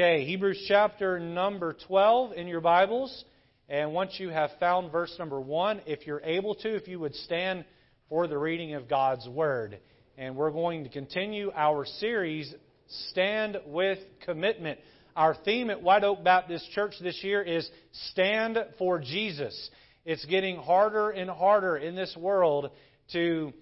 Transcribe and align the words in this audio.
Okay, 0.00 0.24
Hebrews 0.24 0.64
chapter 0.68 1.18
number 1.18 1.74
12 1.88 2.34
in 2.34 2.46
your 2.46 2.60
Bibles. 2.60 3.24
And 3.68 3.92
once 3.92 4.12
you 4.18 4.28
have 4.28 4.50
found 4.60 4.92
verse 4.92 5.12
number 5.18 5.40
1, 5.40 5.80
if 5.86 6.06
you're 6.06 6.22
able 6.22 6.54
to, 6.54 6.76
if 6.76 6.86
you 6.86 7.00
would 7.00 7.16
stand 7.16 7.64
for 8.08 8.28
the 8.28 8.38
reading 8.38 8.74
of 8.74 8.88
God's 8.88 9.28
Word. 9.28 9.80
And 10.16 10.36
we're 10.36 10.52
going 10.52 10.84
to 10.84 10.88
continue 10.88 11.50
our 11.52 11.84
series, 11.84 12.54
Stand 13.10 13.56
with 13.66 13.98
Commitment. 14.24 14.78
Our 15.16 15.34
theme 15.34 15.68
at 15.68 15.82
White 15.82 16.04
Oak 16.04 16.22
Baptist 16.22 16.70
Church 16.70 16.94
this 17.02 17.18
year 17.24 17.42
is 17.42 17.68
Stand 18.12 18.56
for 18.78 19.00
Jesus. 19.00 19.68
It's 20.04 20.24
getting 20.26 20.58
harder 20.58 21.10
and 21.10 21.28
harder 21.28 21.76
in 21.76 21.96
this 21.96 22.16
world 22.16 22.70
to 23.14 23.52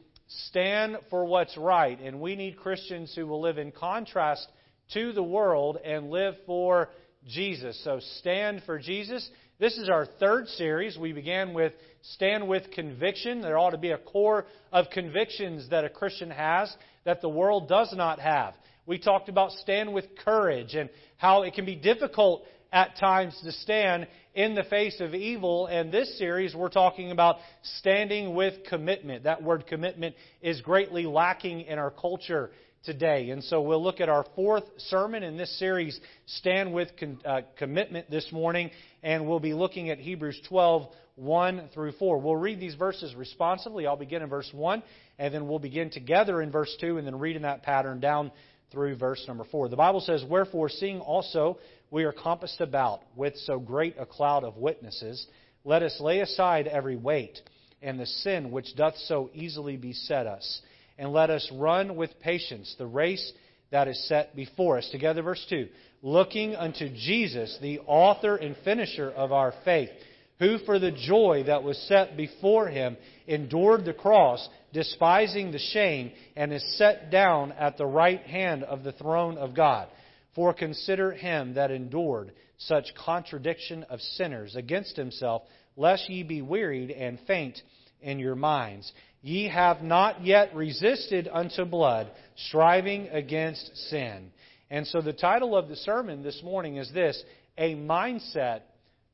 stand 0.50 0.98
for 1.08 1.24
what's 1.24 1.56
right. 1.56 1.98
And 1.98 2.20
we 2.20 2.36
need 2.36 2.58
Christians 2.58 3.14
who 3.14 3.26
will 3.26 3.40
live 3.40 3.56
in 3.56 3.72
contrast 3.72 4.46
to 4.92 5.12
the 5.12 5.22
world 5.22 5.78
and 5.84 6.10
live 6.10 6.34
for 6.46 6.88
Jesus. 7.26 7.82
So 7.84 8.00
stand 8.18 8.62
for 8.64 8.78
Jesus. 8.78 9.28
This 9.58 9.76
is 9.78 9.88
our 9.88 10.06
third 10.06 10.48
series. 10.48 10.98
We 10.98 11.12
began 11.12 11.54
with 11.54 11.72
Stand 12.02 12.46
with 12.46 12.70
Conviction. 12.72 13.40
There 13.40 13.58
ought 13.58 13.70
to 13.70 13.78
be 13.78 13.90
a 13.90 13.98
core 13.98 14.46
of 14.70 14.86
convictions 14.92 15.68
that 15.70 15.84
a 15.84 15.88
Christian 15.88 16.30
has 16.30 16.74
that 17.04 17.20
the 17.20 17.28
world 17.28 17.68
does 17.68 17.92
not 17.96 18.20
have. 18.20 18.54
We 18.84 18.98
talked 18.98 19.28
about 19.28 19.50
Stand 19.52 19.92
with 19.92 20.04
Courage 20.24 20.74
and 20.74 20.90
how 21.16 21.42
it 21.42 21.54
can 21.54 21.64
be 21.64 21.74
difficult 21.74 22.44
at 22.72 22.96
times 22.98 23.40
to 23.42 23.52
stand 23.52 24.06
in 24.34 24.54
the 24.54 24.64
face 24.64 25.00
of 25.00 25.14
evil. 25.14 25.66
And 25.66 25.90
this 25.90 26.18
series, 26.18 26.54
we're 26.54 26.68
talking 26.68 27.10
about 27.10 27.36
standing 27.78 28.34
with 28.34 28.64
commitment. 28.68 29.24
That 29.24 29.42
word 29.42 29.66
commitment 29.66 30.14
is 30.42 30.60
greatly 30.60 31.06
lacking 31.06 31.62
in 31.62 31.78
our 31.78 31.90
culture 31.90 32.50
today. 32.86 33.30
And 33.30 33.44
so 33.44 33.60
we'll 33.60 33.82
look 33.82 34.00
at 34.00 34.08
our 34.08 34.24
fourth 34.34 34.64
sermon 34.78 35.22
in 35.22 35.36
this 35.36 35.58
series, 35.58 36.00
Stand 36.26 36.72
with 36.72 36.88
con- 36.98 37.18
uh, 37.24 37.42
Commitment, 37.58 38.10
this 38.10 38.30
morning, 38.32 38.70
and 39.02 39.26
we'll 39.26 39.40
be 39.40 39.52
looking 39.52 39.90
at 39.90 39.98
Hebrews 39.98 40.40
12, 40.48 40.88
1 41.16 41.68
through 41.74 41.92
4. 41.92 42.18
We'll 42.18 42.36
read 42.36 42.60
these 42.60 42.76
verses 42.76 43.14
responsively. 43.14 43.86
I'll 43.86 43.96
begin 43.96 44.22
in 44.22 44.28
verse 44.28 44.48
1, 44.52 44.82
and 45.18 45.34
then 45.34 45.48
we'll 45.48 45.58
begin 45.58 45.90
together 45.90 46.40
in 46.40 46.50
verse 46.50 46.74
2, 46.80 46.96
and 46.96 47.06
then 47.06 47.18
read 47.18 47.36
in 47.36 47.42
that 47.42 47.62
pattern 47.62 48.00
down 48.00 48.30
through 48.70 48.96
verse 48.96 49.22
number 49.28 49.44
4. 49.50 49.68
The 49.68 49.76
Bible 49.76 50.00
says, 50.00 50.24
Wherefore, 50.24 50.68
seeing 50.68 51.00
also 51.00 51.58
we 51.90 52.04
are 52.04 52.12
compassed 52.12 52.60
about 52.60 53.00
with 53.16 53.36
so 53.38 53.58
great 53.58 53.96
a 53.98 54.06
cloud 54.06 54.44
of 54.44 54.56
witnesses, 54.56 55.26
let 55.64 55.82
us 55.82 55.96
lay 56.00 56.20
aside 56.20 56.66
every 56.68 56.96
weight 56.96 57.40
and 57.82 57.98
the 57.98 58.06
sin 58.06 58.50
which 58.50 58.74
doth 58.76 58.96
so 59.06 59.30
easily 59.34 59.76
beset 59.76 60.26
us 60.26 60.62
and 60.98 61.12
let 61.12 61.30
us 61.30 61.50
run 61.52 61.96
with 61.96 62.18
patience 62.20 62.74
the 62.78 62.86
race 62.86 63.32
that 63.70 63.88
is 63.88 64.08
set 64.08 64.34
before 64.36 64.78
us. 64.78 64.88
Together, 64.90 65.22
verse 65.22 65.44
2. 65.48 65.68
Looking 66.02 66.54
unto 66.54 66.88
Jesus, 66.88 67.58
the 67.60 67.80
author 67.80 68.36
and 68.36 68.56
finisher 68.64 69.10
of 69.10 69.32
our 69.32 69.52
faith, 69.64 69.90
who 70.38 70.58
for 70.58 70.78
the 70.78 70.92
joy 70.92 71.44
that 71.46 71.62
was 71.62 71.78
set 71.88 72.16
before 72.16 72.68
him 72.68 72.96
endured 73.26 73.84
the 73.84 73.94
cross, 73.94 74.48
despising 74.72 75.50
the 75.50 75.58
shame, 75.58 76.12
and 76.36 76.52
is 76.52 76.76
set 76.76 77.10
down 77.10 77.52
at 77.52 77.78
the 77.78 77.86
right 77.86 78.20
hand 78.22 78.62
of 78.62 78.84
the 78.84 78.92
throne 78.92 79.38
of 79.38 79.54
God. 79.54 79.88
For 80.34 80.52
consider 80.52 81.12
him 81.12 81.54
that 81.54 81.70
endured 81.70 82.32
such 82.58 82.94
contradiction 82.94 83.84
of 83.84 84.00
sinners 84.00 84.54
against 84.54 84.96
himself, 84.96 85.42
lest 85.76 86.08
ye 86.08 86.22
be 86.22 86.42
wearied 86.42 86.90
and 86.90 87.18
faint 87.26 87.60
in 88.02 88.18
your 88.18 88.34
minds. 88.34 88.92
Ye 89.26 89.48
have 89.48 89.82
not 89.82 90.24
yet 90.24 90.54
resisted 90.54 91.28
unto 91.32 91.64
blood, 91.64 92.12
striving 92.36 93.08
against 93.08 93.76
sin. 93.88 94.30
And 94.70 94.86
so 94.86 95.00
the 95.00 95.12
title 95.12 95.56
of 95.56 95.66
the 95.66 95.74
sermon 95.74 96.22
this 96.22 96.40
morning 96.44 96.76
is 96.76 96.88
this 96.92 97.20
A 97.58 97.74
Mindset 97.74 98.60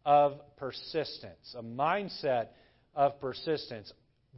of 0.04 0.34
Persistence. 0.58 1.56
A 1.58 1.62
Mindset 1.62 2.48
of 2.94 3.18
Persistence. 3.22 3.90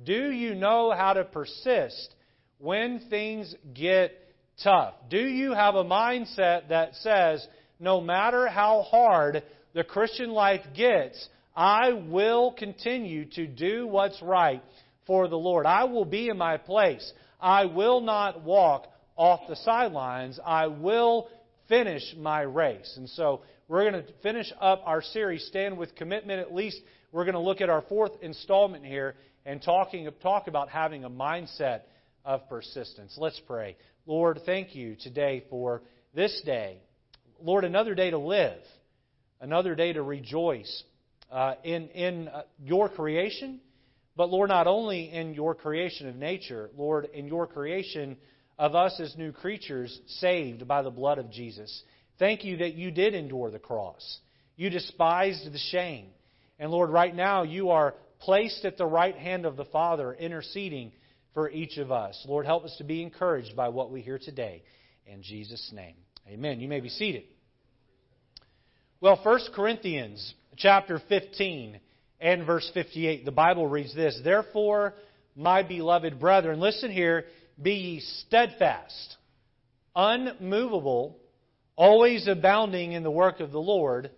Do 0.05 0.30
you 0.30 0.55
know 0.55 0.92
how 0.96 1.14
to 1.14 1.24
persist 1.24 2.14
when 2.58 3.01
things 3.11 3.52
get 3.74 4.13
tough? 4.63 4.95
Do 5.11 5.18
you 5.18 5.55
have 5.55 5.74
a 5.74 5.83
mindset 5.83 6.68
that 6.68 6.95
says, 7.01 7.45
no 7.80 8.01
matter 8.01 8.46
how 8.46 8.83
hard 8.83 9.42
the 9.73 9.83
Christian 9.83 10.30
life 10.30 10.63
gets, 10.77 11.29
I 11.57 11.95
will 11.95 12.52
continue 12.52 13.24
to 13.30 13.48
do 13.48 13.89
what's 13.89 14.23
right 14.23 14.63
for 15.07 15.29
the 15.29 15.39
Lord. 15.39 15.67
I 15.67 15.85
will 15.85 16.05
be 16.05 16.29
in 16.29 16.39
my 16.39 16.57
place. 16.57 17.13
I 17.41 17.67
will 17.67 18.01
not 18.01 18.42
walk 18.42 18.87
off 19.17 19.41
the 19.48 19.57
sidelines. 19.57 20.41
I 20.45 20.67
will 20.69 21.29
finish 21.69 22.03
my 22.17 22.42
race. 22.42 22.95
And 22.97 23.09
so 23.09 23.43
we're 23.69 23.91
going 23.91 24.05
to 24.05 24.13
finish 24.23 24.53
up 24.61 24.83
our 24.85 25.03
series, 25.03 25.47
Stand 25.47 25.79
with 25.79 25.95
Commitment. 25.95 26.41
At 26.41 26.55
least 26.55 26.81
we're 27.13 27.25
going 27.25 27.35
to 27.35 27.41
look 27.41 27.61
at 27.61 27.70
our 27.70 27.83
fourth 27.83 28.13
installment 28.23 28.85
here 28.85 29.14
and 29.47 29.63
talking, 29.63 30.09
talk 30.23 30.48
about 30.48 30.69
having 30.69 31.05
a 31.05 31.11
mindset 31.11 31.83
of 32.25 32.48
persistence. 32.48 33.17
Let's 33.19 33.41
pray. 33.47 33.77
Lord, 34.07 34.41
thank 34.45 34.75
you 34.75 34.97
today 35.01 35.45
for 35.51 35.83
this 36.14 36.43
day. 36.45 36.79
Lord, 37.43 37.64
another 37.64 37.95
day 37.95 38.11
to 38.11 38.19
live, 38.19 38.61
another 39.41 39.75
day 39.75 39.93
to 39.93 40.03
rejoice 40.03 40.85
uh, 41.31 41.55
in, 41.63 41.89
in 41.89 42.29
uh, 42.29 42.43
your 42.59 42.89
creation 42.89 43.61
but 44.17 44.30
Lord, 44.30 44.48
not 44.48 44.67
only 44.67 45.13
in 45.13 45.35
your 45.35 45.55
creation 45.55 46.08
of 46.08 46.17
nature, 46.17 46.70
Lord, 46.77 47.08
in 47.13 47.27
your 47.27 47.47
creation 47.47 48.17
of 48.58 48.75
us 48.75 48.98
as 49.01 49.17
new 49.17 49.33
creatures 49.33 50.01
saved 50.07 50.69
by 50.69 50.83
the 50.83 50.91
blood 50.91 51.19
of 51.19 51.30
Jesus. 51.30 51.83
Thank 52.19 52.45
you 52.45 52.58
that 52.58 52.75
you 52.75 52.91
did 52.91 53.14
endure 53.14 53.51
the 53.51 53.58
cross. 53.58 54.19
You 54.57 54.70
despised 54.70 55.52
the 55.52 55.58
shame. 55.58 56.07
And 56.58 56.70
Lord, 56.70 56.91
right 56.91 57.14
now 57.14 57.42
you 57.42 57.70
are 57.70 57.95
placed 58.20 58.64
at 58.64 58.79
the 58.79 58.86
right 58.86 59.17
hand 59.17 59.45
of 59.45 59.57
the 59.57 59.64
Father, 59.64 60.14
interceding 60.14 60.92
for 61.35 61.51
each 61.51 61.79
of 61.79 61.91
us. 61.91 62.25
Lord, 62.29 62.46
help 62.46 62.64
us 62.64 62.77
to 62.79 62.85
be 62.85 63.02
encouraged 63.02 63.57
by 63.57 63.69
what 63.69 63.91
we 63.91 64.01
hear 64.01 64.19
today. 64.19 64.63
In 65.07 65.23
Jesus' 65.23 65.73
name. 65.75 65.96
Amen. 66.29 66.61
You 66.61 66.69
may 66.69 66.81
be 66.81 66.89
seated. 66.89 67.25
Well, 69.01 69.20
1 69.23 69.41
Corinthians 69.55 70.35
chapter 70.57 71.02
15 71.08 71.81
and 72.24 72.46
verse 72.46 72.68
58. 72.73 73.27
The 73.27 73.30
Bible 73.30 73.68
reads 73.68 73.95
this 73.95 74.18
Therefore, 74.24 74.95
my 75.36 75.62
beloved 75.62 76.18
brethren, 76.18 76.58
listen 76.58 76.90
here, 76.90 77.27
be 77.61 77.74
ye 77.74 78.01
steadfast, 78.01 79.17
unmovable, 79.95 81.18
always 81.77 82.27
abounding 82.27 82.92
in 82.92 83.02
the 83.02 83.11
work 83.11 83.40
of 83.40 83.52
the 83.52 83.61
Lord, 83.61 84.11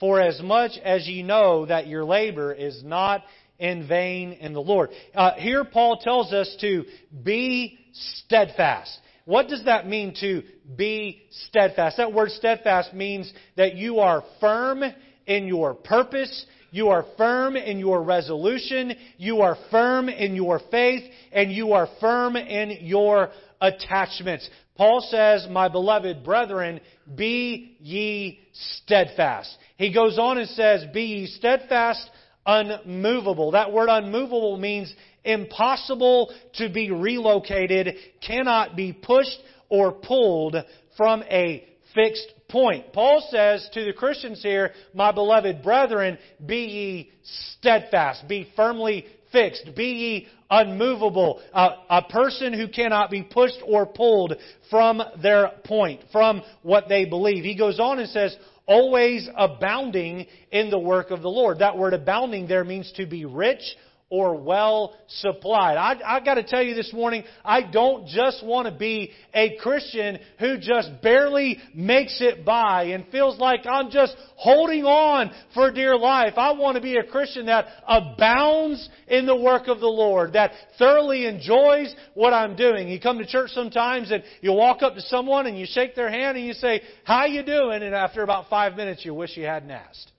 for 0.00 0.20
as 0.20 0.40
much 0.42 0.72
as 0.82 1.06
ye 1.06 1.22
know 1.22 1.66
that 1.66 1.86
your 1.86 2.04
labor 2.04 2.52
is 2.52 2.82
not 2.82 3.22
in 3.58 3.86
vain 3.86 4.32
in 4.32 4.54
the 4.54 4.62
Lord. 4.62 4.88
Uh, 5.14 5.34
here, 5.34 5.62
Paul 5.64 5.98
tells 5.98 6.32
us 6.32 6.56
to 6.62 6.86
be 7.22 7.78
steadfast. 7.92 8.98
What 9.26 9.48
does 9.48 9.66
that 9.66 9.86
mean 9.86 10.14
to 10.22 10.42
be 10.76 11.24
steadfast? 11.48 11.98
That 11.98 12.14
word 12.14 12.30
steadfast 12.30 12.94
means 12.94 13.30
that 13.58 13.74
you 13.74 13.98
are 13.98 14.24
firm 14.40 14.82
in 15.26 15.46
your 15.46 15.74
purpose, 15.74 16.46
you 16.70 16.88
are 16.88 17.04
firm 17.16 17.56
in 17.56 17.78
your 17.78 18.02
resolution. 18.02 18.94
You 19.16 19.40
are 19.40 19.56
firm 19.70 20.08
in 20.08 20.34
your 20.34 20.60
faith. 20.70 21.02
And 21.32 21.52
you 21.52 21.72
are 21.72 21.88
firm 22.00 22.36
in 22.36 22.78
your 22.80 23.30
attachments. 23.60 24.48
Paul 24.76 25.06
says, 25.10 25.46
My 25.50 25.68
beloved 25.68 26.24
brethren, 26.24 26.80
be 27.14 27.76
ye 27.80 28.40
steadfast. 28.52 29.54
He 29.76 29.92
goes 29.92 30.18
on 30.18 30.38
and 30.38 30.48
says, 30.50 30.84
Be 30.92 31.02
ye 31.02 31.26
steadfast, 31.26 32.08
unmovable. 32.46 33.50
That 33.52 33.72
word 33.72 33.88
unmovable 33.90 34.56
means 34.56 34.94
impossible 35.24 36.32
to 36.54 36.70
be 36.70 36.90
relocated, 36.90 37.96
cannot 38.26 38.76
be 38.76 38.92
pushed 38.92 39.38
or 39.68 39.92
pulled 39.92 40.56
from 40.96 41.22
a 41.24 41.66
fixed 41.94 42.32
point. 42.50 42.92
Paul 42.92 43.26
says 43.30 43.68
to 43.74 43.84
the 43.84 43.92
Christians 43.92 44.42
here, 44.42 44.72
My 44.94 45.12
beloved 45.12 45.62
brethren, 45.62 46.18
be 46.44 46.64
ye 46.64 47.12
steadfast, 47.58 48.28
be 48.28 48.50
firmly 48.56 49.06
fixed, 49.32 49.70
be 49.76 49.84
ye 49.84 50.28
unmovable, 50.50 51.40
uh, 51.52 51.76
a 51.88 52.02
person 52.02 52.52
who 52.52 52.68
cannot 52.68 53.10
be 53.10 53.22
pushed 53.22 53.62
or 53.64 53.86
pulled 53.86 54.34
from 54.68 55.00
their 55.22 55.52
point, 55.64 56.00
from 56.10 56.42
what 56.62 56.88
they 56.88 57.04
believe. 57.04 57.44
He 57.44 57.56
goes 57.56 57.78
on 57.78 58.00
and 58.00 58.08
says, 58.08 58.36
always 58.66 59.28
abounding 59.36 60.26
in 60.52 60.70
the 60.70 60.78
work 60.78 61.10
of 61.10 61.22
the 61.22 61.28
Lord. 61.28 61.58
That 61.58 61.76
word 61.76 61.94
abounding 61.94 62.46
there 62.46 62.64
means 62.64 62.92
to 62.96 63.06
be 63.06 63.24
rich 63.24 63.62
or 64.10 64.36
well 64.36 64.96
supplied. 65.06 65.76
I, 65.76 66.16
I 66.16 66.20
got 66.20 66.34
to 66.34 66.42
tell 66.42 66.62
you 66.62 66.74
this 66.74 66.92
morning, 66.92 67.22
I 67.44 67.62
don't 67.62 68.08
just 68.08 68.44
want 68.44 68.66
to 68.66 68.76
be 68.76 69.12
a 69.32 69.56
Christian 69.58 70.18
who 70.40 70.58
just 70.58 70.90
barely 71.00 71.58
makes 71.72 72.20
it 72.20 72.44
by 72.44 72.86
and 72.86 73.06
feels 73.12 73.38
like 73.38 73.66
I'm 73.66 73.90
just 73.90 74.16
holding 74.34 74.84
on 74.84 75.30
for 75.54 75.70
dear 75.70 75.96
life. 75.96 76.34
I 76.36 76.52
want 76.52 76.74
to 76.74 76.82
be 76.82 76.96
a 76.96 77.04
Christian 77.04 77.46
that 77.46 77.66
abounds 77.86 78.88
in 79.06 79.26
the 79.26 79.36
work 79.36 79.68
of 79.68 79.78
the 79.78 79.86
Lord, 79.86 80.32
that 80.32 80.50
thoroughly 80.76 81.26
enjoys 81.26 81.94
what 82.14 82.32
I'm 82.32 82.56
doing. 82.56 82.88
You 82.88 83.00
come 83.00 83.18
to 83.18 83.26
church 83.26 83.50
sometimes 83.50 84.10
and 84.10 84.24
you 84.40 84.52
walk 84.52 84.82
up 84.82 84.96
to 84.96 85.02
someone 85.02 85.46
and 85.46 85.56
you 85.56 85.66
shake 85.68 85.94
their 85.94 86.10
hand 86.10 86.36
and 86.36 86.44
you 86.44 86.54
say, 86.54 86.82
"How 87.04 87.26
you 87.26 87.44
doing?" 87.44 87.84
And 87.84 87.94
after 87.94 88.22
about 88.22 88.48
five 88.50 88.74
minutes, 88.74 89.04
you 89.04 89.14
wish 89.14 89.36
you 89.36 89.46
hadn't 89.46 89.70
asked. 89.70 90.10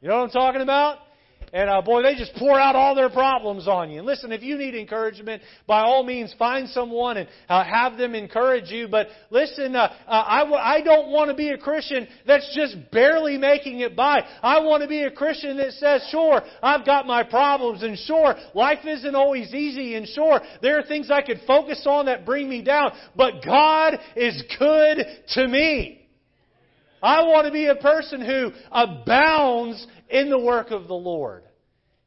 You 0.00 0.08
know 0.08 0.18
what 0.18 0.24
I'm 0.26 0.30
talking 0.30 0.60
about? 0.60 0.98
And 1.52 1.70
uh, 1.70 1.80
boy, 1.80 2.02
they 2.02 2.14
just 2.14 2.34
pour 2.34 2.58
out 2.58 2.76
all 2.76 2.94
their 2.94 3.08
problems 3.08 3.66
on 3.66 3.90
you. 3.90 3.98
And 3.98 4.06
listen, 4.06 4.32
if 4.32 4.42
you 4.42 4.58
need 4.58 4.74
encouragement, 4.74 5.42
by 5.66 5.80
all 5.80 6.04
means, 6.04 6.34
find 6.38 6.68
someone 6.68 7.16
and 7.16 7.28
uh, 7.48 7.64
have 7.64 7.96
them 7.96 8.14
encourage 8.14 8.70
you. 8.70 8.88
But 8.88 9.08
listen, 9.30 9.74
uh, 9.74 9.90
uh, 10.06 10.24
I 10.26 10.38
w- 10.40 10.56
I 10.56 10.82
don't 10.82 11.10
want 11.10 11.30
to 11.30 11.36
be 11.36 11.50
a 11.50 11.58
Christian 11.58 12.06
that's 12.26 12.54
just 12.54 12.76
barely 12.90 13.38
making 13.38 13.80
it 13.80 13.96
by. 13.96 14.24
I 14.42 14.60
want 14.60 14.82
to 14.82 14.88
be 14.88 15.04
a 15.04 15.10
Christian 15.10 15.56
that 15.56 15.72
says, 15.72 16.06
sure, 16.10 16.42
I've 16.62 16.84
got 16.84 17.06
my 17.06 17.22
problems, 17.22 17.82
and 17.82 17.98
sure, 17.98 18.34
life 18.54 18.84
isn't 18.84 19.14
always 19.14 19.54
easy, 19.54 19.94
and 19.94 20.06
sure, 20.06 20.40
there 20.60 20.78
are 20.78 20.82
things 20.82 21.10
I 21.10 21.22
could 21.22 21.40
focus 21.46 21.84
on 21.86 22.06
that 22.06 22.26
bring 22.26 22.48
me 22.48 22.62
down, 22.62 22.92
but 23.16 23.44
God 23.44 23.98
is 24.16 24.42
good 24.58 24.98
to 25.34 25.48
me. 25.48 25.94
I 27.02 27.22
want 27.22 27.46
to 27.46 27.52
be 27.52 27.66
a 27.66 27.76
person 27.76 28.20
who 28.20 28.50
abounds 28.72 29.86
in 30.08 30.30
the 30.30 30.38
work 30.38 30.70
of 30.70 30.88
the 30.88 30.94
Lord. 30.94 31.42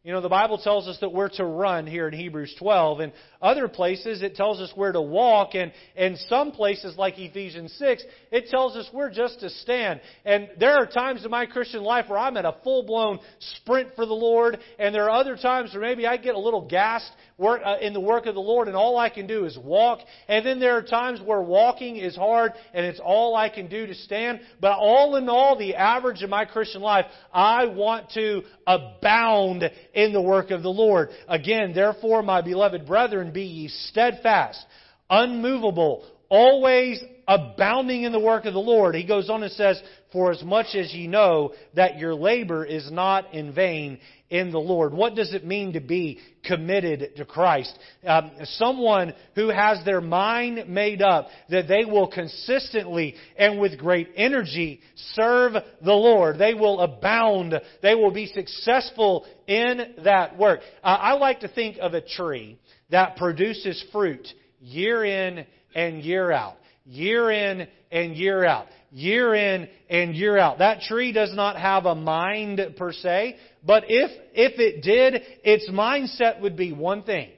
You 0.03 0.13
know, 0.13 0.21
the 0.21 0.29
Bible 0.29 0.57
tells 0.57 0.87
us 0.87 0.97
that 1.01 1.13
we're 1.13 1.29
to 1.29 1.45
run 1.45 1.85
here 1.85 2.07
in 2.07 2.13
Hebrews 2.15 2.55
12. 2.57 3.01
And 3.01 3.13
other 3.39 3.67
places, 3.67 4.23
it 4.23 4.33
tells 4.33 4.59
us 4.59 4.71
where 4.73 4.91
to 4.91 5.01
walk. 5.01 5.53
And 5.53 5.71
in 5.95 6.17
some 6.27 6.51
places, 6.51 6.97
like 6.97 7.19
Ephesians 7.19 7.71
6, 7.77 8.03
it 8.31 8.47
tells 8.47 8.75
us 8.75 8.89
we're 8.91 9.11
just 9.11 9.41
to 9.41 9.49
stand. 9.51 10.01
And 10.25 10.49
there 10.59 10.73
are 10.73 10.87
times 10.87 11.23
in 11.23 11.29
my 11.29 11.45
Christian 11.45 11.83
life 11.83 12.05
where 12.07 12.17
I'm 12.17 12.35
at 12.37 12.45
a 12.45 12.55
full 12.63 12.81
blown 12.81 13.19
sprint 13.61 13.89
for 13.95 14.07
the 14.07 14.13
Lord. 14.13 14.57
And 14.79 14.95
there 14.95 15.03
are 15.03 15.11
other 15.11 15.37
times 15.37 15.71
where 15.71 15.83
maybe 15.83 16.07
I 16.07 16.17
get 16.17 16.33
a 16.33 16.39
little 16.39 16.67
gassed 16.67 17.11
uh, 17.39 17.77
in 17.81 17.93
the 17.93 17.99
work 17.99 18.25
of 18.25 18.35
the 18.35 18.41
Lord 18.41 18.67
and 18.67 18.77
all 18.77 18.97
I 18.97 19.09
can 19.09 19.27
do 19.27 19.45
is 19.45 19.57
walk. 19.57 19.99
And 20.27 20.45
then 20.45 20.59
there 20.59 20.77
are 20.77 20.83
times 20.83 21.19
where 21.23 21.41
walking 21.41 21.97
is 21.97 22.15
hard 22.15 22.53
and 22.73 22.85
it's 22.85 22.99
all 22.99 23.35
I 23.35 23.49
can 23.49 23.67
do 23.67 23.87
to 23.87 23.95
stand. 23.95 24.41
But 24.59 24.77
all 24.77 25.15
in 25.15 25.27
all, 25.29 25.57
the 25.57 25.75
average 25.75 26.21
of 26.23 26.29
my 26.29 26.45
Christian 26.45 26.81
life, 26.81 27.05
I 27.33 27.65
want 27.65 28.11
to 28.11 28.43
abound 28.67 29.63
in 29.93 30.13
the 30.13 30.21
work 30.21 30.51
of 30.51 30.63
the 30.63 30.69
Lord. 30.69 31.09
Again, 31.27 31.73
therefore, 31.73 32.23
my 32.23 32.41
beloved 32.41 32.85
brethren, 32.85 33.31
be 33.31 33.43
ye 33.43 33.67
steadfast, 33.67 34.65
unmovable, 35.09 36.05
always 36.29 37.03
abounding 37.27 38.03
in 38.03 38.11
the 38.11 38.19
work 38.19 38.45
of 38.45 38.53
the 38.53 38.59
Lord. 38.59 38.95
He 38.95 39.05
goes 39.05 39.29
on 39.29 39.43
and 39.43 39.51
says, 39.51 39.81
For 40.11 40.31
as 40.31 40.43
much 40.43 40.75
as 40.75 40.93
ye 40.93 41.07
know 41.07 41.53
that 41.75 41.97
your 41.97 42.15
labor 42.15 42.65
is 42.65 42.91
not 42.91 43.33
in 43.33 43.53
vain 43.53 43.99
in 44.31 44.51
the 44.51 44.59
Lord. 44.59 44.93
What 44.93 45.13
does 45.13 45.33
it 45.33 45.45
mean 45.45 45.73
to 45.73 45.81
be 45.81 46.19
committed 46.45 47.17
to 47.17 47.25
Christ? 47.25 47.77
Um, 48.07 48.31
someone 48.43 49.13
who 49.35 49.49
has 49.49 49.83
their 49.83 49.99
mind 49.99 50.69
made 50.69 51.01
up 51.01 51.27
that 51.49 51.67
they 51.67 51.83
will 51.83 52.07
consistently 52.07 53.15
and 53.37 53.59
with 53.59 53.77
great 53.77 54.09
energy 54.15 54.79
serve 55.13 55.53
the 55.53 55.93
Lord. 55.93 56.39
They 56.39 56.53
will 56.53 56.79
abound. 56.79 57.53
They 57.83 57.93
will 57.93 58.13
be 58.13 58.27
successful 58.27 59.25
in 59.47 59.95
that 60.05 60.37
work. 60.37 60.61
Uh, 60.81 60.87
I 60.87 61.13
like 61.13 61.41
to 61.41 61.49
think 61.49 61.77
of 61.81 61.93
a 61.93 62.01
tree 62.01 62.57
that 62.89 63.17
produces 63.17 63.83
fruit 63.91 64.25
year 64.61 65.03
in 65.03 65.45
and 65.75 66.01
year 66.01 66.31
out. 66.31 66.55
Year 66.85 67.31
in 67.31 67.67
and 67.91 68.15
year 68.15 68.45
out 68.45 68.67
year 68.91 69.33
in 69.33 69.69
and 69.89 70.15
year 70.15 70.37
out. 70.37 70.59
That 70.59 70.81
tree 70.81 71.11
does 71.11 71.33
not 71.33 71.55
have 71.57 71.85
a 71.85 71.95
mind 71.95 72.61
per 72.77 72.91
se, 72.91 73.37
but 73.63 73.85
if, 73.87 74.11
if 74.33 74.59
it 74.59 74.81
did, 74.81 75.21
its 75.43 75.69
mindset 75.69 76.41
would 76.41 76.55
be 76.55 76.71
one 76.71 77.03
thing. 77.03 77.29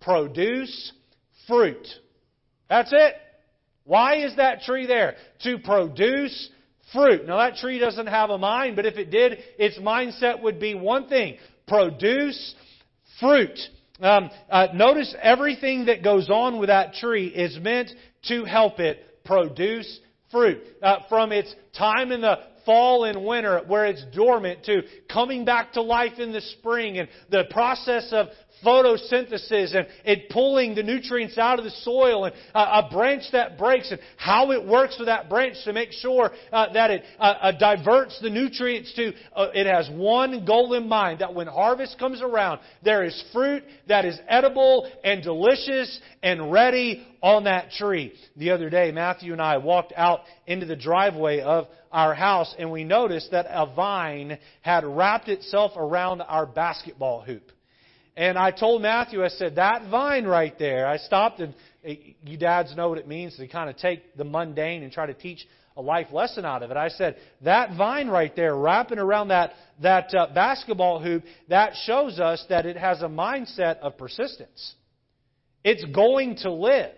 Produce 0.00 0.92
fruit. 1.46 1.86
That's 2.68 2.92
it. 2.92 3.14
Why 3.84 4.24
is 4.24 4.36
that 4.36 4.62
tree 4.62 4.86
there? 4.86 5.16
To 5.42 5.58
produce 5.58 6.50
fruit. 6.92 7.26
Now 7.26 7.38
that 7.38 7.56
tree 7.56 7.78
doesn't 7.78 8.06
have 8.06 8.30
a 8.30 8.38
mind, 8.38 8.76
but 8.76 8.86
if 8.86 8.96
it 8.96 9.10
did, 9.10 9.38
its 9.58 9.78
mindset 9.78 10.42
would 10.42 10.60
be 10.60 10.74
one 10.74 11.08
thing. 11.08 11.38
Produce 11.66 12.54
fruit. 13.18 13.58
Um, 14.00 14.30
uh, 14.48 14.68
notice 14.74 15.14
everything 15.20 15.86
that 15.86 16.02
goes 16.02 16.30
on 16.30 16.58
with 16.58 16.68
that 16.68 16.94
tree 16.94 17.26
is 17.26 17.58
meant 17.60 17.90
to 18.28 18.44
help 18.44 18.80
it 18.80 19.24
produce 19.24 20.00
fruit. 20.30 20.62
Uh, 20.82 21.00
from 21.08 21.32
its 21.32 21.54
time 21.76 22.12
in 22.12 22.20
the 22.20 22.38
fall 22.64 23.04
and 23.04 23.24
winter 23.24 23.60
where 23.66 23.86
it's 23.86 24.04
dormant 24.14 24.64
to 24.64 24.82
coming 25.12 25.44
back 25.44 25.72
to 25.72 25.82
life 25.82 26.18
in 26.18 26.32
the 26.32 26.40
spring 26.40 26.98
and 26.98 27.08
the 27.30 27.44
process 27.50 28.08
of 28.12 28.28
photosynthesis 28.64 29.74
and 29.74 29.86
it 30.04 30.28
pulling 30.30 30.74
the 30.74 30.82
nutrients 30.82 31.38
out 31.38 31.58
of 31.58 31.64
the 31.64 31.70
soil 31.70 32.24
and 32.24 32.34
uh, 32.54 32.82
a 32.84 32.92
branch 32.92 33.24
that 33.32 33.58
breaks 33.58 33.90
and 33.90 34.00
how 34.16 34.52
it 34.52 34.66
works 34.66 34.96
with 34.98 35.06
that 35.06 35.28
branch 35.28 35.56
to 35.64 35.72
make 35.72 35.92
sure 35.92 36.30
uh, 36.52 36.72
that 36.72 36.90
it 36.90 37.02
uh, 37.18 37.22
uh 37.22 37.52
diverts 37.52 38.18
the 38.20 38.30
nutrients 38.30 38.92
to 38.94 39.12
uh, 39.34 39.48
it 39.54 39.66
has 39.66 39.88
one 39.90 40.44
goal 40.44 40.74
in 40.74 40.88
mind 40.88 41.20
that 41.20 41.34
when 41.34 41.46
harvest 41.46 41.98
comes 41.98 42.20
around 42.22 42.60
there 42.82 43.04
is 43.04 43.24
fruit 43.32 43.62
that 43.88 44.04
is 44.04 44.18
edible 44.28 44.90
and 45.04 45.22
delicious 45.22 46.00
and 46.22 46.52
ready 46.52 47.06
on 47.22 47.44
that 47.44 47.70
tree. 47.72 48.12
The 48.36 48.50
other 48.50 48.70
day 48.70 48.92
Matthew 48.92 49.32
and 49.32 49.42
I 49.42 49.58
walked 49.58 49.92
out 49.96 50.20
into 50.46 50.66
the 50.66 50.76
driveway 50.76 51.40
of 51.40 51.66
our 51.92 52.14
house 52.14 52.54
and 52.58 52.70
we 52.70 52.84
noticed 52.84 53.30
that 53.32 53.46
a 53.48 53.66
vine 53.74 54.38
had 54.62 54.84
wrapped 54.84 55.28
itself 55.28 55.72
around 55.76 56.22
our 56.22 56.46
basketball 56.46 57.22
hoop. 57.22 57.50
And 58.16 58.36
I 58.36 58.50
told 58.50 58.82
Matthew, 58.82 59.24
I 59.24 59.28
said, 59.28 59.56
that 59.56 59.88
vine 59.90 60.24
right 60.24 60.58
there, 60.58 60.86
I 60.86 60.98
stopped 60.98 61.40
and 61.40 61.54
you 61.82 62.36
dads 62.36 62.76
know 62.76 62.88
what 62.88 62.98
it 62.98 63.08
means 63.08 63.36
to 63.36 63.46
kind 63.48 63.70
of 63.70 63.76
take 63.76 64.16
the 64.16 64.24
mundane 64.24 64.82
and 64.82 64.92
try 64.92 65.06
to 65.06 65.14
teach 65.14 65.46
a 65.76 65.82
life 65.82 66.08
lesson 66.12 66.44
out 66.44 66.62
of 66.62 66.70
it. 66.70 66.76
I 66.76 66.88
said, 66.88 67.16
that 67.42 67.76
vine 67.76 68.08
right 68.08 68.34
there 68.34 68.54
wrapping 68.54 68.98
around 68.98 69.28
that, 69.28 69.52
that 69.80 70.12
uh, 70.14 70.26
basketball 70.34 71.00
hoop, 71.00 71.22
that 71.48 71.72
shows 71.84 72.18
us 72.18 72.44
that 72.48 72.66
it 72.66 72.76
has 72.76 73.00
a 73.02 73.06
mindset 73.06 73.78
of 73.78 73.96
persistence. 73.96 74.74
It's 75.62 75.84
going 75.84 76.36
to 76.38 76.50
live. 76.50 76.94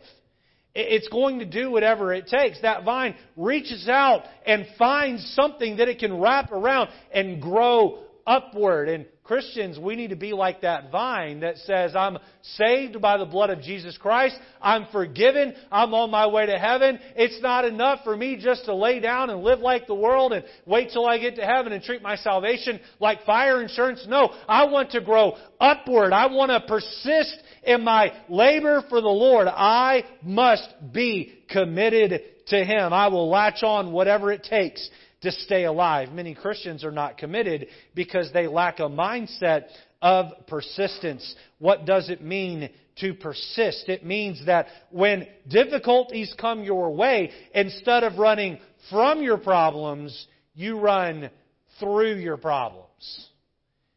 It's 0.75 1.09
going 1.09 1.41
to 1.41 1.45
do 1.45 1.71
whatever 1.71 2.15
it 2.15 2.29
takes. 2.29 2.61
That 2.63 2.85
vine 2.85 3.15
reaches 3.37 3.89
out 3.89 4.23
and 4.47 4.67
finds 4.79 5.23
something 5.35 5.77
that 5.77 5.89
it 5.89 5.99
can 5.99 6.19
wrap 6.19 6.51
around 6.51 6.89
and 7.13 7.43
grow 7.43 7.99
upward. 8.27 8.89
And 8.89 9.07
Christians, 9.25 9.79
we 9.79 9.95
need 9.95 10.11
to 10.11 10.17
be 10.17 10.33
like 10.33 10.63
that 10.63 10.91
vine 10.91 11.41
that 11.41 11.57
says, 11.59 11.95
I'm 11.95 12.19
saved 12.43 13.01
by 13.01 13.17
the 13.19 13.25
blood 13.25 13.51
of 13.51 13.63
Jesus 13.63 13.97
Christ. 13.97 14.37
I'm 14.61 14.87
forgiven. 14.91 15.55
I'm 15.71 15.95
on 15.95 16.11
my 16.11 16.27
way 16.27 16.47
to 16.47 16.59
heaven. 16.59 16.99
It's 17.15 17.41
not 17.41 17.65
enough 17.65 18.01
for 18.05 18.17
me 18.17 18.37
just 18.37 18.65
to 18.65 18.75
lay 18.75 19.01
down 19.01 19.31
and 19.31 19.43
live 19.43 19.61
like 19.61 19.87
the 19.87 19.95
world 19.95 20.33
and 20.33 20.45
wait 20.67 20.91
till 20.93 21.07
I 21.07 21.19
get 21.19 21.37
to 21.37 21.47
heaven 21.47 21.73
and 21.73 21.83
treat 21.83 22.03
my 22.03 22.17
salvation 22.17 22.81
like 22.99 23.25
fire 23.25 23.63
insurance. 23.63 24.05
No, 24.09 24.35
I 24.49 24.65
want 24.65 24.91
to 24.91 25.01
grow 25.01 25.37
upward. 25.61 26.13
I 26.13 26.27
want 26.27 26.51
to 26.51 26.61
persist 26.67 27.39
in 27.63 27.85
my 27.85 28.13
labor 28.29 28.85
for 28.89 29.01
the 29.01 29.09
Lord. 29.09 29.47
I 29.47 30.05
must 30.23 30.69
be 30.93 31.45
committed 31.49 32.23
to 32.49 32.65
Him. 32.65 32.93
I 32.93 33.09
will 33.09 33.31
latch 33.31 33.63
on 33.63 33.93
whatever 33.93 34.33
it 34.33 34.43
takes 34.43 34.91
to 35.23 35.33
stay 35.33 35.65
alive. 35.65 36.13
Many 36.13 36.35
Christians 36.35 36.85
are 36.85 36.93
not 36.93 37.19
committed 37.19 37.69
because 37.95 38.31
they 38.33 38.47
lack 38.47 38.81
a 38.81 38.85
mindset 38.85 39.65
of 40.01 40.27
persistence. 40.47 41.35
What 41.59 41.87
does 41.87 42.11
it 42.11 42.23
mean 42.23 42.71
to 43.01 43.15
persist? 43.15 43.89
It 43.89 44.05
means 44.05 44.45
that 44.47 44.67
when 44.91 45.27
difficulties 45.49 46.35
come 46.39 46.65
your 46.65 46.95
way, 46.95 47.31
instead 47.55 48.05
of 48.05 48.19
running 48.19 48.59
from 48.91 49.23
your 49.23 49.39
problems, 49.39 50.27
you 50.55 50.79
run 50.79 51.31
through 51.79 52.17
your 52.17 52.37
problems. 52.37 53.29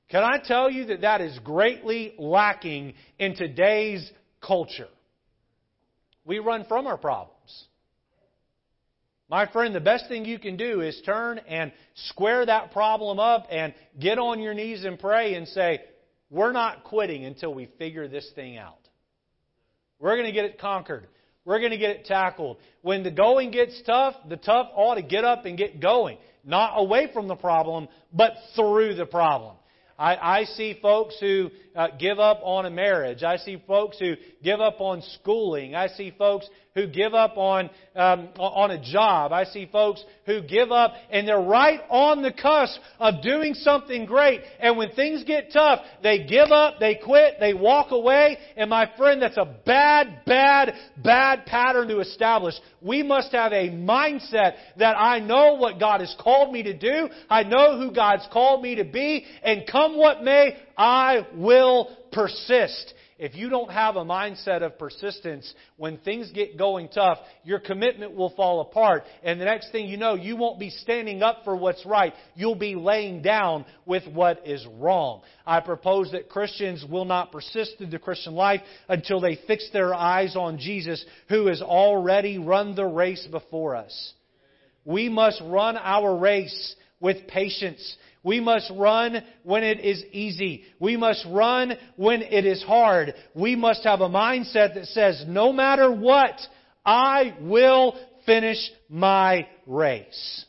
Can 0.09 0.23
I 0.23 0.37
tell 0.37 0.69
you 0.69 0.85
that 0.85 1.01
that 1.01 1.21
is 1.21 1.37
greatly 1.39 2.13
lacking 2.17 2.93
in 3.17 3.35
today's 3.35 4.09
culture? 4.39 4.87
We 6.23 6.39
run 6.39 6.65
from 6.65 6.87
our 6.87 6.97
problems. 6.97 7.34
My 9.29 9.47
friend, 9.47 9.73
the 9.73 9.79
best 9.79 10.07
thing 10.07 10.25
you 10.25 10.37
can 10.37 10.55
do 10.55 10.81
is 10.81 11.01
turn 11.03 11.39
and 11.47 11.71
square 12.09 12.45
that 12.45 12.71
problem 12.71 13.19
up 13.19 13.47
and 13.49 13.73
get 13.99 14.19
on 14.19 14.39
your 14.39 14.53
knees 14.53 14.85
and 14.85 14.99
pray 14.99 15.33
and 15.33 15.47
say, 15.47 15.81
We're 16.29 16.51
not 16.51 16.83
quitting 16.83 17.25
until 17.25 17.53
we 17.53 17.67
figure 17.79 18.07
this 18.07 18.29
thing 18.35 18.57
out. 18.57 18.77
We're 19.99 20.15
going 20.15 20.27
to 20.27 20.31
get 20.31 20.45
it 20.45 20.59
conquered. 20.59 21.07
We're 21.43 21.59
going 21.59 21.71
to 21.71 21.77
get 21.77 21.91
it 21.91 22.05
tackled. 22.05 22.57
When 22.81 23.03
the 23.03 23.11
going 23.11 23.51
gets 23.51 23.81
tough, 23.83 24.15
the 24.29 24.37
tough 24.37 24.69
ought 24.75 24.95
to 24.95 25.01
get 25.01 25.23
up 25.23 25.45
and 25.45 25.57
get 25.57 25.79
going. 25.79 26.17
Not 26.43 26.73
away 26.75 27.09
from 27.11 27.27
the 27.27 27.35
problem, 27.35 27.87
but 28.13 28.33
through 28.55 28.95
the 28.95 29.05
problem. 29.05 29.55
I, 29.97 30.39
I 30.39 30.43
see 30.43 30.77
folks 30.81 31.15
who 31.19 31.51
uh, 31.75 31.87
give 31.97 32.19
up 32.19 32.41
on 32.43 32.65
a 32.65 32.69
marriage. 32.69 33.23
I 33.23 33.37
see 33.37 33.61
folks 33.65 33.97
who 33.97 34.15
give 34.43 34.59
up 34.59 34.81
on 34.81 35.01
schooling. 35.01 35.73
I 35.73 35.87
see 35.87 36.13
folks 36.17 36.47
who 36.75 36.87
give 36.87 37.13
up 37.13 37.37
on 37.37 37.69
um, 37.95 38.27
on 38.37 38.71
a 38.71 38.81
job. 38.81 39.31
I 39.31 39.45
see 39.45 39.67
folks 39.71 40.03
who 40.25 40.41
give 40.41 40.71
up 40.71 40.93
and 41.09 41.27
they're 41.27 41.39
right 41.39 41.79
on 41.89 42.21
the 42.21 42.33
cusp 42.33 42.79
of 42.99 43.23
doing 43.23 43.53
something 43.53 44.05
great. 44.05 44.41
And 44.59 44.77
when 44.77 44.91
things 44.91 45.23
get 45.23 45.51
tough, 45.53 45.79
they 46.03 46.25
give 46.25 46.51
up, 46.51 46.75
they 46.79 46.95
quit, 46.95 47.35
they 47.39 47.53
walk 47.53 47.91
away. 47.91 48.37
And 48.57 48.69
my 48.69 48.91
friend, 48.97 49.21
that's 49.21 49.37
a 49.37 49.55
bad, 49.65 50.25
bad, 50.25 50.73
bad 50.97 51.45
pattern 51.45 51.87
to 51.87 51.99
establish. 51.99 52.55
We 52.81 53.01
must 53.01 53.31
have 53.31 53.53
a 53.53 53.69
mindset 53.69 54.55
that 54.77 54.95
I 54.97 55.19
know 55.19 55.53
what 55.53 55.79
God 55.79 56.01
has 56.01 56.13
called 56.19 56.51
me 56.51 56.63
to 56.63 56.77
do. 56.77 57.09
I 57.29 57.43
know 57.43 57.79
who 57.79 57.93
God's 57.93 58.27
called 58.31 58.61
me 58.61 58.75
to 58.75 58.83
be. 58.83 59.25
And 59.41 59.63
come 59.71 59.97
what 59.97 60.21
may, 60.21 60.57
I 60.77 61.25
will 61.33 61.95
persist. 62.11 62.93
If 63.17 63.33
you 63.33 63.49
don't 63.49 63.71
have 63.71 63.95
a 63.95 64.03
mindset 64.03 64.61
of 64.61 64.77
persistence, 64.77 65.53
when 65.77 65.97
things 65.99 66.29
get 66.31 66.57
going 66.57 66.89
tough, 66.89 67.19
your 67.45 67.59
commitment 67.59 68.13
will 68.13 68.31
fall 68.31 68.59
apart. 68.59 69.03
And 69.23 69.39
the 69.39 69.45
next 69.45 69.71
thing 69.71 69.87
you 69.87 69.95
know, 69.95 70.15
you 70.15 70.35
won't 70.35 70.59
be 70.59 70.69
standing 70.69 71.23
up 71.23 71.43
for 71.45 71.55
what's 71.55 71.85
right. 71.85 72.13
You'll 72.35 72.55
be 72.55 72.75
laying 72.75 73.21
down 73.21 73.65
with 73.85 74.03
what 74.07 74.45
is 74.45 74.67
wrong. 74.79 75.21
I 75.45 75.61
propose 75.61 76.11
that 76.11 76.27
Christians 76.27 76.83
will 76.89 77.05
not 77.05 77.31
persist 77.31 77.75
in 77.79 77.89
the 77.89 77.99
Christian 77.99 78.33
life 78.33 78.61
until 78.89 79.21
they 79.21 79.39
fix 79.47 79.69
their 79.71 79.93
eyes 79.93 80.35
on 80.35 80.57
Jesus, 80.57 81.03
who 81.29 81.47
has 81.47 81.61
already 81.61 82.37
run 82.37 82.75
the 82.75 82.85
race 82.85 83.25
before 83.31 83.77
us. 83.77 84.13
We 84.83 85.07
must 85.07 85.41
run 85.41 85.77
our 85.77 86.17
race 86.17 86.75
with 86.99 87.27
patience. 87.27 87.97
We 88.25 88.39
must 88.39 88.71
run 88.75 89.23
when 89.43 89.63
it 89.63 89.79
is 89.81 90.03
easy. 90.11 90.63
We 90.79 90.97
must 90.97 91.23
run 91.29 91.73
when 91.95 92.23
it 92.23 92.43
is 92.43 92.63
hard. 92.63 93.13
We 93.35 93.55
must 93.55 93.83
have 93.83 94.01
a 94.01 94.09
mindset 94.09 94.73
that 94.73 94.87
says, 94.87 95.23
no 95.27 95.53
matter 95.53 95.91
what, 95.91 96.33
I 96.83 97.37
will 97.39 97.95
finish 98.25 98.57
my 98.89 99.47
race. 99.67 100.45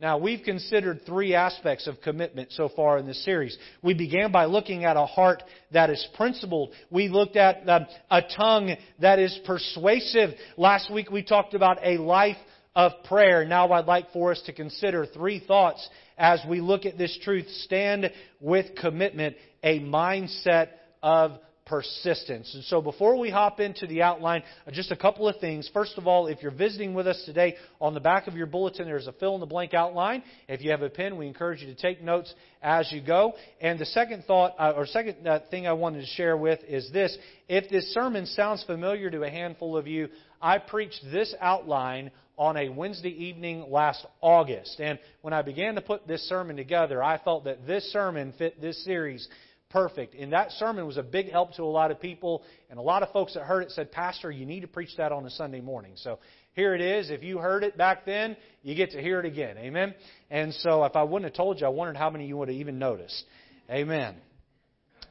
Now, 0.00 0.18
we've 0.18 0.42
considered 0.42 1.02
three 1.06 1.36
aspects 1.36 1.86
of 1.86 2.00
commitment 2.00 2.50
so 2.50 2.68
far 2.68 2.98
in 2.98 3.06
this 3.06 3.24
series. 3.24 3.56
We 3.80 3.94
began 3.94 4.32
by 4.32 4.46
looking 4.46 4.84
at 4.84 4.96
a 4.96 5.06
heart 5.06 5.44
that 5.72 5.90
is 5.90 6.04
principled. 6.16 6.72
We 6.90 7.08
looked 7.08 7.36
at 7.36 7.68
um, 7.68 7.86
a 8.10 8.20
tongue 8.36 8.74
that 9.00 9.20
is 9.20 9.38
persuasive. 9.46 10.30
Last 10.56 10.92
week 10.92 11.12
we 11.12 11.22
talked 11.22 11.54
about 11.54 11.78
a 11.84 11.98
life 11.98 12.36
of 12.74 12.92
prayer. 13.04 13.44
Now 13.44 13.70
I'd 13.70 13.86
like 13.86 14.12
for 14.12 14.32
us 14.32 14.42
to 14.46 14.52
consider 14.52 15.06
three 15.06 15.38
thoughts 15.38 15.88
as 16.18 16.40
we 16.48 16.60
look 16.60 16.86
at 16.86 16.98
this 16.98 17.16
truth. 17.22 17.48
Stand 17.64 18.10
with 18.40 18.74
commitment, 18.76 19.36
a 19.62 19.80
mindset 19.80 20.68
of 21.02 21.38
persistence. 21.66 22.54
And 22.54 22.62
so 22.64 22.82
before 22.82 23.18
we 23.18 23.30
hop 23.30 23.58
into 23.58 23.86
the 23.86 24.02
outline, 24.02 24.42
just 24.72 24.90
a 24.90 24.96
couple 24.96 25.28
of 25.28 25.36
things. 25.40 25.68
First 25.72 25.96
of 25.96 26.06
all, 26.06 26.26
if 26.26 26.42
you're 26.42 26.50
visiting 26.50 26.92
with 26.92 27.06
us 27.06 27.22
today, 27.24 27.56
on 27.80 27.94
the 27.94 28.00
back 28.00 28.26
of 28.26 28.34
your 28.34 28.46
bulletin 28.46 28.86
there's 28.86 29.06
a 29.06 29.12
fill 29.12 29.34
in 29.34 29.40
the 29.40 29.46
blank 29.46 29.72
outline. 29.72 30.22
If 30.46 30.62
you 30.62 30.70
have 30.72 30.82
a 30.82 30.90
pen, 30.90 31.16
we 31.16 31.26
encourage 31.26 31.62
you 31.62 31.66
to 31.68 31.74
take 31.74 32.02
notes 32.02 32.32
as 32.62 32.92
you 32.92 33.00
go. 33.00 33.34
And 33.60 33.78
the 33.78 33.86
second 33.86 34.24
thought, 34.24 34.54
uh, 34.58 34.74
or 34.76 34.86
second 34.86 35.26
uh, 35.26 35.40
thing 35.50 35.66
I 35.66 35.72
wanted 35.72 36.00
to 36.00 36.06
share 36.06 36.36
with 36.36 36.60
is 36.68 36.90
this. 36.92 37.16
If 37.48 37.70
this 37.70 37.92
sermon 37.94 38.26
sounds 38.26 38.62
familiar 38.64 39.10
to 39.10 39.22
a 39.22 39.30
handful 39.30 39.76
of 39.76 39.86
you, 39.86 40.08
I 40.42 40.58
preached 40.58 41.00
this 41.10 41.34
outline 41.40 42.10
on 42.36 42.56
a 42.56 42.68
Wednesday 42.68 43.10
evening 43.10 43.66
last 43.68 44.04
August. 44.20 44.80
And 44.80 44.98
when 45.22 45.32
I 45.32 45.42
began 45.42 45.76
to 45.76 45.80
put 45.80 46.06
this 46.06 46.28
sermon 46.28 46.56
together, 46.56 47.02
I 47.02 47.18
felt 47.18 47.44
that 47.44 47.66
this 47.66 47.84
sermon 47.92 48.34
fit 48.36 48.60
this 48.60 48.84
series 48.84 49.28
perfect. 49.70 50.14
And 50.14 50.32
that 50.32 50.52
sermon 50.52 50.86
was 50.86 50.96
a 50.96 51.02
big 51.02 51.30
help 51.30 51.54
to 51.54 51.62
a 51.62 51.64
lot 51.64 51.90
of 51.90 52.00
people. 52.00 52.42
And 52.70 52.78
a 52.78 52.82
lot 52.82 53.02
of 53.02 53.10
folks 53.10 53.34
that 53.34 53.42
heard 53.42 53.62
it 53.62 53.70
said, 53.72 53.92
Pastor, 53.92 54.30
you 54.30 54.46
need 54.46 54.60
to 54.60 54.68
preach 54.68 54.96
that 54.96 55.12
on 55.12 55.26
a 55.26 55.30
Sunday 55.30 55.60
morning. 55.60 55.92
So 55.96 56.18
here 56.54 56.74
it 56.74 56.80
is. 56.80 57.10
If 57.10 57.22
you 57.22 57.38
heard 57.38 57.64
it 57.64 57.76
back 57.76 58.06
then, 58.06 58.36
you 58.62 58.74
get 58.74 58.92
to 58.92 59.02
hear 59.02 59.18
it 59.18 59.26
again. 59.26 59.58
Amen? 59.58 59.94
And 60.30 60.54
so 60.54 60.84
if 60.84 60.94
I 60.96 61.02
wouldn't 61.02 61.24
have 61.24 61.36
told 61.36 61.60
you, 61.60 61.66
I 61.66 61.70
wondered 61.70 61.96
how 61.96 62.08
many 62.08 62.24
of 62.24 62.28
you 62.28 62.36
would 62.36 62.48
have 62.48 62.56
even 62.56 62.78
noticed. 62.78 63.24
Amen. 63.68 64.14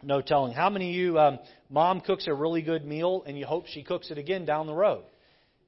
No 0.01 0.22
telling. 0.22 0.53
How 0.53 0.70
many 0.70 0.89
of 0.89 0.96
you, 0.96 1.20
um, 1.20 1.39
mom 1.70 2.01
cooks 2.01 2.27
a 2.27 2.34
really 2.34 2.62
good 2.62 2.86
meal 2.86 3.24
and 3.25 3.38
you 3.38 3.46
hope 3.46 3.68
she 3.68 3.84
cooks 3.84 4.12
it 4.12 4.18
again 4.18 4.46
down 4.46 4.68
the 4.68 4.74
road? 4.74 5.03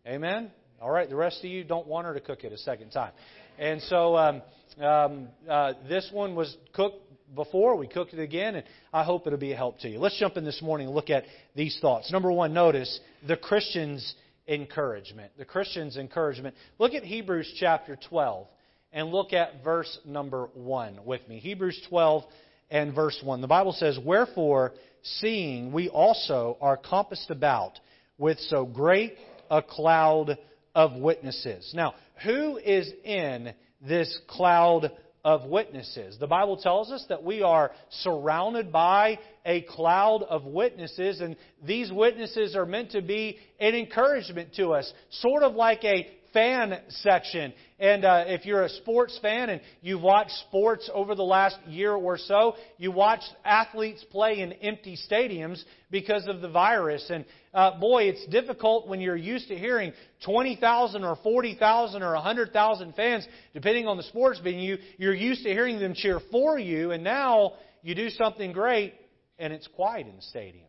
Amen? 0.07 0.51
All 0.82 0.91
right, 0.91 1.10
the 1.10 1.15
rest 1.15 1.39
of 1.39 1.46
you 1.46 1.63
don't 1.63 1.88
want 1.88 2.05
her 2.05 2.13
to 2.13 2.20
cook 2.20 2.44
it 2.44 2.51
a 2.51 2.58
second 2.58 2.89
time. 2.89 3.12
And 3.58 3.82
so 3.84 4.17
um, 4.17 4.41
um, 4.82 5.27
uh, 5.50 5.74
this 5.88 6.10
one 6.12 6.36
was 6.36 6.55
cooked 6.74 7.01
before. 7.34 7.77
We 7.77 7.88
cooked 7.88 8.13
it 8.13 8.20
again, 8.20 8.55
and 8.55 8.65
I 8.91 9.03
hope 9.03 9.25
it'll 9.25 9.39
be 9.39 9.53
a 9.53 9.55
help 9.55 9.79
to 9.79 9.89
you. 9.89 10.00
Let's 10.00 10.20
jump 10.20 10.36
in 10.36 10.44
this 10.44 10.62
morning 10.62 10.88
and 10.88 10.96
look 10.96 11.10
at 11.10 11.24
these 11.55 11.77
thoughts. 11.82 12.12
Number 12.12 12.32
one, 12.32 12.53
notice 12.53 13.00
the 13.25 13.38
Christian's 13.38 14.15
encouragement. 14.48 15.32
The 15.38 15.46
Christian's 15.46 15.96
encouragement. 15.96 16.55
Look 16.77 16.94
at 16.94 17.03
Hebrews 17.03 17.55
chapter 17.58 17.98
12 18.10 18.48
and 18.91 19.10
look 19.12 19.32
at 19.32 19.63
verse 19.63 19.98
number 20.05 20.50
1 20.53 21.00
with 21.05 21.27
me. 21.29 21.39
Hebrews 21.39 21.82
12 21.89 22.24
and 22.70 22.94
verse 22.94 23.20
1. 23.24 23.39
The 23.39 23.48
Bible 23.48 23.74
says, 23.74 23.98
Wherefore, 24.03 24.74
seeing 25.03 25.72
we 25.72 25.88
also 25.88 26.58
are 26.60 26.75
compassed 26.75 27.29
about 27.29 27.79
with 28.17 28.39
so 28.39 28.65
great 28.65 29.13
a 29.50 29.62
cloud 29.62 30.38
of 30.75 30.94
witnesses. 30.94 31.72
Now, 31.74 31.96
who 32.24 32.58
is 32.58 32.91
in 33.03 33.53
this 33.82 34.20
cloud 34.27 34.91
of 35.24 35.46
witnesses? 35.46 36.17
The 36.20 36.27
Bible 36.27 36.58
tells 36.58 36.91
us 36.91 37.03
that 37.10 37.24
we 37.24 37.41
are 37.41 37.72
surrounded 37.89 38.72
by 38.72 39.17
a 39.46 39.62
cloud 39.62 40.24
of 40.24 40.44
witnesses, 40.44 41.22
and 41.22 41.38
these 41.63 41.91
witnesses 41.91 42.55
are 42.55 42.65
meant 42.65 42.91
to 42.91 43.01
be 43.01 43.39
an 43.60 43.74
encouragement 43.74 44.53
to 44.55 44.72
us, 44.72 44.91
sort 45.10 45.44
of 45.44 45.55
like 45.55 45.84
a 45.84 46.08
fan 46.35 46.77
section. 46.89 47.53
And 47.79 48.03
uh, 48.03 48.25
if 48.27 48.45
you're 48.45 48.63
a 48.63 48.69
sports 48.69 49.17
fan 49.21 49.49
and 49.49 49.61
you've 49.81 50.01
watched 50.01 50.33
sports 50.47 50.89
over 50.93 51.15
the 51.15 51.23
last 51.23 51.57
year 51.65 51.93
or 51.93 52.17
so, 52.17 52.55
you 52.77 52.91
watch 52.91 53.21
athletes 53.45 54.03
play 54.11 54.41
in 54.41 54.51
empty 54.53 54.97
stadiums 55.09 55.63
because 55.89 56.27
of 56.27 56.41
the 56.41 56.49
virus. 56.49 57.09
And 57.09 57.23
uh, 57.53 57.79
boy, 57.79 58.03
it's 58.03 58.25
difficult 58.27 58.89
when 58.89 58.99
you're 58.99 59.15
used 59.15 59.47
to 59.47 59.57
hearing 59.57 59.93
20,000 60.25 61.05
or 61.05 61.15
40,000 61.23 62.03
or 62.03 62.13
100,000 62.13 62.95
fans, 62.95 63.25
depending 63.53 63.87
on 63.87 63.95
the 63.95 64.03
sports 64.03 64.39
venue. 64.43 64.75
You're 64.97 65.13
used 65.13 65.43
to 65.43 65.49
hearing 65.49 65.79
them 65.79 65.93
cheer 65.95 66.19
for 66.31 66.59
you, 66.59 66.91
and 66.91 67.01
now 67.01 67.53
you 67.81 67.95
do 67.95 68.09
something 68.09 68.51
great 68.51 68.93
and 69.39 69.53
it's 69.53 69.67
quiet 69.67 70.07
in 70.07 70.17
the 70.17 70.21
stadium. 70.21 70.67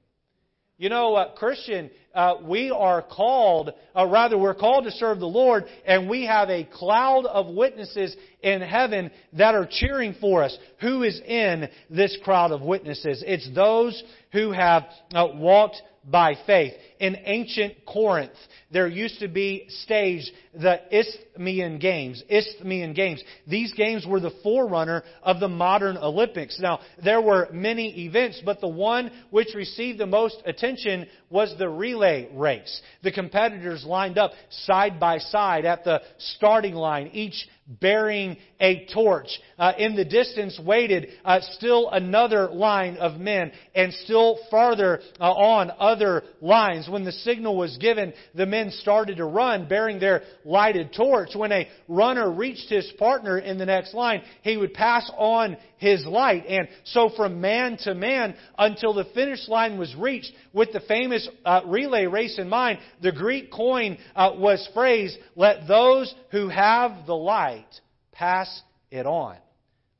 You 0.79 0.91
know, 0.91 1.15
uh, 1.15 1.33
Christian, 1.33 1.91
uh, 2.15 2.35
we 2.43 2.71
are 2.71 3.01
called, 3.01 3.73
uh, 3.97 4.07
rather, 4.07 4.37
we're 4.37 4.55
called 4.55 4.85
to 4.85 4.91
serve 4.91 5.21
the 5.21 5.27
Lord, 5.27 5.65
and 5.87 6.07
we 6.07 6.27
have 6.27 6.51
a 6.51 6.65
cloud 6.65 7.25
of 7.25 7.47
witnesses 7.49 8.15
in 8.43 8.61
heaven 8.61 9.11
that 9.33 9.55
are 9.55 9.67
cheering 9.71 10.15
for 10.21 10.43
us. 10.43 10.57
Who 10.83 11.03
is 11.03 11.19
in 11.27 11.71
this 11.89 12.19
crowd 12.23 12.53
of 12.53 12.61
witnesses? 12.61 13.25
It's 13.27 13.49
those 13.55 14.03
who 14.33 14.53
have 14.53 14.85
uh, 15.15 15.29
walked 15.37 15.81
by 16.05 16.37
faith. 16.47 16.75
In 16.99 17.17
ancient 17.25 17.85
Corinth, 17.87 18.33
there 18.71 18.89
used 18.89 19.21
to 19.21 19.29
be 19.29 19.67
staged 19.69 20.31
the 20.55 20.81
Isthmian 20.91 21.79
Games. 21.79 22.23
Isthmian 22.29 22.95
Games. 22.95 23.23
These 23.47 23.75
games 23.75 24.07
were 24.07 24.21
the 24.21 24.33
forerunner 24.43 25.03
of 25.23 25.41
the 25.41 25.49
modern 25.49 25.97
Olympics. 25.99 26.59
Now, 26.59 26.81
there 27.05 27.21
were 27.21 27.49
many 27.53 28.07
events, 28.07 28.41
but 28.45 28.61
the 28.61 28.69
one 28.69 29.11
which 29.31 29.55
received 29.55 29.99
the 29.99 30.07
most 30.07 30.43
attention 30.47 31.07
was 31.29 31.55
the 31.59 31.69
relay 31.69 32.29
race. 32.35 32.81
The 33.03 33.13
competitors 33.13 33.85
lined 33.85 34.17
up 34.17 34.33
side 34.51 34.99
by 34.99 35.19
side 35.19 35.65
at 35.65 35.85
the 35.85 36.01
starting 36.19 36.75
line, 36.75 37.11
each 37.13 37.47
bearing 37.67 38.37
a 38.61 38.87
torch. 38.95 39.29
Uh, 39.59 39.73
in 39.77 39.97
the 39.97 40.05
distance 40.05 40.59
waited 40.65 41.09
uh, 41.25 41.41
still 41.53 41.91
another 41.91 42.49
line 42.49 42.97
of 42.97 43.21
men, 43.21 43.51
and 43.75 43.93
still 43.93 44.39
farther 44.51 45.01
uh, 45.21 45.25
on 45.25 45.73
other 45.79 46.23
lines. 46.41 46.86
When 46.89 47.05
the 47.05 47.13
signal 47.13 47.57
was 47.57 47.77
given, 47.79 48.13
the 48.35 48.47
men 48.47 48.71
started 48.71 49.19
to 49.19 49.25
run, 49.25 49.69
bearing 49.69 49.99
their 49.99 50.23
lighted 50.45 50.93
torch. 50.93 51.31
When 51.35 51.53
a 51.53 51.69
runner 51.89 52.31
reached 52.31 52.69
his 52.69 52.91
partner 52.99 53.39
in 53.39 53.59
the 53.59 53.67
next 53.67 53.95
line, 53.95 54.23
he 54.43 54.57
would 54.57 54.75
pass 54.75 55.11
on 55.17 55.57
his 55.79 56.05
light. 56.07 56.47
And 56.47 56.69
so 56.85 57.11
from 57.17 57.41
man 57.41 57.77
to 57.83 57.95
man 57.95 58.35
until 58.59 58.95
the 58.95 59.05
finish 59.15 59.49
line 59.49 59.79
was 59.79 59.95
reached, 59.95 60.33
with 60.53 60.73
the 60.73 60.81
famous 60.81 61.29
uh, 61.45 61.63
relay 61.67 62.07
race 62.07 62.39
in 62.39 62.49
mind, 62.49 62.79
the 63.03 63.13
Greek 63.13 63.51
coin 63.51 63.99
uh, 64.15 64.33
was 64.37 64.69
phrased, 64.75 65.19
let 65.35 65.67
those 65.69 66.15
who 66.31 66.49
have 66.49 67.07
the 67.07 67.17
light 67.17 67.69
pass 68.13 68.63
it 68.91 69.07
on. 69.07 69.37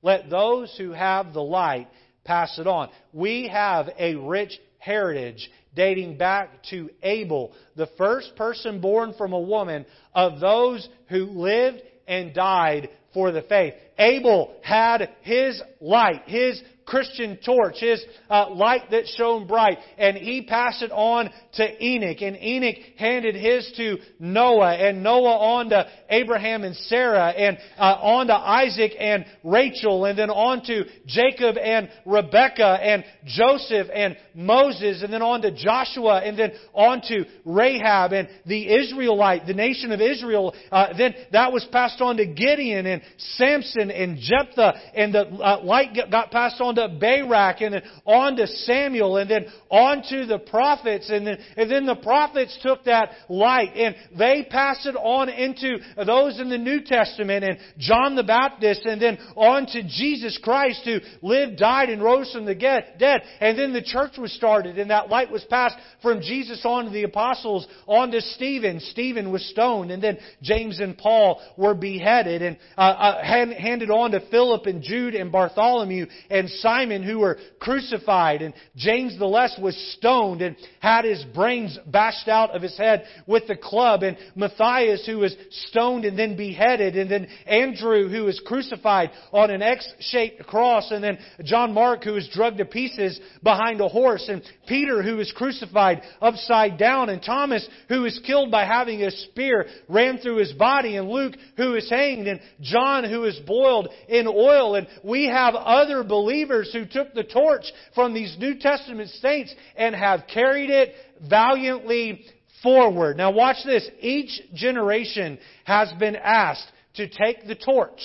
Let 0.03 0.31
those 0.31 0.75
who 0.79 0.93
have 0.93 1.33
the 1.33 1.43
light 1.43 1.89
pass 2.25 2.59
it 2.59 2.67
on. 2.67 2.91
We 3.13 3.49
have 3.49 3.89
a 3.99 4.15
rich 4.15 4.59
heritage 4.87 5.51
dating 5.75 6.17
back 6.17 6.63
to 6.71 6.89
Abel, 7.03 7.53
the 7.75 7.89
first 7.99 8.35
person 8.37 8.81
born 8.81 9.13
from 9.19 9.33
a 9.33 9.41
woman 9.41 9.85
of 10.15 10.41
those 10.41 10.89
who 11.09 11.27
lived 11.27 11.83
and 12.09 12.33
died 12.33 12.89
for 13.13 13.33
the 13.33 13.43
faith. 13.43 13.75
Abel 13.99 14.55
had 14.63 15.11
his 15.23 15.61
light, 15.81 16.23
his 16.27 16.63
Christian 16.87 17.37
torch, 17.45 17.77
his 17.81 18.03
uh, 18.31 18.51
light 18.51 18.91
that 18.93 19.09
shone 19.17 19.49
bright, 19.49 19.79
and 19.99 20.17
he 20.17 20.43
passed 20.43 20.83
it 20.83 20.93
on 20.93 21.31
to 21.55 21.85
Enoch, 21.85 22.23
and 22.23 22.37
Enoch 22.37 22.77
handed 22.97 23.35
his 23.35 23.73
to 23.77 23.99
Noah, 24.21 24.75
and 24.75 25.03
Noah 25.03 25.37
on 25.37 25.71
to 25.71 25.89
Abraham 26.09 26.63
and 26.63 26.77
Sarah, 26.77 27.31
and 27.31 27.59
uh, 27.77 27.99
on 28.01 28.29
to 28.29 28.35
Isaac 28.35 28.93
and 28.99 29.27
Rachel, 29.43 30.05
and 30.05 30.17
then 30.17 30.31
on 30.31 30.65
to 30.67 30.85
Jacob 31.07 31.57
and 31.59 31.89
Rebekah, 32.05 32.79
and 32.81 33.05
Joseph 33.25 33.89
and 33.93 34.17
Moses, 34.35 35.03
and 35.03 35.13
then 35.13 35.23
on 35.23 35.43
to 35.43 35.51
Joshua, 35.51 36.21
and 36.25 36.39
then 36.39 36.53
on 36.73 37.01
to 37.09 37.25
Rahab 37.45 38.13
and 38.13 38.29
the 38.47 38.73
Israelite, 38.73 39.47
the 39.49 39.55
nation 39.55 39.91
of 39.91 40.01
Israel. 40.01 40.55
Uh, 40.71 40.97
then 40.97 41.15
that 41.33 41.53
was 41.53 41.67
passed 41.73 42.01
on 42.01 42.17
to 42.19 42.27
Gideon 42.27 42.87
and 42.87 43.03
Samson 43.19 43.91
and 43.91 44.19
Jephthah, 44.19 44.75
and 44.95 45.13
the 45.13 45.27
uh, 45.27 45.65
light 45.65 45.97
got 46.13 46.31
passed 46.31 46.61
on 46.61 46.76
to 46.77 46.89
Barak, 46.89 47.61
and 47.61 47.75
then 47.75 47.83
on 48.05 48.37
to 48.37 48.47
Samuel, 48.47 49.17
and 49.17 49.31
then 49.31 49.47
on 49.71 50.03
to 50.11 50.27
the 50.27 50.39
prophets, 50.39 51.11
and 51.11 51.27
then, 51.27 51.39
and 51.57 51.71
then 51.71 51.87
the 51.87 51.97
prophets 51.97 52.59
took 52.63 52.85
that 52.85 53.11
light 53.29 53.73
and 53.75 53.95
they 54.19 54.47
passed 54.51 54.87
it 54.87 54.97
on 54.97 55.29
into 55.29 55.79
those 56.05 56.41
in 56.41 56.49
the 56.49 56.59
New 56.59 56.83
Testament, 56.83 57.45
and 57.45 57.59
John 57.79 58.15
the 58.15 58.25
Baptist, 58.25 58.85
and 58.85 59.01
then 59.01 59.19
on 59.37 59.67
to 59.67 59.83
Jesus 59.83 60.39
Christ 60.43 60.83
who 60.85 60.99
lived, 61.23 61.59
died, 61.59 61.91
and 61.91 62.03
rose 62.03 62.33
from 62.33 62.45
the 62.45 62.55
dead. 62.55 63.23
And 63.41 63.59
then 63.59 63.73
the 63.73 63.83
church 63.83 64.19
was 64.19 64.33
started, 64.33 64.79
and 64.79 64.91
that 64.91 65.09
light 65.09 65.31
was 65.31 65.45
passed 65.45 65.77
from 66.03 66.21
Jesus 66.21 66.61
on 66.65 66.87
to 66.87 66.91
the 66.91 67.05
apostles, 67.05 67.67
on 67.87 68.11
to 68.11 68.21
Stephen. 68.21 68.81
Stephen 68.81 69.33
was 69.33 69.45
stoned, 69.51 69.91
and 69.91 70.03
then 70.03 70.19
James 70.43 70.81
and 70.81 70.97
Paul 70.97 71.41
were 71.57 71.75
beheaded, 71.75 72.43
and 72.43 72.57
uh, 72.77 72.81
uh, 72.81 73.25
handed 73.25 73.91
on 73.91 74.13
to 74.13 74.21
Philip 74.31 74.67
and 74.67 74.83
Jude 74.83 75.15
and 75.15 75.33
Bartholomew 75.33 76.07
and 76.31 76.49
Simon 76.67 77.05
who 77.05 77.21
were 77.21 77.39
crucified, 77.61 78.43
and 78.43 78.53
James 78.75 79.17
the 79.21 79.25
Less 79.27 79.57
was 79.57 79.77
stoned 79.97 80.43
and 80.43 80.57
had 80.81 81.05
his 81.05 81.25
brains 81.33 81.79
bashed 81.87 82.27
out 82.27 82.57
of 82.57 82.61
his 82.61 82.77
head 82.77 83.05
with 83.25 83.47
the 83.47 83.55
club, 83.55 84.03
and 84.03 84.17
Matthias 84.35 85.07
who 85.07 85.19
was 85.19 85.37
stoned 85.69 86.05
and 86.05 86.19
then 86.19 86.37
beheaded, 86.37 86.97
and 86.97 87.09
then 87.09 87.29
Andrew 87.47 88.09
who 88.09 88.25
was 88.25 88.43
crucified 88.45 89.13
on 89.33 89.53
an 89.53 89.63
X-shaped 89.63 90.45
cross, 90.49 90.91
and 90.91 91.05
then 91.05 91.19
John 91.45 91.73
Mark 91.73 92.03
who 92.03 92.15
was 92.15 92.29
drugged 92.33 92.59
to 92.59 92.65
pieces 92.65 93.21
behind 93.45 93.81
a 93.81 93.87
horse, 93.87 94.29
and 94.29 94.43
Peter 94.67 95.05
who 95.05 95.19
was 95.19 95.31
crucified 95.37 96.03
upside 96.21 96.79
down, 96.79 97.11
and 97.11 97.23
Thomas 97.23 97.69
who 97.89 98.03
was 98.03 98.19
killed 98.27 98.51
by 98.51 98.65
having 98.65 99.05
a 99.05 99.13
spear 99.13 99.69
ran 99.89 100.19
through 100.19 100.39
his 100.39 100.53
body, 100.53 100.97
and 100.97 101.09
Luke 101.09 101.35
who 101.57 101.73
was 101.75 101.89
hanged, 101.89 102.27
and 102.27 102.41
John 102.61 103.05
who 103.05 103.21
was 103.21 103.39
boiled 103.47 103.89
in 104.09 104.27
oil, 104.27 104.75
and 104.75 104.89
we 105.05 105.27
have 105.27 105.55
other 105.55 106.03
believers 106.03 106.56
who 106.63 106.87
took 106.87 107.15
the 107.15 107.25
torch 107.25 107.65
from 107.95 108.15
these 108.15 108.37
New 108.39 108.59
Testament 108.59 109.11
saints 109.11 109.55
and 109.77 109.95
have 109.95 110.25
carried 110.33 110.71
it 110.71 110.95
valiantly 111.29 112.25
forward. 112.63 113.17
Now 113.17 113.31
watch 113.31 113.59
this. 113.65 113.89
Each 114.01 114.41
generation 114.55 115.39
has 115.65 115.93
been 115.99 116.17
asked 116.17 116.71
to 116.95 117.09
take 117.09 117.47
the 117.47 117.55
torch, 117.55 118.01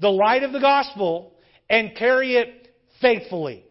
the 0.00 0.10
light 0.10 0.42
of 0.42 0.52
the 0.52 0.60
gospel, 0.60 1.32
and 1.70 1.96
carry 1.96 2.36
it 2.36 2.74
faithfully. 3.00 3.64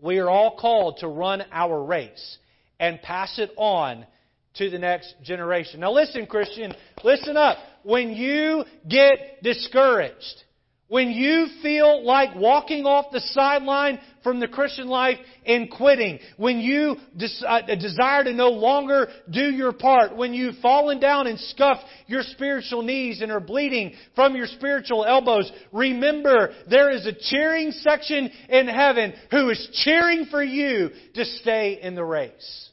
We 0.00 0.18
are 0.18 0.28
all 0.28 0.56
called 0.56 0.98
to 0.98 1.08
run 1.08 1.44
our 1.52 1.82
race 1.82 2.38
and 2.80 3.00
pass 3.00 3.38
it 3.38 3.50
on 3.56 4.04
to 4.54 4.68
the 4.68 4.78
next 4.78 5.14
generation. 5.22 5.80
Now 5.80 5.92
listen, 5.92 6.26
Christian, 6.26 6.74
listen 7.04 7.36
up. 7.36 7.56
When 7.84 8.10
you 8.10 8.64
get 8.88 9.42
discouraged, 9.42 10.44
when 10.92 11.10
you 11.10 11.46
feel 11.62 12.04
like 12.04 12.36
walking 12.36 12.84
off 12.84 13.06
the 13.12 13.20
sideline 13.20 13.98
from 14.22 14.40
the 14.40 14.46
Christian 14.46 14.88
life 14.88 15.16
and 15.46 15.70
quitting, 15.70 16.18
when 16.36 16.60
you 16.60 16.96
des- 17.16 17.46
uh, 17.48 17.62
desire 17.76 18.24
to 18.24 18.34
no 18.34 18.50
longer 18.50 19.08
do 19.30 19.40
your 19.40 19.72
part, 19.72 20.14
when 20.14 20.34
you've 20.34 20.58
fallen 20.58 21.00
down 21.00 21.28
and 21.28 21.40
scuffed 21.40 21.82
your 22.08 22.22
spiritual 22.22 22.82
knees 22.82 23.22
and 23.22 23.32
are 23.32 23.40
bleeding 23.40 23.94
from 24.14 24.36
your 24.36 24.46
spiritual 24.46 25.06
elbows, 25.06 25.50
remember 25.72 26.52
there 26.68 26.90
is 26.90 27.06
a 27.06 27.14
cheering 27.18 27.70
section 27.70 28.30
in 28.50 28.68
heaven 28.68 29.14
who 29.30 29.48
is 29.48 29.70
cheering 29.84 30.26
for 30.26 30.44
you 30.44 30.90
to 31.14 31.24
stay 31.24 31.80
in 31.80 31.94
the 31.94 32.04
race. 32.04 32.68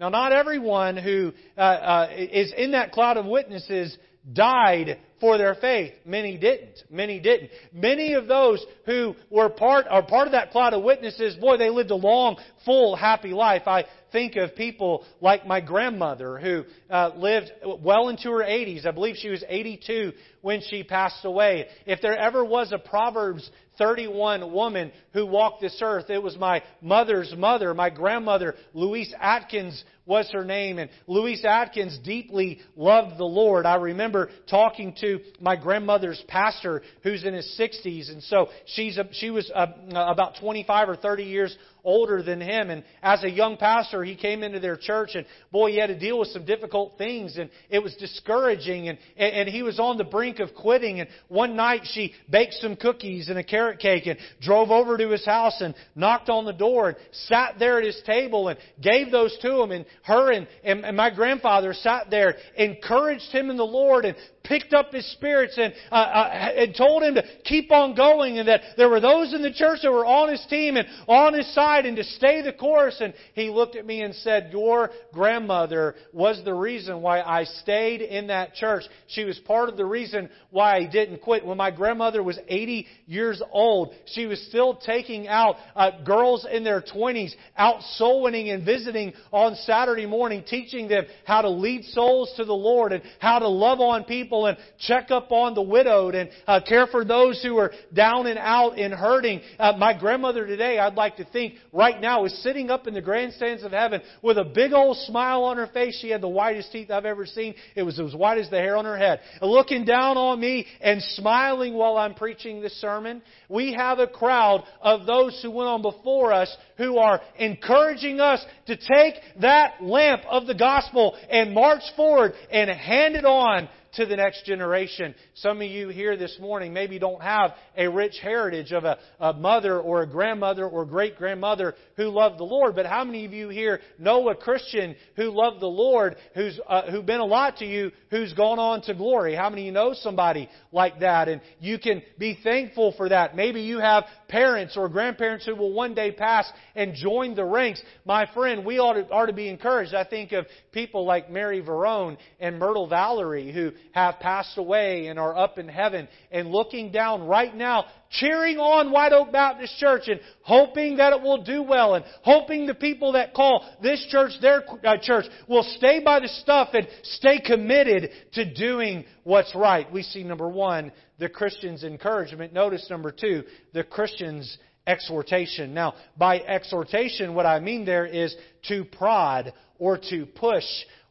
Now, 0.00 0.08
not 0.08 0.32
everyone 0.32 0.96
who 0.96 1.32
uh, 1.56 1.60
uh, 1.60 2.08
is 2.12 2.52
in 2.56 2.72
that 2.72 2.90
cloud 2.90 3.18
of 3.18 3.26
witnesses 3.26 3.96
died 4.32 4.98
for 5.20 5.38
their 5.38 5.54
faith. 5.54 5.92
Many 6.04 6.36
didn't. 6.38 6.82
Many 6.90 7.20
didn't. 7.20 7.50
Many 7.72 8.14
of 8.14 8.26
those 8.26 8.64
who 8.86 9.14
were 9.28 9.48
part 9.50 9.86
are 9.88 10.02
part 10.02 10.26
of 10.26 10.32
that 10.32 10.50
cloud 10.50 10.72
of 10.72 10.82
witnesses, 10.82 11.36
boy, 11.36 11.56
they 11.58 11.70
lived 11.70 11.90
a 11.90 11.96
long, 11.96 12.36
full, 12.64 12.96
happy 12.96 13.30
life. 13.30 13.62
I 13.66 13.84
think 14.12 14.36
of 14.36 14.54
people 14.56 15.04
like 15.20 15.46
my 15.46 15.60
grandmother 15.60 16.38
who 16.38 16.64
uh, 16.88 17.10
lived 17.16 17.50
well 17.82 18.08
into 18.08 18.30
her 18.30 18.42
80s. 18.42 18.86
I 18.86 18.90
believe 18.90 19.16
she 19.16 19.28
was 19.28 19.44
82 19.46 20.12
when 20.40 20.62
she 20.68 20.82
passed 20.82 21.24
away. 21.24 21.66
If 21.86 22.00
there 22.00 22.16
ever 22.16 22.44
was 22.44 22.72
a 22.72 22.78
Proverbs 22.78 23.48
31 23.78 24.52
woman 24.52 24.92
who 25.12 25.26
walked 25.26 25.60
this 25.60 25.78
earth, 25.82 26.10
it 26.10 26.22
was 26.22 26.36
my 26.36 26.62
mother's 26.80 27.34
mother, 27.36 27.72
my 27.74 27.90
grandmother, 27.90 28.54
Louise 28.74 29.14
Atkins 29.20 29.84
was 30.06 30.30
her 30.32 30.44
name. 30.44 30.78
And 30.78 30.90
Louise 31.06 31.44
Atkins 31.44 31.98
deeply 32.04 32.60
loved 32.76 33.18
the 33.18 33.24
Lord. 33.24 33.66
I 33.66 33.76
remember 33.76 34.30
talking 34.48 34.94
to 35.00 35.20
my 35.40 35.56
grandmother's 35.56 36.22
pastor 36.28 36.82
who's 37.02 37.24
in 37.24 37.34
his 37.34 37.56
60s. 37.58 38.10
And 38.10 38.22
so 38.22 38.48
she's 38.66 38.98
a, 38.98 39.08
she 39.12 39.30
was 39.30 39.50
a, 39.54 39.68
about 39.90 40.36
25 40.40 40.88
or 40.88 40.96
30 40.96 41.24
years 41.24 41.56
older 41.84 42.22
than 42.22 42.40
him. 42.40 42.70
And 42.70 42.84
as 43.02 43.22
a 43.24 43.30
young 43.30 43.56
pastor, 43.56 44.04
he 44.04 44.16
came 44.16 44.42
into 44.42 44.60
their 44.60 44.76
church 44.76 45.10
and 45.14 45.26
boy, 45.50 45.70
he 45.70 45.78
had 45.78 45.88
to 45.88 45.98
deal 45.98 46.18
with 46.18 46.28
some 46.28 46.44
difficult 46.44 46.98
things 46.98 47.36
and 47.36 47.50
it 47.68 47.82
was 47.82 47.94
discouraging 47.96 48.88
and, 48.88 48.98
and, 49.16 49.50
he 49.50 49.62
was 49.62 49.80
on 49.80 49.98
the 49.98 50.04
brink 50.04 50.38
of 50.38 50.54
quitting. 50.54 51.00
And 51.00 51.08
one 51.28 51.56
night 51.56 51.82
she 51.84 52.12
baked 52.30 52.54
some 52.54 52.76
cookies 52.76 53.28
and 53.28 53.38
a 53.38 53.42
carrot 53.42 53.80
cake 53.80 54.06
and 54.06 54.18
drove 54.40 54.70
over 54.70 54.96
to 54.96 55.08
his 55.08 55.24
house 55.24 55.60
and 55.60 55.74
knocked 55.94 56.28
on 56.28 56.44
the 56.44 56.52
door 56.52 56.90
and 56.90 56.96
sat 57.12 57.58
there 57.58 57.78
at 57.78 57.84
his 57.84 58.00
table 58.06 58.48
and 58.48 58.58
gave 58.80 59.10
those 59.10 59.36
to 59.42 59.60
him. 59.60 59.72
And 59.72 59.84
her 60.02 60.32
and, 60.32 60.46
and, 60.64 60.84
and 60.84 60.96
my 60.96 61.10
grandfather 61.10 61.72
sat 61.72 62.10
there, 62.10 62.36
encouraged 62.56 63.30
him 63.32 63.50
in 63.50 63.56
the 63.56 63.66
Lord 63.66 64.04
and 64.04 64.16
picked 64.50 64.74
up 64.74 64.92
his 64.92 65.10
spirits 65.12 65.56
and, 65.56 65.72
uh, 65.92 65.94
uh, 65.94 66.52
and 66.56 66.74
told 66.74 67.04
him 67.04 67.14
to 67.14 67.24
keep 67.44 67.70
on 67.70 67.94
going 67.94 68.38
and 68.38 68.48
that 68.48 68.60
there 68.76 68.88
were 68.88 68.98
those 68.98 69.32
in 69.32 69.42
the 69.42 69.52
church 69.52 69.78
that 69.82 69.92
were 69.92 70.04
on 70.04 70.28
his 70.28 70.44
team 70.50 70.76
and 70.76 70.88
on 71.06 71.34
his 71.34 71.54
side 71.54 71.86
and 71.86 71.96
to 71.96 72.02
stay 72.02 72.42
the 72.42 72.52
course. 72.52 72.96
And 73.00 73.14
he 73.34 73.48
looked 73.48 73.76
at 73.76 73.86
me 73.86 74.02
and 74.02 74.12
said, 74.12 74.50
Your 74.50 74.90
grandmother 75.12 75.94
was 76.12 76.42
the 76.44 76.52
reason 76.52 77.00
why 77.00 77.20
I 77.20 77.44
stayed 77.44 78.00
in 78.00 78.26
that 78.26 78.54
church. 78.54 78.82
She 79.06 79.24
was 79.24 79.38
part 79.38 79.68
of 79.68 79.76
the 79.76 79.86
reason 79.86 80.28
why 80.50 80.78
I 80.78 80.86
didn't 80.86 81.22
quit. 81.22 81.46
When 81.46 81.56
my 81.56 81.70
grandmother 81.70 82.20
was 82.20 82.38
80 82.48 82.88
years 83.06 83.40
old, 83.52 83.94
she 84.06 84.26
was 84.26 84.44
still 84.48 84.74
taking 84.74 85.28
out 85.28 85.56
uh, 85.76 86.02
girls 86.02 86.44
in 86.50 86.64
their 86.64 86.82
20s 86.82 87.32
out 87.56 87.82
soul 87.82 88.22
winning 88.22 88.50
and 88.50 88.64
visiting 88.64 89.12
on 89.30 89.54
Saturday 89.54 90.06
morning, 90.06 90.42
teaching 90.44 90.88
them 90.88 91.04
how 91.24 91.40
to 91.40 91.48
lead 91.48 91.84
souls 91.84 92.32
to 92.36 92.44
the 92.44 92.52
Lord 92.52 92.92
and 92.92 93.04
how 93.20 93.38
to 93.38 93.48
love 93.48 93.78
on 93.78 94.02
people 94.02 94.39
people 94.40 94.46
and 94.46 94.58
check 94.78 95.10
up 95.10 95.30
on 95.32 95.54
the 95.54 95.62
widowed 95.62 96.14
and 96.14 96.30
uh, 96.46 96.60
care 96.66 96.86
for 96.86 97.04
those 97.04 97.42
who 97.42 97.58
are 97.58 97.72
down 97.92 98.26
and 98.26 98.38
out 98.38 98.78
and 98.78 98.92
hurting. 98.92 99.40
Uh, 99.58 99.72
my 99.78 99.98
grandmother 99.98 100.46
today, 100.46 100.78
I'd 100.78 100.94
like 100.94 101.16
to 101.16 101.24
think 101.24 101.54
right 101.72 102.00
now, 102.00 102.24
is 102.24 102.42
sitting 102.42 102.70
up 102.70 102.86
in 102.86 102.94
the 102.94 103.00
grandstands 103.00 103.62
of 103.62 103.72
heaven 103.72 104.00
with 104.22 104.38
a 104.38 104.44
big 104.44 104.72
old 104.72 104.96
smile 104.98 105.44
on 105.44 105.56
her 105.56 105.68
face. 105.68 105.98
She 106.00 106.10
had 106.10 106.20
the 106.20 106.28
whitest 106.28 106.72
teeth 106.72 106.90
I've 106.90 107.04
ever 107.04 107.26
seen. 107.26 107.54
It 107.74 107.82
was 107.82 107.98
as 107.98 108.14
white 108.14 108.38
as 108.38 108.50
the 108.50 108.58
hair 108.58 108.76
on 108.76 108.84
her 108.84 108.96
head. 108.96 109.20
Looking 109.42 109.84
down 109.84 110.16
on 110.16 110.40
me 110.40 110.66
and 110.80 111.02
smiling 111.02 111.74
while 111.74 111.96
I'm 111.96 112.14
preaching 112.14 112.60
this 112.60 112.80
sermon. 112.80 113.22
We 113.48 113.74
have 113.74 113.98
a 113.98 114.06
crowd 114.06 114.64
of 114.80 115.06
those 115.06 115.40
who 115.42 115.50
went 115.50 115.68
on 115.68 115.82
before 115.82 116.32
us 116.32 116.54
who 116.76 116.98
are 116.98 117.20
encouraging 117.38 118.20
us 118.20 118.44
to 118.66 118.76
take 118.76 119.14
that 119.40 119.82
lamp 119.82 120.22
of 120.30 120.46
the 120.46 120.54
gospel 120.54 121.16
and 121.30 121.52
march 121.52 121.82
forward 121.96 122.32
and 122.50 122.70
hand 122.70 123.16
it 123.16 123.24
on 123.24 123.68
to 123.94 124.06
the 124.06 124.16
next 124.16 124.44
generation. 124.44 125.14
Some 125.34 125.58
of 125.58 125.68
you 125.68 125.88
here 125.88 126.16
this 126.16 126.36
morning 126.40 126.72
maybe 126.72 126.98
don't 126.98 127.22
have 127.22 127.52
a 127.76 127.88
rich 127.88 128.18
heritage 128.22 128.72
of 128.72 128.84
a, 128.84 128.98
a 129.18 129.32
mother 129.32 129.80
or 129.80 130.02
a 130.02 130.06
grandmother 130.06 130.66
or 130.66 130.84
great 130.84 131.16
grandmother 131.16 131.74
who 131.96 132.08
loved 132.08 132.38
the 132.38 132.44
Lord, 132.44 132.74
but 132.74 132.86
how 132.86 133.04
many 133.04 133.24
of 133.24 133.32
you 133.32 133.48
here 133.48 133.80
know 133.98 134.28
a 134.28 134.34
Christian 134.34 134.96
who 135.16 135.30
loved 135.30 135.60
the 135.60 135.66
Lord, 135.66 136.16
who's 136.34 136.58
uh, 136.68 136.90
who 136.90 137.02
been 137.02 137.20
a 137.20 137.24
lot 137.24 137.58
to 137.58 137.66
you, 137.66 137.90
who's 138.10 138.32
gone 138.32 138.58
on 138.58 138.82
to 138.82 138.94
glory? 138.94 139.34
How 139.34 139.50
many 139.50 139.62
of 139.62 139.66
you 139.66 139.72
know 139.72 139.94
somebody 139.94 140.48
like 140.72 141.00
that? 141.00 141.28
And 141.28 141.40
you 141.60 141.78
can 141.78 142.02
be 142.18 142.38
thankful 142.42 142.94
for 142.96 143.08
that. 143.08 143.36
Maybe 143.36 143.62
you 143.62 143.78
have 143.78 144.04
parents 144.28 144.76
or 144.76 144.88
grandparents 144.88 145.46
who 145.46 145.56
will 145.56 145.72
one 145.72 145.94
day 145.94 146.12
pass 146.12 146.50
and 146.74 146.94
join 146.94 147.34
the 147.34 147.44
ranks. 147.44 147.82
My 148.04 148.26
friend, 148.32 148.64
we 148.64 148.78
ought 148.78 148.94
to, 148.94 149.08
ought 149.10 149.26
to 149.26 149.32
be 149.32 149.48
encouraged. 149.48 149.94
I 149.94 150.04
think 150.04 150.32
of 150.32 150.46
people 150.72 151.04
like 151.04 151.30
Mary 151.30 151.62
Verone 151.62 152.16
and 152.38 152.58
Myrtle 152.58 152.88
Valerie 152.88 153.52
who 153.52 153.72
have 153.92 154.20
passed 154.20 154.56
away 154.58 155.06
and 155.06 155.18
are 155.18 155.36
up 155.36 155.58
in 155.58 155.68
heaven 155.68 156.08
and 156.30 156.50
looking 156.50 156.92
down 156.92 157.26
right 157.26 157.54
now, 157.54 157.86
cheering 158.10 158.58
on 158.58 158.90
White 158.90 159.12
Oak 159.12 159.32
Baptist 159.32 159.76
Church 159.78 160.02
and 160.08 160.20
hoping 160.42 160.96
that 160.96 161.12
it 161.12 161.22
will 161.22 161.42
do 161.42 161.62
well 161.62 161.94
and 161.94 162.04
hoping 162.22 162.66
the 162.66 162.74
people 162.74 163.12
that 163.12 163.34
call 163.34 163.64
this 163.82 164.04
church 164.10 164.32
their 164.40 164.62
uh, 164.84 164.96
church 165.00 165.26
will 165.48 165.64
stay 165.76 166.00
by 166.02 166.20
the 166.20 166.28
stuff 166.28 166.68
and 166.72 166.88
stay 167.02 167.40
committed 167.40 168.10
to 168.32 168.54
doing 168.54 169.04
what's 169.24 169.54
right. 169.54 169.90
We 169.92 170.02
see 170.02 170.24
number 170.24 170.48
one, 170.48 170.92
the 171.18 171.28
Christian's 171.28 171.84
encouragement. 171.84 172.52
Notice 172.52 172.88
number 172.90 173.12
two, 173.12 173.44
the 173.72 173.84
Christian's 173.84 174.58
exhortation. 174.86 175.74
Now, 175.74 175.94
by 176.16 176.40
exhortation, 176.40 177.34
what 177.34 177.46
I 177.46 177.60
mean 177.60 177.84
there 177.84 178.06
is 178.06 178.34
to 178.68 178.84
prod 178.84 179.52
or 179.78 179.98
to 180.10 180.26
push 180.26 180.64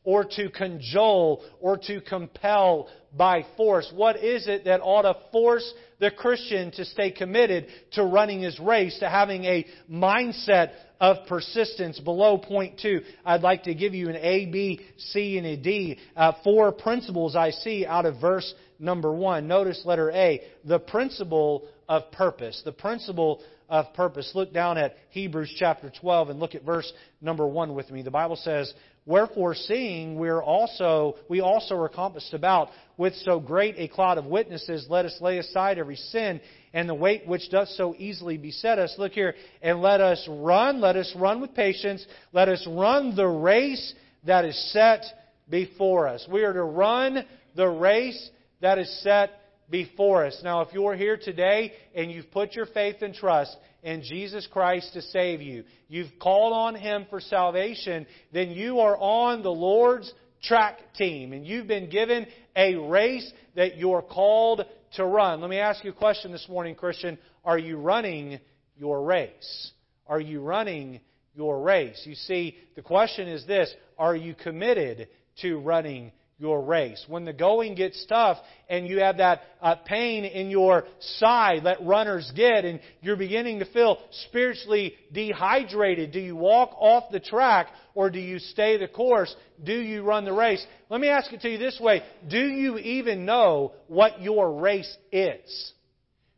or 0.10 0.24
to 0.24 0.50
cajole 0.50 1.44
or 1.62 1.78
to 1.78 2.02
compel 2.02 2.90
by 3.16 3.46
force. 3.56 3.92
What 3.94 4.16
is 4.24 4.48
it 4.48 4.66
that 4.66 4.82
ought 4.82 5.04
to 5.04 5.16
force 5.32 5.72
the 6.00 6.10
Christian 6.10 6.72
to 6.72 6.86
stay 6.86 7.12
committed 7.12 7.68
to 7.92 8.04
running 8.06 8.42
his 8.42 8.60
race, 8.60 8.98
to 9.02 9.08
having 9.08 9.46
a 9.46 9.68
mindset 9.88 10.72
of 11.00 11.28
persistence? 11.28 12.00
Below 12.00 12.40
point 12.40 12.80
two, 12.80 13.02
I'd 13.24 13.44
like 13.44 13.66
to 13.66 13.76
give 13.76 13.94
you 13.94 14.10
an 14.10 14.16
A, 14.16 14.48
B, 14.48 14.82
C, 14.98 15.38
and 15.38 15.46
a 15.46 15.56
D. 15.56 16.00
Uh, 16.16 16.32
four 16.44 16.72
principles 16.72 17.36
I 17.36 17.52
see 17.52 17.86
out 17.86 18.08
of 18.08 18.20
verse 18.20 18.52
number 18.80 19.14
one. 19.14 19.48
Notice 19.48 19.84
letter 19.86 20.10
A, 20.10 20.42
the 20.66 20.80
principle 20.80 21.68
of 21.88 22.12
purpose. 22.12 22.64
The 22.66 22.72
principle 22.72 23.44
of 23.70 23.94
purpose. 23.94 24.32
Look 24.34 24.52
down 24.52 24.78
at 24.78 24.96
Hebrews 25.12 25.54
chapter 25.58 25.92
12 26.02 26.30
and 26.30 26.40
look 26.40 26.56
at 26.56 26.64
verse 26.64 26.92
number 27.22 27.48
1 27.48 27.74
with 27.76 27.92
me. 27.92 28.02
The 28.02 28.12
Bible 28.12 28.36
says, 28.36 28.74
Wherefore, 29.06 29.56
seeing 29.56 30.20
we're 30.20 30.42
also, 30.42 31.16
we 31.30 31.42
also 31.42 31.76
are 31.76 31.90
compassed 31.90 32.34
about 32.34 32.70
with 32.98 33.16
so 33.16 33.40
great 33.40 33.76
a 33.78 33.88
cloud 33.88 34.18
of 34.18 34.26
witnesses, 34.26 34.86
let 34.90 35.06
us 35.06 35.18
lay 35.22 35.38
aside 35.38 35.80
every 35.80 35.96
sin 35.96 36.42
and 36.74 36.88
the 36.88 36.94
weight 36.94 37.26
which 37.26 37.50
doth 37.50 37.70
so 37.70 37.96
easily 37.98 38.38
beset 38.38 38.78
us. 38.78 38.94
Look 38.98 39.14
here, 39.14 39.36
and 39.62 39.82
let 39.82 40.02
us 40.02 40.28
run, 40.30 40.82
let 40.82 40.96
us 40.96 41.12
run 41.16 41.42
with 41.42 41.56
patience, 41.56 42.06
let 42.34 42.50
us 42.50 42.66
run 42.68 43.16
the 43.16 43.28
race 43.28 43.94
that 44.26 44.46
is 44.46 44.72
set 44.74 45.06
before 45.50 46.08
us. 46.08 46.28
We 46.30 46.44
are 46.44 46.54
to 46.54 46.64
run 46.64 47.26
the 47.56 47.68
race 47.68 48.30
that 48.62 48.78
is 48.78 49.02
set 49.02 49.32
before 49.70 50.26
us. 50.26 50.40
Now, 50.44 50.62
if 50.62 50.74
you're 50.74 50.96
here 50.96 51.18
today 51.18 51.74
and 51.94 52.12
you've 52.12 52.32
put 52.32 52.54
your 52.54 52.66
faith 52.68 52.98
and 53.02 53.14
trust 53.14 53.56
in 53.84 54.02
Jesus 54.04 54.48
Christ 54.52 54.94
to 54.94 55.02
save 55.02 55.42
you, 55.42 55.64
you've 55.88 56.20
called 56.20 56.54
on 56.54 56.76
Him 56.76 57.06
for 57.10 57.20
salvation, 57.20 58.06
then 58.34 58.52
you 58.52 58.80
are 58.80 58.98
on 58.98 59.44
the 59.44 59.52
Lord's 59.52 60.12
track 60.42 60.80
team 60.96 61.34
and 61.34 61.46
you've 61.46 61.68
been 61.68 61.90
given 61.90 62.26
a 62.56 62.76
race 62.76 63.30
that 63.56 63.78
you're 63.78 64.02
called 64.02 64.66
to 64.94 65.06
run. 65.06 65.42
Let 65.42 65.50
me 65.50 65.60
ask 65.60 65.84
you 65.84 65.92
a 65.92 65.94
question 65.94 66.32
this 66.32 66.48
morning, 66.50 66.76
Christian. 66.76 67.18
Are 67.46 67.60
you 67.60 67.78
running 67.78 68.40
your 68.78 69.04
race? 69.04 69.72
Are 70.08 70.20
you 70.20 70.42
running 70.42 71.02
your 71.36 71.62
race? 71.62 72.02
You 72.06 72.16
see, 72.16 72.58
the 72.76 72.82
question 72.82 73.28
is 73.28 73.46
this 73.46 73.74
Are 73.98 74.16
you 74.16 74.34
committed 74.34 75.08
to 75.42 75.60
running 75.60 76.12
your 76.40 76.62
race. 76.62 77.06
When 77.08 77.26
the 77.26 77.34
going 77.34 77.76
gets 77.76 78.04
tough 78.08 78.38
and 78.70 78.88
you 78.88 79.00
have 79.02 79.18
that 79.18 79.42
uh, 79.62 79.76
pain 79.76 80.24
in 80.24 80.50
your 80.50 80.86
side 81.00 81.66
that 81.66 81.86
runners 81.86 82.32
get 82.36 82.64
and 82.64 82.80
you're 83.02 83.18
beginning 83.18 83.60
to 83.60 83.66
feel 83.66 84.00
spiritually 84.28 84.96
dehydrated, 85.12 86.12
do 86.12 86.20
you 86.20 86.38
walk 86.38 86.72
off 86.80 87.12
the 87.12 87.20
track 87.20 87.68
or 87.94 88.10
do 88.10 88.20
you 88.20 88.40
stay 88.40 88.78
the 88.78 88.88
course? 88.88 89.36
Do 89.62 89.74
you 89.74 90.02
run 90.04 90.24
the 90.24 90.34
race? 90.34 90.66
Let 90.90 91.02
me 91.02 91.10
ask 91.10 91.32
it 91.34 91.42
to 91.42 91.50
you 91.50 91.58
this 91.58 91.78
way. 91.80 92.04
Do 92.28 92.40
you 92.40 92.78
even 92.78 93.26
know 93.26 93.74
what 93.88 94.22
your 94.22 94.60
race 94.60 94.98
is? 95.12 95.74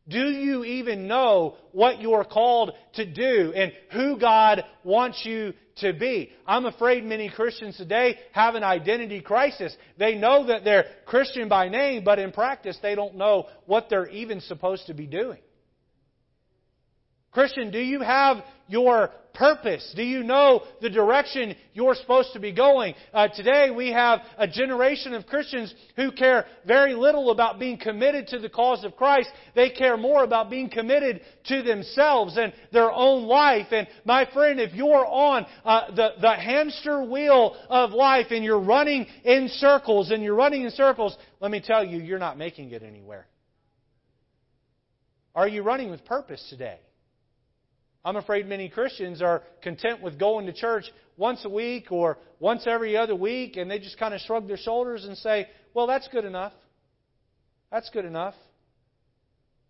Do 0.07 0.29
you 0.29 0.63
even 0.63 1.07
know 1.07 1.57
what 1.71 2.01
you're 2.01 2.25
called 2.25 2.71
to 2.93 3.05
do 3.05 3.53
and 3.55 3.71
who 3.91 4.17
God 4.17 4.63
wants 4.83 5.23
you 5.23 5.53
to 5.77 5.93
be? 5.93 6.31
I'm 6.47 6.65
afraid 6.65 7.03
many 7.03 7.29
Christians 7.29 7.77
today 7.77 8.17
have 8.31 8.55
an 8.55 8.63
identity 8.63 9.21
crisis. 9.21 9.75
They 9.97 10.15
know 10.15 10.47
that 10.47 10.63
they're 10.63 10.85
Christian 11.05 11.49
by 11.49 11.69
name, 11.69 12.03
but 12.03 12.19
in 12.19 12.31
practice 12.31 12.77
they 12.81 12.95
don't 12.95 13.15
know 13.15 13.47
what 13.67 13.89
they're 13.89 14.09
even 14.09 14.41
supposed 14.41 14.87
to 14.87 14.93
be 14.93 15.05
doing. 15.05 15.39
Christian, 17.31 17.71
do 17.71 17.79
you 17.79 18.01
have 18.01 18.43
your 18.67 19.09
purpose? 19.33 19.93
Do 19.95 20.03
you 20.03 20.21
know 20.21 20.63
the 20.81 20.89
direction 20.89 21.55
you're 21.73 21.95
supposed 21.95 22.33
to 22.33 22.41
be 22.41 22.51
going? 22.51 22.93
Uh, 23.13 23.29
today 23.29 23.69
we 23.71 23.89
have 23.93 24.19
a 24.37 24.49
generation 24.49 25.13
of 25.13 25.25
Christians 25.25 25.73
who 25.95 26.11
care 26.11 26.45
very 26.67 26.93
little 26.93 27.31
about 27.31 27.57
being 27.57 27.77
committed 27.77 28.27
to 28.27 28.39
the 28.39 28.49
cause 28.49 28.83
of 28.83 28.97
Christ. 28.97 29.29
They 29.55 29.69
care 29.69 29.95
more 29.95 30.25
about 30.25 30.49
being 30.49 30.69
committed 30.69 31.21
to 31.45 31.61
themselves 31.61 32.37
and 32.37 32.51
their 32.73 32.91
own 32.91 33.23
life. 33.23 33.67
And 33.71 33.87
my 34.03 34.29
friend, 34.33 34.59
if 34.59 34.73
you're 34.73 35.05
on 35.05 35.45
uh, 35.63 35.95
the, 35.95 36.09
the 36.19 36.33
hamster 36.33 37.01
wheel 37.01 37.55
of 37.69 37.91
life 37.91 38.27
and 38.31 38.43
you're 38.43 38.59
running 38.59 39.05
in 39.23 39.47
circles 39.47 40.11
and 40.11 40.21
you're 40.21 40.35
running 40.35 40.63
in 40.63 40.71
circles, 40.71 41.15
let 41.39 41.49
me 41.49 41.61
tell 41.65 41.85
you, 41.85 41.99
you're 41.99 42.19
not 42.19 42.37
making 42.37 42.71
it 42.71 42.83
anywhere. 42.83 43.25
Are 45.33 45.47
you 45.47 45.63
running 45.63 45.89
with 45.89 46.03
purpose 46.03 46.45
today? 46.49 46.79
I'm 48.03 48.15
afraid 48.15 48.47
many 48.47 48.67
Christians 48.67 49.21
are 49.21 49.43
content 49.61 50.01
with 50.01 50.17
going 50.17 50.47
to 50.47 50.53
church 50.53 50.85
once 51.17 51.45
a 51.45 51.49
week 51.49 51.91
or 51.91 52.17
once 52.39 52.65
every 52.65 52.97
other 52.97 53.15
week, 53.15 53.57
and 53.57 53.69
they 53.69 53.77
just 53.77 53.99
kind 53.99 54.13
of 54.13 54.21
shrug 54.21 54.47
their 54.47 54.57
shoulders 54.57 55.05
and 55.05 55.15
say, 55.17 55.47
well, 55.73 55.85
that's 55.85 56.07
good 56.07 56.25
enough. 56.25 56.53
That's 57.71 57.89
good 57.91 58.05
enough. 58.05 58.33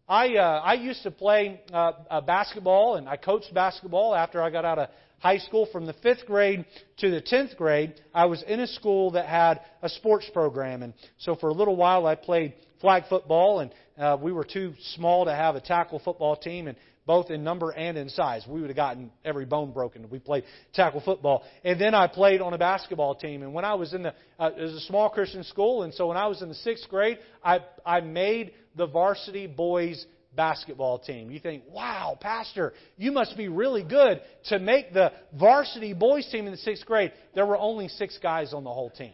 I, 0.07 0.35
uh, 0.35 0.61
I 0.63 0.73
used 0.73 1.03
to 1.03 1.11
play 1.11 1.61
uh, 1.73 1.91
uh, 2.09 2.21
basketball, 2.21 2.95
and 2.95 3.07
I 3.07 3.17
coached 3.17 3.53
basketball 3.53 4.15
after 4.15 4.41
I 4.41 4.49
got 4.49 4.65
out 4.65 4.79
of 4.79 4.89
high 5.19 5.37
school 5.37 5.67
from 5.71 5.85
the 5.85 5.93
fifth 6.01 6.25
grade 6.25 6.65
to 6.97 7.11
the 7.11 7.21
tenth 7.21 7.55
grade. 7.57 7.93
I 8.13 8.25
was 8.25 8.43
in 8.43 8.59
a 8.59 8.67
school 8.67 9.11
that 9.11 9.27
had 9.27 9.61
a 9.81 9.89
sports 9.89 10.29
program, 10.33 10.83
and 10.83 10.93
so 11.19 11.35
for 11.35 11.49
a 11.49 11.53
little 11.53 11.75
while 11.75 12.07
I 12.07 12.15
played 12.15 12.53
flag 12.81 13.03
football, 13.07 13.59
and 13.59 13.71
uh, 13.97 14.17
we 14.19 14.31
were 14.31 14.43
too 14.43 14.73
small 14.95 15.25
to 15.25 15.33
have 15.33 15.55
a 15.55 15.61
tackle 15.61 15.99
football 15.99 16.35
team, 16.35 16.67
and 16.67 16.77
both 17.05 17.29
in 17.29 17.43
number 17.43 17.71
and 17.71 17.97
in 17.97 18.09
size. 18.09 18.45
We 18.47 18.61
would 18.61 18.69
have 18.69 18.77
gotten 18.77 19.11
every 19.25 19.45
bone 19.45 19.71
broken 19.71 20.09
we 20.09 20.19
played 20.19 20.43
tackle 20.73 21.01
football. 21.01 21.43
And 21.63 21.79
then 21.79 21.95
I 21.95 22.07
played 22.07 22.41
on 22.41 22.53
a 22.53 22.57
basketball 22.57 23.15
team. 23.15 23.43
And 23.43 23.53
when 23.53 23.65
I 23.65 23.73
was 23.75 23.93
in 23.93 24.03
the, 24.03 24.13
uh, 24.39 24.51
it 24.57 24.61
was 24.61 24.73
a 24.73 24.81
small 24.81 25.09
Christian 25.09 25.43
school, 25.43 25.83
and 25.83 25.93
so 25.93 26.07
when 26.07 26.17
I 26.17 26.27
was 26.27 26.41
in 26.41 26.49
the 26.49 26.55
sixth 26.55 26.87
grade, 26.89 27.19
I, 27.43 27.59
I 27.85 28.01
made 28.01 28.53
the 28.75 28.87
varsity 28.87 29.47
boys 29.47 30.05
basketball 30.35 30.99
team. 30.99 31.29
You 31.29 31.39
think, 31.39 31.63
wow, 31.69 32.17
Pastor, 32.19 32.73
you 32.97 33.11
must 33.11 33.35
be 33.35 33.49
really 33.49 33.83
good 33.83 34.21
to 34.45 34.59
make 34.59 34.93
the 34.93 35.11
varsity 35.37 35.93
boys 35.93 36.27
team 36.31 36.45
in 36.45 36.51
the 36.51 36.57
sixth 36.57 36.85
grade. 36.85 37.11
There 37.35 37.45
were 37.45 37.57
only 37.57 37.87
six 37.89 38.17
guys 38.21 38.53
on 38.53 38.63
the 38.63 38.71
whole 38.71 38.89
team. 38.89 39.13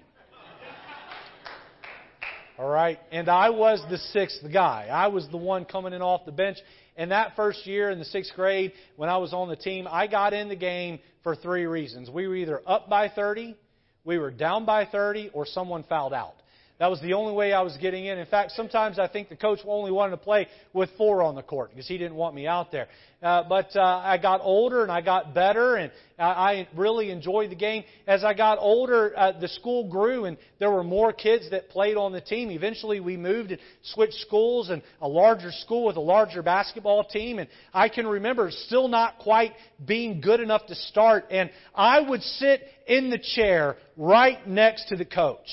All 2.57 2.67
right? 2.67 2.99
And 3.11 3.29
I 3.29 3.51
was 3.51 3.81
the 3.89 3.97
sixth 3.97 4.41
guy. 4.51 4.87
I 4.91 5.07
was 5.07 5.27
the 5.29 5.37
one 5.37 5.65
coming 5.65 5.93
in 5.93 6.01
off 6.01 6.25
the 6.25 6.31
bench. 6.31 6.57
And 6.95 7.11
that 7.11 7.35
first 7.35 7.67
year 7.67 7.91
in 7.91 7.99
the 7.99 8.05
sixth 8.05 8.33
grade, 8.35 8.73
when 8.95 9.09
I 9.09 9.17
was 9.17 9.31
on 9.31 9.49
the 9.49 9.55
team, 9.55 9.87
I 9.89 10.07
got 10.07 10.33
in 10.33 10.49
the 10.49 10.55
game 10.55 10.99
for 11.23 11.35
three 11.35 11.65
reasons. 11.65 12.09
We 12.09 12.27
were 12.27 12.35
either 12.35 12.61
up 12.65 12.89
by 12.89 13.09
30, 13.09 13.55
we 14.03 14.17
were 14.17 14.31
down 14.31 14.65
by 14.65 14.85
30, 14.85 15.31
or 15.33 15.45
someone 15.45 15.83
fouled 15.83 16.13
out. 16.13 16.33
That 16.79 16.91
was 16.91 17.01
the 17.01 17.13
only 17.13 17.33
way 17.33 17.53
I 17.53 17.61
was 17.61 17.75
getting 17.77 18.05
in. 18.05 18.19
In 18.19 18.27
fact, 18.27 18.51
sometimes 18.51 18.99
I 18.99 19.07
think 19.07 19.29
the 19.29 19.35
coach 19.35 19.59
only 19.65 19.91
wanted 19.91 20.11
to 20.11 20.17
play 20.17 20.47
with 20.73 20.91
four 20.95 21.23
on 21.23 21.33
the 21.33 21.41
court 21.41 21.71
because 21.71 21.87
he 21.87 21.97
didn't 21.97 22.15
want 22.15 22.35
me 22.35 22.45
out 22.45 22.71
there. 22.71 22.87
Uh, 23.23 23.43
but 23.49 23.75
uh, 23.75 23.81
I 23.81 24.19
got 24.19 24.41
older 24.43 24.83
and 24.83 24.91
I 24.91 25.01
got 25.01 25.33
better, 25.33 25.75
and 25.75 25.91
I 26.19 26.67
really 26.75 27.09
enjoyed 27.09 27.49
the 27.49 27.55
game. 27.55 27.83
As 28.05 28.23
I 28.23 28.35
got 28.35 28.59
older, 28.59 29.11
uh, 29.17 29.39
the 29.39 29.47
school 29.47 29.89
grew, 29.89 30.25
and 30.25 30.37
there 30.59 30.69
were 30.69 30.83
more 30.83 31.11
kids 31.11 31.49
that 31.49 31.69
played 31.69 31.97
on 31.97 32.11
the 32.11 32.21
team. 32.21 32.51
Eventually, 32.51 32.99
we 32.99 33.17
moved 33.17 33.49
and 33.49 33.59
switched 33.81 34.19
schools, 34.19 34.69
and 34.69 34.83
a 35.01 35.07
larger 35.07 35.51
school 35.51 35.87
with 35.87 35.95
a 35.95 36.01
larger 36.01 36.43
basketball 36.43 37.05
team. 37.05 37.39
And 37.39 37.49
I 37.73 37.89
can 37.89 38.05
remember 38.05 38.51
still 38.51 38.87
not 38.87 39.17
quite 39.17 39.53
being 39.83 40.21
good 40.21 40.41
enough 40.41 40.67
to 40.67 40.75
start, 40.75 41.25
and 41.31 41.49
I 41.73 42.01
would 42.01 42.21
sit 42.21 42.61
in 42.85 43.09
the 43.09 43.17
chair 43.17 43.77
right 43.97 44.47
next 44.47 44.89
to 44.89 44.95
the 44.95 45.05
coach. 45.05 45.49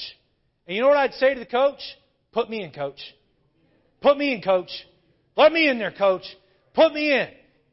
And 0.66 0.76
you 0.76 0.82
know 0.82 0.88
what 0.88 0.96
I'd 0.96 1.14
say 1.14 1.34
to 1.34 1.40
the 1.40 1.46
coach? 1.46 1.80
Put 2.32 2.48
me 2.48 2.62
in, 2.62 2.72
coach. 2.72 3.00
Put 4.00 4.16
me 4.16 4.32
in, 4.34 4.42
coach. 4.42 4.70
Let 5.36 5.52
me 5.52 5.68
in 5.68 5.78
there, 5.78 5.92
coach. 5.92 6.24
Put 6.74 6.92
me 6.92 7.12
in. 7.12 7.28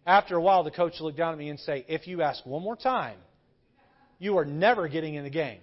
After 0.05 0.35
a 0.35 0.41
while, 0.41 0.63
the 0.63 0.71
coach 0.71 0.93
would 0.99 1.05
look 1.05 1.17
down 1.17 1.33
at 1.33 1.39
me 1.39 1.49
and 1.49 1.59
say, 1.59 1.85
If 1.87 2.07
you 2.07 2.21
ask 2.21 2.45
one 2.45 2.63
more 2.63 2.75
time, 2.75 3.17
you 4.19 4.37
are 4.37 4.45
never 4.45 4.87
getting 4.87 5.15
in 5.15 5.23
the 5.23 5.29
game. 5.29 5.59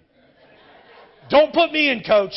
Don't 1.29 1.53
put 1.53 1.71
me 1.71 1.89
in, 1.89 2.03
coach. 2.03 2.33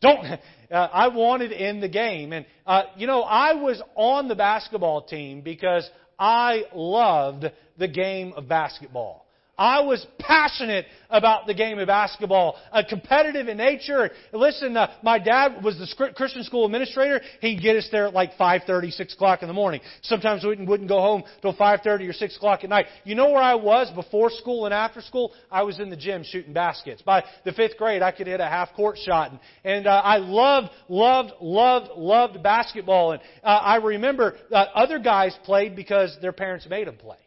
Don't. 0.00 0.40
Uh, 0.72 0.88
I 0.90 1.08
wanted 1.08 1.52
in 1.52 1.80
the 1.80 1.88
game. 1.88 2.32
And, 2.32 2.46
uh, 2.66 2.84
you 2.96 3.06
know, 3.06 3.20
I 3.20 3.52
was 3.52 3.82
on 3.94 4.28
the 4.28 4.34
basketball 4.34 5.02
team 5.02 5.42
because 5.42 5.86
I 6.18 6.62
loved 6.74 7.44
the 7.76 7.88
game 7.88 8.32
of 8.34 8.48
basketball. 8.48 9.26
I 9.58 9.80
was 9.80 10.04
passionate 10.18 10.86
about 11.10 11.46
the 11.46 11.52
game 11.52 11.78
of 11.78 11.86
basketball, 11.86 12.56
uh, 12.72 12.82
competitive 12.88 13.48
in 13.48 13.58
nature. 13.58 14.10
Listen, 14.32 14.76
uh, 14.76 14.90
my 15.02 15.18
dad 15.18 15.62
was 15.62 15.76
the 15.78 16.12
Christian 16.14 16.42
school 16.42 16.64
administrator. 16.64 17.20
He'd 17.40 17.60
get 17.60 17.76
us 17.76 17.86
there 17.92 18.06
at 18.06 18.14
like 18.14 18.32
5.30, 18.38 18.92
6 18.92 19.14
o'clock 19.14 19.42
in 19.42 19.48
the 19.48 19.54
morning. 19.54 19.82
Sometimes 20.02 20.42
we 20.42 20.50
wouldn't, 20.50 20.68
wouldn't 20.68 20.88
go 20.88 21.00
home 21.00 21.22
till 21.42 21.54
5.30 21.54 22.08
or 22.08 22.12
6 22.14 22.36
o'clock 22.36 22.64
at 22.64 22.70
night. 22.70 22.86
You 23.04 23.14
know 23.14 23.30
where 23.30 23.42
I 23.42 23.54
was 23.54 23.90
before 23.94 24.30
school 24.30 24.64
and 24.64 24.72
after 24.72 25.02
school? 25.02 25.32
I 25.50 25.62
was 25.64 25.80
in 25.80 25.90
the 25.90 25.96
gym 25.96 26.24
shooting 26.24 26.54
baskets. 26.54 27.02
By 27.02 27.22
the 27.44 27.52
fifth 27.52 27.76
grade, 27.76 28.00
I 28.00 28.10
could 28.10 28.28
hit 28.28 28.40
a 28.40 28.46
half 28.46 28.72
court 28.72 28.96
shot. 28.98 29.32
And, 29.32 29.40
and 29.64 29.86
uh, 29.86 30.00
I 30.02 30.16
loved, 30.16 30.70
loved, 30.88 31.32
loved, 31.42 31.90
loved 31.94 32.42
basketball. 32.42 33.12
And 33.12 33.22
uh, 33.44 33.48
I 33.48 33.76
remember 33.76 34.34
uh, 34.50 34.54
other 34.74 34.98
guys 34.98 35.36
played 35.44 35.76
because 35.76 36.16
their 36.22 36.32
parents 36.32 36.66
made 36.68 36.86
them 36.86 36.96
play. 36.96 37.18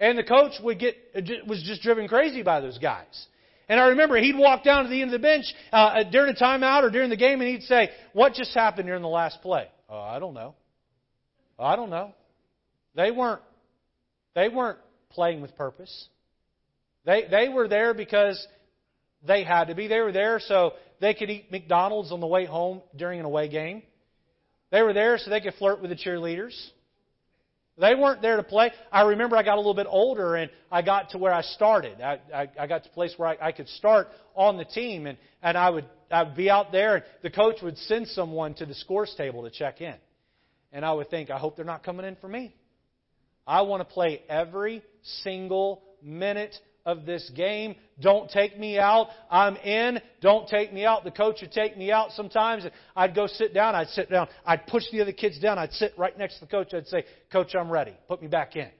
And 0.00 0.16
the 0.16 0.22
coach 0.22 0.52
would 0.62 0.78
get, 0.78 0.96
was 1.46 1.62
just 1.62 1.82
driven 1.82 2.06
crazy 2.06 2.42
by 2.42 2.60
those 2.60 2.78
guys. 2.78 3.26
And 3.68 3.78
I 3.78 3.88
remember 3.88 4.16
he'd 4.16 4.38
walk 4.38 4.64
down 4.64 4.84
to 4.84 4.90
the 4.90 5.02
end 5.02 5.12
of 5.12 5.20
the 5.20 5.26
bench 5.26 5.44
uh, 5.72 6.04
during 6.04 6.34
a 6.34 6.38
timeout 6.38 6.84
or 6.84 6.90
during 6.90 7.10
the 7.10 7.16
game 7.16 7.40
and 7.40 7.50
he'd 7.50 7.64
say, 7.64 7.90
What 8.12 8.32
just 8.34 8.54
happened 8.54 8.86
during 8.86 9.02
the 9.02 9.08
last 9.08 9.42
play? 9.42 9.68
Oh, 9.90 10.00
I 10.00 10.18
don't 10.18 10.34
know. 10.34 10.54
I 11.58 11.76
don't 11.76 11.90
know. 11.90 12.14
They 12.94 13.10
weren't, 13.10 13.42
they 14.34 14.48
weren't 14.48 14.78
playing 15.10 15.42
with 15.42 15.56
purpose. 15.56 16.08
They, 17.04 17.26
they 17.30 17.48
were 17.48 17.68
there 17.68 17.94
because 17.94 18.46
they 19.26 19.44
had 19.44 19.64
to 19.64 19.74
be. 19.74 19.88
They 19.88 20.00
were 20.00 20.12
there 20.12 20.40
so 20.40 20.74
they 21.00 21.14
could 21.14 21.30
eat 21.30 21.50
McDonald's 21.50 22.12
on 22.12 22.20
the 22.20 22.26
way 22.26 22.46
home 22.46 22.82
during 22.96 23.20
an 23.20 23.26
away 23.26 23.48
game. 23.48 23.82
They 24.70 24.82
were 24.82 24.92
there 24.92 25.18
so 25.18 25.30
they 25.30 25.40
could 25.40 25.54
flirt 25.54 25.80
with 25.80 25.90
the 25.90 25.96
cheerleaders. 25.96 26.54
They 27.80 27.94
weren't 27.94 28.20
there 28.20 28.36
to 28.36 28.42
play. 28.42 28.72
I 28.90 29.02
remember 29.02 29.36
I 29.36 29.42
got 29.42 29.54
a 29.54 29.60
little 29.60 29.74
bit 29.74 29.86
older 29.88 30.34
and 30.34 30.50
I 30.70 30.82
got 30.82 31.10
to 31.10 31.18
where 31.18 31.32
I 31.32 31.42
started. 31.42 32.00
I, 32.00 32.18
I, 32.34 32.48
I 32.58 32.66
got 32.66 32.82
to 32.84 32.90
a 32.90 32.92
place 32.92 33.14
where 33.16 33.28
I, 33.28 33.48
I 33.48 33.52
could 33.52 33.68
start 33.68 34.08
on 34.34 34.56
the 34.56 34.64
team 34.64 35.06
and, 35.06 35.16
and 35.42 35.56
I 35.56 35.70
would 35.70 35.84
I 36.10 36.22
would 36.22 36.36
be 36.36 36.50
out 36.50 36.72
there 36.72 36.96
and 36.96 37.04
the 37.22 37.30
coach 37.30 37.56
would 37.62 37.76
send 37.78 38.08
someone 38.08 38.54
to 38.54 38.66
the 38.66 38.74
scores 38.74 39.14
table 39.16 39.42
to 39.42 39.50
check 39.50 39.80
in. 39.80 39.94
And 40.72 40.84
I 40.84 40.92
would 40.92 41.10
think, 41.10 41.30
I 41.30 41.38
hope 41.38 41.56
they're 41.56 41.64
not 41.64 41.82
coming 41.82 42.04
in 42.04 42.16
for 42.16 42.28
me. 42.28 42.54
I 43.46 43.62
want 43.62 43.80
to 43.80 43.92
play 43.92 44.22
every 44.28 44.82
single 45.22 45.82
minute 46.02 46.54
of 46.88 47.04
this 47.04 47.30
game. 47.36 47.76
Don't 48.00 48.30
take 48.30 48.58
me 48.58 48.78
out. 48.78 49.08
I'm 49.30 49.56
in. 49.56 50.00
Don't 50.22 50.48
take 50.48 50.72
me 50.72 50.86
out. 50.86 51.04
The 51.04 51.10
coach 51.10 51.42
would 51.42 51.52
take 51.52 51.76
me 51.76 51.92
out 51.92 52.12
sometimes. 52.12 52.64
I'd 52.96 53.14
go 53.14 53.26
sit 53.26 53.52
down. 53.52 53.74
I'd 53.74 53.88
sit 53.88 54.10
down. 54.10 54.26
I'd 54.46 54.66
push 54.66 54.84
the 54.90 55.02
other 55.02 55.12
kids 55.12 55.38
down. 55.38 55.58
I'd 55.58 55.72
sit 55.72 55.92
right 55.98 56.16
next 56.16 56.36
to 56.36 56.40
the 56.40 56.46
coach. 56.46 56.72
I'd 56.72 56.86
say, 56.86 57.04
Coach, 57.30 57.54
I'm 57.54 57.70
ready. 57.70 57.92
Put 58.08 58.22
me 58.22 58.28
back 58.28 58.56
in. 58.56 58.70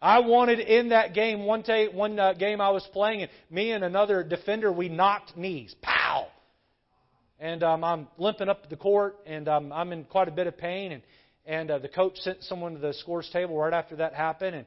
I 0.00 0.20
wanted 0.20 0.58
in 0.58 0.88
that 0.88 1.14
game, 1.14 1.44
one, 1.44 1.62
day, 1.62 1.86
one 1.86 2.18
uh, 2.18 2.32
game 2.32 2.60
I 2.60 2.70
was 2.70 2.84
playing, 2.92 3.22
and 3.22 3.30
me 3.50 3.70
and 3.70 3.84
another 3.84 4.24
defender, 4.24 4.72
we 4.72 4.88
knocked 4.88 5.36
knees. 5.36 5.76
Pow! 5.80 6.26
And 7.38 7.62
um, 7.62 7.84
I'm 7.84 8.08
limping 8.16 8.48
up 8.48 8.68
the 8.70 8.76
court, 8.76 9.16
and 9.26 9.48
um, 9.48 9.70
I'm 9.70 9.92
in 9.92 10.04
quite 10.04 10.28
a 10.28 10.32
bit 10.32 10.46
of 10.46 10.56
pain. 10.56 10.92
And, 10.92 11.02
and 11.44 11.70
uh, 11.70 11.78
the 11.78 11.88
coach 11.88 12.16
sent 12.16 12.42
someone 12.42 12.72
to 12.72 12.78
the 12.78 12.94
scores 12.94 13.28
table 13.32 13.56
right 13.56 13.72
after 13.72 13.96
that 13.96 14.14
happened. 14.14 14.56
And 14.56 14.66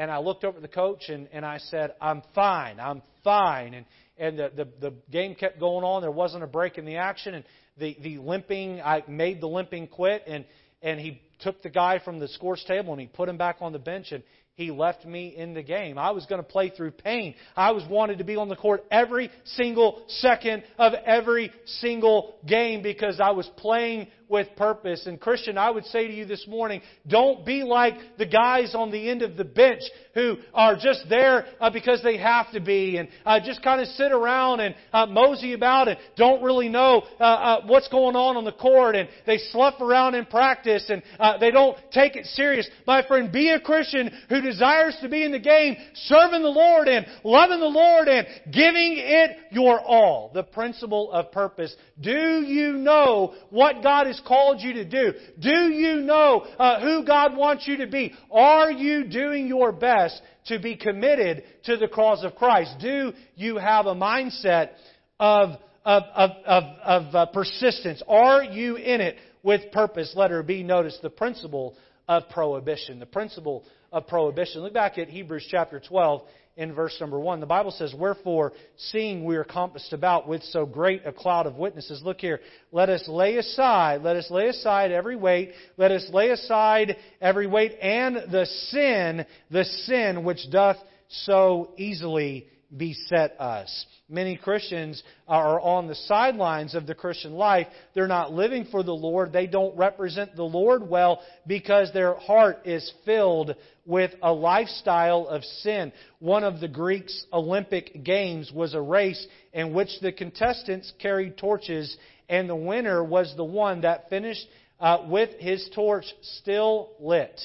and 0.00 0.10
I 0.10 0.16
looked 0.16 0.44
over 0.44 0.56
at 0.56 0.62
the 0.62 0.68
coach 0.68 1.10
and, 1.10 1.28
and 1.30 1.44
I 1.44 1.58
said, 1.58 1.92
I'm 2.00 2.22
fine, 2.34 2.80
I'm 2.80 3.02
fine. 3.22 3.74
And, 3.74 3.86
and 4.16 4.38
the, 4.38 4.50
the, 4.56 4.68
the 4.80 4.94
game 5.12 5.34
kept 5.34 5.60
going 5.60 5.84
on. 5.84 6.00
There 6.00 6.10
wasn't 6.10 6.42
a 6.42 6.46
break 6.46 6.78
in 6.78 6.86
the 6.86 6.96
action. 6.96 7.34
And 7.34 7.44
the, 7.76 7.94
the 8.00 8.16
limping, 8.16 8.80
I 8.80 9.04
made 9.06 9.42
the 9.42 9.46
limping 9.46 9.88
quit. 9.88 10.22
And, 10.26 10.46
and 10.80 10.98
he 10.98 11.20
took 11.40 11.62
the 11.62 11.68
guy 11.68 12.00
from 12.02 12.18
the 12.18 12.28
scores 12.28 12.64
table 12.66 12.94
and 12.94 13.00
he 13.00 13.08
put 13.08 13.28
him 13.28 13.36
back 13.36 13.56
on 13.60 13.72
the 13.72 13.78
bench. 13.78 14.10
And 14.10 14.22
he 14.54 14.70
left 14.70 15.04
me 15.04 15.34
in 15.36 15.52
the 15.52 15.62
game. 15.62 15.98
I 15.98 16.12
was 16.12 16.24
going 16.24 16.42
to 16.42 16.48
play 16.48 16.70
through 16.70 16.92
pain. 16.92 17.34
I 17.54 17.72
was 17.72 17.84
wanted 17.86 18.18
to 18.18 18.24
be 18.24 18.36
on 18.36 18.48
the 18.48 18.56
court 18.56 18.84
every 18.90 19.30
single 19.44 20.02
second 20.08 20.64
of 20.78 20.94
every 20.94 21.52
single 21.80 22.36
game 22.46 22.82
because 22.82 23.20
I 23.20 23.32
was 23.32 23.46
playing 23.58 24.08
with 24.30 24.48
purpose. 24.56 25.06
And 25.06 25.20
Christian, 25.20 25.58
I 25.58 25.70
would 25.70 25.84
say 25.86 26.06
to 26.06 26.12
you 26.12 26.24
this 26.24 26.46
morning, 26.46 26.80
don't 27.06 27.44
be 27.44 27.64
like 27.64 27.94
the 28.18 28.26
guys 28.26 28.74
on 28.74 28.90
the 28.90 29.10
end 29.10 29.22
of 29.22 29.36
the 29.36 29.44
bench 29.44 29.82
who 30.14 30.36
are 30.54 30.76
just 30.76 31.04
there 31.08 31.46
uh, 31.60 31.70
because 31.70 32.02
they 32.02 32.16
have 32.16 32.50
to 32.52 32.60
be 32.60 32.96
and 32.96 33.08
uh, 33.26 33.40
just 33.44 33.62
kind 33.62 33.80
of 33.80 33.88
sit 33.88 34.12
around 34.12 34.60
and 34.60 34.74
uh, 34.92 35.06
mosey 35.06 35.52
about 35.52 35.88
and 35.88 35.98
don't 36.16 36.42
really 36.42 36.68
know 36.68 37.02
uh, 37.18 37.22
uh, 37.22 37.60
what's 37.66 37.88
going 37.88 38.16
on 38.16 38.36
on 38.36 38.44
the 38.44 38.52
court 38.52 38.96
and 38.96 39.08
they 39.26 39.38
slough 39.50 39.80
around 39.80 40.14
in 40.14 40.24
practice 40.26 40.84
and 40.88 41.02
uh, 41.18 41.38
they 41.38 41.50
don't 41.50 41.76
take 41.92 42.16
it 42.16 42.26
serious. 42.26 42.68
My 42.86 43.06
friend, 43.06 43.32
be 43.32 43.50
a 43.50 43.60
Christian 43.60 44.10
who 44.28 44.40
desires 44.40 44.96
to 45.02 45.08
be 45.08 45.24
in 45.24 45.32
the 45.32 45.38
game, 45.38 45.76
serving 45.94 46.42
the 46.42 46.48
Lord 46.48 46.88
and 46.88 47.06
loving 47.24 47.60
the 47.60 47.66
Lord 47.66 48.08
and 48.08 48.26
giving 48.52 48.94
it 48.96 49.36
your 49.50 49.80
all. 49.80 50.30
The 50.32 50.42
principle 50.42 51.10
of 51.12 51.32
purpose. 51.32 51.74
Do 52.00 52.42
you 52.42 52.74
know 52.74 53.34
what 53.50 53.82
God 53.82 54.06
is 54.06 54.19
called 54.26 54.60
you 54.60 54.74
to 54.74 54.84
do? 54.84 55.12
Do 55.38 55.70
you 55.72 55.96
know 55.96 56.46
uh, 56.58 56.80
who 56.80 57.04
God 57.04 57.36
wants 57.36 57.66
you 57.66 57.78
to 57.78 57.86
be? 57.86 58.12
Are 58.30 58.70
you 58.70 59.04
doing 59.04 59.46
your 59.46 59.72
best 59.72 60.20
to 60.46 60.58
be 60.58 60.76
committed 60.76 61.44
to 61.64 61.76
the 61.76 61.88
cause 61.88 62.24
of 62.24 62.34
Christ? 62.34 62.76
Do 62.80 63.12
you 63.34 63.56
have 63.56 63.86
a 63.86 63.94
mindset 63.94 64.70
of, 65.18 65.50
of, 65.84 66.02
of, 66.14 66.30
of, 66.44 66.64
of 66.84 67.14
uh, 67.14 67.26
persistence? 67.26 68.02
Are 68.08 68.42
you 68.42 68.76
in 68.76 69.00
it 69.00 69.16
with 69.42 69.72
purpose? 69.72 70.12
Letter 70.14 70.42
B, 70.42 70.62
notice 70.62 70.98
the 71.02 71.10
principle 71.10 71.76
of 72.08 72.28
prohibition. 72.28 72.98
The 72.98 73.06
principle 73.06 73.64
of 73.92 74.06
prohibition. 74.06 74.62
Look 74.62 74.74
back 74.74 74.98
at 74.98 75.08
Hebrews 75.08 75.46
chapter 75.50 75.80
12 75.80 76.22
in 76.60 76.74
verse 76.74 76.94
number 77.00 77.18
1. 77.18 77.40
The 77.40 77.46
Bible 77.46 77.70
says, 77.70 77.94
Wherefore, 77.94 78.52
seeing 78.76 79.24
we 79.24 79.36
are 79.36 79.44
compassed 79.44 79.94
about 79.94 80.28
with 80.28 80.42
so 80.42 80.66
great 80.66 81.06
a 81.06 81.12
cloud 81.12 81.46
of 81.46 81.56
witnesses, 81.56 82.02
look 82.04 82.20
here, 82.20 82.38
let 82.70 82.90
us 82.90 83.02
lay 83.08 83.38
aside, 83.38 84.02
let 84.02 84.16
us 84.16 84.30
lay 84.30 84.48
aside 84.48 84.92
every 84.92 85.16
weight, 85.16 85.52
let 85.78 85.90
us 85.90 86.06
lay 86.12 86.28
aside 86.28 86.96
every 87.18 87.46
weight 87.46 87.72
and 87.80 88.14
the 88.30 88.44
sin, 88.68 89.24
the 89.50 89.64
sin 89.64 90.22
which 90.22 90.50
doth 90.50 90.76
so 91.08 91.70
easily 91.78 92.46
beset 92.76 93.40
us. 93.40 93.86
Many 94.08 94.36
Christians 94.36 95.02
are 95.26 95.60
on 95.60 95.86
the 95.86 95.94
sidelines 95.94 96.74
of 96.74 96.86
the 96.86 96.94
Christian 96.94 97.32
life. 97.32 97.66
They're 97.94 98.06
not 98.06 98.32
living 98.32 98.66
for 98.70 98.82
the 98.82 98.92
Lord. 98.92 99.32
They 99.32 99.46
don't 99.46 99.76
represent 99.76 100.36
the 100.36 100.44
Lord 100.44 100.88
well 100.88 101.20
because 101.46 101.92
their 101.92 102.14
heart 102.14 102.58
is 102.64 102.92
filled 103.04 103.54
with 103.90 104.12
a 104.22 104.32
lifestyle 104.32 105.26
of 105.26 105.42
sin. 105.44 105.92
One 106.20 106.44
of 106.44 106.60
the 106.60 106.68
Greeks' 106.68 107.26
Olympic 107.32 108.04
Games 108.04 108.52
was 108.54 108.72
a 108.72 108.80
race 108.80 109.26
in 109.52 109.74
which 109.74 109.90
the 110.00 110.12
contestants 110.12 110.92
carried 111.00 111.36
torches, 111.36 111.96
and 112.28 112.48
the 112.48 112.54
winner 112.54 113.02
was 113.02 113.34
the 113.36 113.44
one 113.44 113.80
that 113.80 114.08
finished 114.08 114.46
uh, 114.78 115.04
with 115.08 115.30
his 115.40 115.68
torch 115.74 116.04
still 116.22 116.92
lit. 117.00 117.40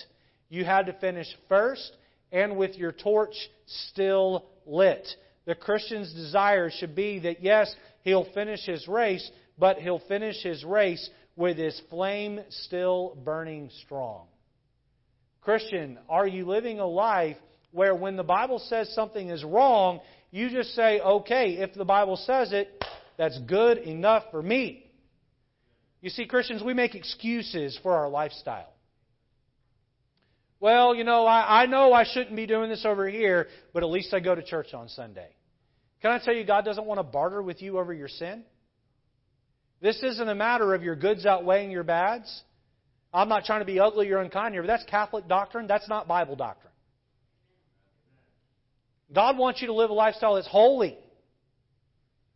You 0.49 0.63
had 0.63 0.85
to 0.85 0.93
finish 0.93 1.27
first 1.49 1.91
and 2.31 2.57
with 2.57 2.77
your 2.77 2.91
torch 2.91 3.35
still 3.65 4.45
lit. 4.67 5.07
The 5.45 5.55
Christian's 5.55 6.13
desire 6.13 6.69
should 6.69 6.95
be 6.95 7.17
that, 7.19 7.41
yes, 7.41 7.75
he'll 8.03 8.31
finish 8.33 8.61
his 8.65 8.87
race, 8.87 9.31
but 9.57 9.77
he'll 9.77 10.01
finish 10.07 10.43
his 10.43 10.63
race 10.63 11.09
with 11.35 11.57
his 11.57 11.81
flame 11.89 12.39
still 12.49 13.17
burning 13.25 13.71
strong. 13.83 14.27
Christian, 15.45 15.99
are 16.09 16.27
you 16.27 16.45
living 16.45 16.79
a 16.79 16.87
life 16.87 17.37
where 17.71 17.95
when 17.95 18.15
the 18.15 18.23
Bible 18.23 18.57
says 18.57 18.91
something 18.95 19.29
is 19.29 19.43
wrong, 19.43 19.99
you 20.31 20.49
just 20.49 20.73
say, 20.73 20.99
okay, 20.99 21.51
if 21.59 21.75
the 21.75 21.85
Bible 21.85 22.17
says 22.17 22.51
it, 22.51 22.83
that's 23.15 23.39
good 23.41 23.77
enough 23.77 24.23
for 24.31 24.41
me? 24.41 24.91
You 26.01 26.09
see, 26.09 26.25
Christians, 26.25 26.63
we 26.63 26.73
make 26.73 26.95
excuses 26.95 27.79
for 27.83 27.93
our 27.93 28.09
lifestyle. 28.09 28.73
Well, 30.59 30.95
you 30.95 31.03
know, 31.03 31.27
I, 31.27 31.61
I 31.61 31.65
know 31.67 31.93
I 31.93 32.05
shouldn't 32.11 32.35
be 32.35 32.47
doing 32.47 32.71
this 32.71 32.83
over 32.83 33.07
here, 33.07 33.47
but 33.71 33.83
at 33.83 33.89
least 33.89 34.15
I 34.15 34.19
go 34.21 34.33
to 34.33 34.41
church 34.41 34.73
on 34.73 34.89
Sunday. 34.89 35.29
Can 36.01 36.09
I 36.09 36.17
tell 36.17 36.33
you, 36.33 36.43
God 36.43 36.65
doesn't 36.65 36.85
want 36.85 36.97
to 36.97 37.03
barter 37.03 37.41
with 37.41 37.61
you 37.61 37.77
over 37.77 37.93
your 37.93 38.07
sin? 38.07 38.43
This 39.79 40.01
isn't 40.01 40.27
a 40.27 40.33
matter 40.33 40.73
of 40.73 40.81
your 40.81 40.95
goods 40.95 41.23
outweighing 41.27 41.69
your 41.69 41.83
bads. 41.83 42.43
I'm 43.15 43.29
not 43.29 43.45
trying 43.45 43.61
to 43.61 43.65
be 43.65 43.79
ugly 43.79 44.11
or 44.11 44.17
unkind 44.17 44.53
here, 44.53 44.61
but 44.61 44.67
that's 44.67 44.83
Catholic 44.83 45.27
doctrine. 45.27 45.67
That's 45.67 45.87
not 45.87 46.05
Bible 46.05 46.35
doctrine. 46.35 46.73
God 49.13 49.37
wants 49.37 49.61
you 49.61 49.67
to 49.67 49.73
live 49.73 49.89
a 49.89 49.93
lifestyle 49.93 50.35
that's 50.35 50.47
holy. 50.47 50.97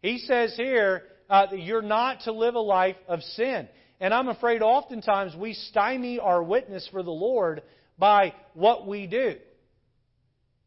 He 0.02 0.20
says 0.20 0.56
here 0.56 1.04
uh, 1.30 1.48
that 1.48 1.60
you're 1.60 1.82
not 1.82 2.22
to 2.22 2.32
live 2.32 2.56
a 2.56 2.62
life 2.62 2.96
of 3.10 3.22
sin. 3.22 3.68
And 4.00 4.14
I'm 4.14 4.30
afraid 4.30 4.62
oftentimes 4.62 5.36
we 5.36 5.54
stymie 5.54 6.20
our 6.20 6.42
witness 6.42 6.88
for 6.90 7.04
the 7.04 7.12
Lord 7.12 7.62
by 7.98 8.34
what 8.54 8.88
we 8.88 9.06
do. 9.06 9.36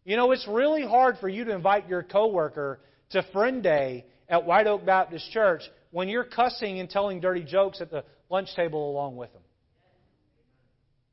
You 0.04 0.16
know, 0.16 0.32
it's 0.32 0.46
really 0.46 0.82
hard 0.82 1.16
for 1.20 1.28
you 1.28 1.44
to 1.46 1.54
invite 1.54 1.88
your 1.88 2.02
coworker 2.02 2.80
to 3.10 3.24
Friend 3.32 3.62
Day 3.62 4.04
at 4.28 4.44
White 4.44 4.66
Oak 4.66 4.84
Baptist 4.84 5.30
Church 5.30 5.62
when 5.90 6.10
you're 6.10 6.24
cussing 6.24 6.80
and 6.80 6.90
telling 6.90 7.20
dirty 7.20 7.44
jokes 7.44 7.80
at 7.80 7.90
the 7.90 8.04
lunch 8.28 8.48
table 8.54 8.90
along 8.90 9.16
with 9.16 9.32
them. 9.32 9.41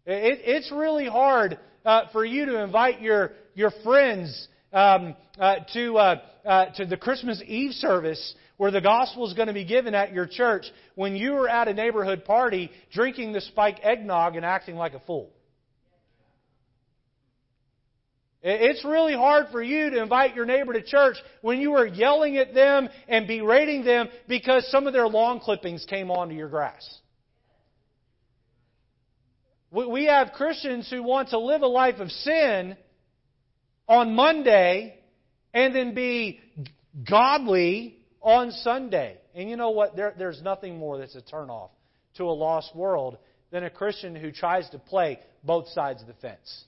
It, 0.09 0.41
it's 0.43 0.71
really 0.71 1.07
hard 1.07 1.59
uh, 1.85 2.05
for 2.11 2.25
you 2.25 2.47
to 2.47 2.63
invite 2.63 2.99
your, 2.99 3.33
your 3.53 3.71
friends 3.83 4.47
um, 4.73 5.15
uh, 5.37 5.57
to, 5.73 5.97
uh, 5.97 6.21
uh, 6.45 6.65
to 6.77 6.85
the 6.87 6.97
Christmas 6.97 7.41
Eve 7.45 7.73
service 7.73 8.33
where 8.57 8.71
the 8.71 8.81
gospel 8.81 9.27
is 9.27 9.33
going 9.33 9.47
to 9.47 9.53
be 9.53 9.65
given 9.65 9.93
at 9.93 10.11
your 10.11 10.25
church 10.25 10.65
when 10.95 11.15
you 11.15 11.35
are 11.35 11.47
at 11.47 11.67
a 11.67 11.73
neighborhood 11.73 12.25
party 12.25 12.71
drinking 12.91 13.33
the 13.33 13.41
spike 13.41 13.79
eggnog 13.83 14.35
and 14.35 14.43
acting 14.43 14.75
like 14.75 14.93
a 14.93 14.99
fool. 15.01 15.29
It's 18.41 18.83
really 18.85 19.13
hard 19.13 19.47
for 19.51 19.61
you 19.61 19.89
to 19.89 20.01
invite 20.01 20.33
your 20.33 20.45
neighbor 20.45 20.73
to 20.73 20.81
church 20.81 21.17
when 21.41 21.59
you 21.59 21.73
are 21.73 21.85
yelling 21.85 22.37
at 22.37 22.53
them 22.53 22.89
and 23.07 23.27
berating 23.27 23.83
them 23.83 24.07
because 24.27 24.69
some 24.71 24.87
of 24.87 24.93
their 24.93 25.07
lawn 25.07 25.39
clippings 25.39 25.85
came 25.89 26.09
onto 26.09 26.33
your 26.33 26.47
grass. 26.47 26.99
We 29.71 30.05
have 30.05 30.31
Christians 30.33 30.89
who 30.89 31.03
want 31.03 31.29
to 31.29 31.39
live 31.39 31.61
a 31.61 31.67
life 31.67 31.99
of 31.99 32.09
sin 32.11 32.75
on 33.87 34.15
Monday 34.15 34.99
and 35.53 35.75
then 35.75 35.93
be 35.93 36.39
godly 37.07 37.97
on 38.21 38.51
Sunday. 38.51 39.17
And 39.35 39.49
you 39.49 39.57
know 39.57 39.69
what? 39.69 39.95
There, 39.95 40.13
there's 40.17 40.41
nothing 40.41 40.77
more 40.77 40.97
that's 40.97 41.15
a 41.15 41.21
turnoff 41.21 41.69
to 42.17 42.23
a 42.23 42.31
lost 42.33 42.75
world 42.75 43.17
than 43.51 43.63
a 43.63 43.69
Christian 43.69 44.15
who 44.15 44.31
tries 44.31 44.69
to 44.71 44.79
play 44.79 45.19
both 45.43 45.67
sides 45.69 46.01
of 46.01 46.07
the 46.07 46.13
fence. 46.13 46.65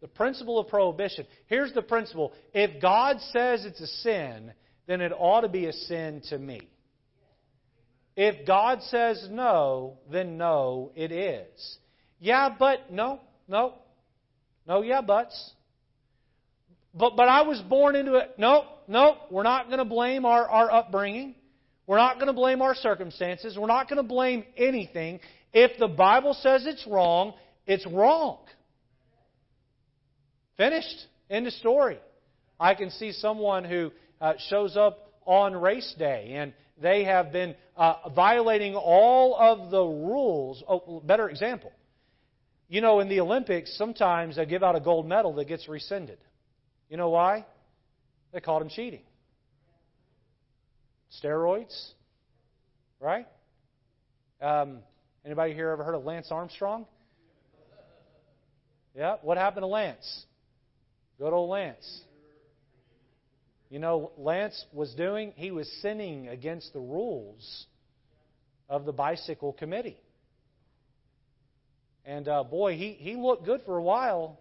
The 0.00 0.08
principle 0.08 0.58
of 0.58 0.68
prohibition. 0.68 1.26
Here's 1.46 1.72
the 1.72 1.82
principle 1.82 2.32
if 2.54 2.80
God 2.80 3.20
says 3.32 3.64
it's 3.64 3.80
a 3.80 3.86
sin, 3.86 4.52
then 4.86 5.00
it 5.00 5.12
ought 5.16 5.42
to 5.42 5.48
be 5.48 5.66
a 5.66 5.72
sin 5.72 6.22
to 6.30 6.38
me. 6.38 6.60
If 8.16 8.46
God 8.46 8.82
says 8.84 9.28
no, 9.30 9.98
then 10.10 10.38
no, 10.38 10.92
it 10.94 11.12
is. 11.12 11.78
Yeah, 12.20 12.54
but 12.56 12.92
no, 12.92 13.20
no, 13.48 13.74
no, 14.68 14.82
yeah, 14.82 15.00
buts. 15.00 15.52
But 16.94 17.16
but 17.16 17.28
I 17.28 17.42
was 17.42 17.60
born 17.60 17.96
into 17.96 18.16
it. 18.16 18.34
No, 18.38 18.66
no, 18.86 19.16
we're 19.30 19.42
not 19.42 19.66
going 19.66 19.78
to 19.78 19.84
blame 19.84 20.24
our, 20.26 20.48
our 20.48 20.70
upbringing. 20.70 21.34
We're 21.86 21.96
not 21.96 22.16
going 22.16 22.28
to 22.28 22.32
blame 22.32 22.62
our 22.62 22.74
circumstances. 22.74 23.56
We're 23.58 23.66
not 23.66 23.88
going 23.88 23.96
to 23.96 24.08
blame 24.08 24.44
anything. 24.56 25.20
If 25.52 25.78
the 25.78 25.88
Bible 25.88 26.34
says 26.34 26.66
it's 26.66 26.86
wrong, 26.86 27.34
it's 27.66 27.86
wrong. 27.86 28.38
Finished. 30.56 31.06
End 31.28 31.46
of 31.46 31.52
story. 31.54 31.98
I 32.58 32.74
can 32.74 32.90
see 32.90 33.12
someone 33.12 33.64
who 33.64 33.90
uh, 34.20 34.34
shows 34.48 34.76
up 34.76 35.12
on 35.24 35.56
race 35.56 35.94
day 35.98 36.34
and 36.34 36.52
they 36.80 37.04
have 37.04 37.32
been 37.32 37.54
uh, 37.76 38.10
violating 38.14 38.74
all 38.74 39.36
of 39.36 39.70
the 39.70 39.82
rules. 39.82 40.62
Oh, 40.68 41.00
better 41.04 41.28
example. 41.28 41.72
You 42.70 42.80
know, 42.80 43.00
in 43.00 43.08
the 43.08 43.18
Olympics, 43.18 43.76
sometimes 43.76 44.36
they 44.36 44.46
give 44.46 44.62
out 44.62 44.76
a 44.76 44.80
gold 44.80 45.04
medal 45.04 45.34
that 45.34 45.48
gets 45.48 45.68
rescinded. 45.68 46.18
You 46.88 46.96
know 46.96 47.10
why? 47.10 47.44
They 48.32 48.38
called 48.38 48.62
him 48.62 48.68
cheating. 48.68 49.02
Steroids, 51.20 51.76
right? 53.00 53.26
Um, 54.40 54.78
anybody 55.24 55.52
here 55.52 55.70
ever 55.70 55.82
heard 55.82 55.96
of 55.96 56.04
Lance 56.04 56.28
Armstrong? 56.30 56.86
Yeah, 58.94 59.16
what 59.22 59.36
happened 59.36 59.64
to 59.64 59.68
Lance? 59.68 60.24
Good 61.18 61.32
old 61.32 61.50
Lance. 61.50 62.02
You 63.68 63.80
know, 63.80 64.12
Lance 64.16 64.64
was 64.72 64.94
doing, 64.94 65.32
he 65.34 65.50
was 65.50 65.68
sinning 65.82 66.28
against 66.28 66.72
the 66.72 66.78
rules 66.80 67.66
of 68.68 68.84
the 68.84 68.92
bicycle 68.92 69.52
committee. 69.52 70.00
And 72.10 72.26
uh, 72.26 72.42
boy, 72.42 72.76
he, 72.76 72.94
he 72.98 73.14
looked 73.14 73.44
good 73.44 73.60
for 73.64 73.76
a 73.76 73.82
while. 73.82 74.40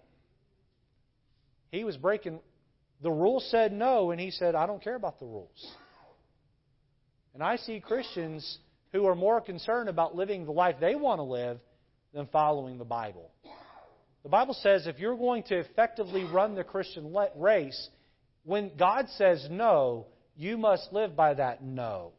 He 1.71 1.83
was 1.83 1.95
breaking, 1.97 2.39
the 3.03 3.11
rules 3.11 3.47
said 3.51 3.71
no, 3.71 4.09
and 4.09 4.19
he 4.19 4.31
said, 4.31 4.55
I 4.55 4.65
don't 4.65 4.83
care 4.83 4.95
about 4.95 5.19
the 5.19 5.27
rules. 5.27 5.71
And 7.35 7.43
I 7.43 7.57
see 7.57 7.79
Christians 7.79 8.57
who 8.91 9.05
are 9.05 9.13
more 9.13 9.39
concerned 9.39 9.87
about 9.87 10.15
living 10.15 10.45
the 10.45 10.51
life 10.51 10.77
they 10.81 10.95
want 10.95 11.19
to 11.19 11.23
live 11.23 11.59
than 12.11 12.25
following 12.31 12.79
the 12.79 12.85
Bible. 12.85 13.29
The 14.23 14.29
Bible 14.29 14.55
says 14.55 14.87
if 14.87 14.97
you're 14.97 15.15
going 15.15 15.43
to 15.43 15.59
effectively 15.59 16.23
run 16.23 16.55
the 16.55 16.63
Christian 16.63 17.15
race, 17.35 17.89
when 18.45 18.71
God 18.79 19.05
says 19.15 19.47
no, 19.51 20.07
you 20.35 20.57
must 20.57 20.91
live 20.91 21.15
by 21.15 21.35
that 21.35 21.63
no. 21.63 22.13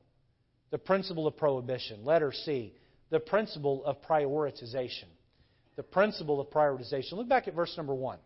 The 0.71 0.79
principle 0.79 1.27
of 1.27 1.37
prohibition. 1.37 2.05
Letter 2.05 2.33
C. 2.33 2.73
The 3.11 3.19
principle 3.19 3.85
of 3.85 4.01
prioritization. 4.03 5.09
The 5.81 5.85
principle 5.85 6.43
of 6.43 6.51
prioritization. 6.51 7.13
Look 7.15 7.31
back 7.31 7.49
at 7.49 7.55
verse 7.55 7.73
number 7.75 7.95
1. 7.95 8.19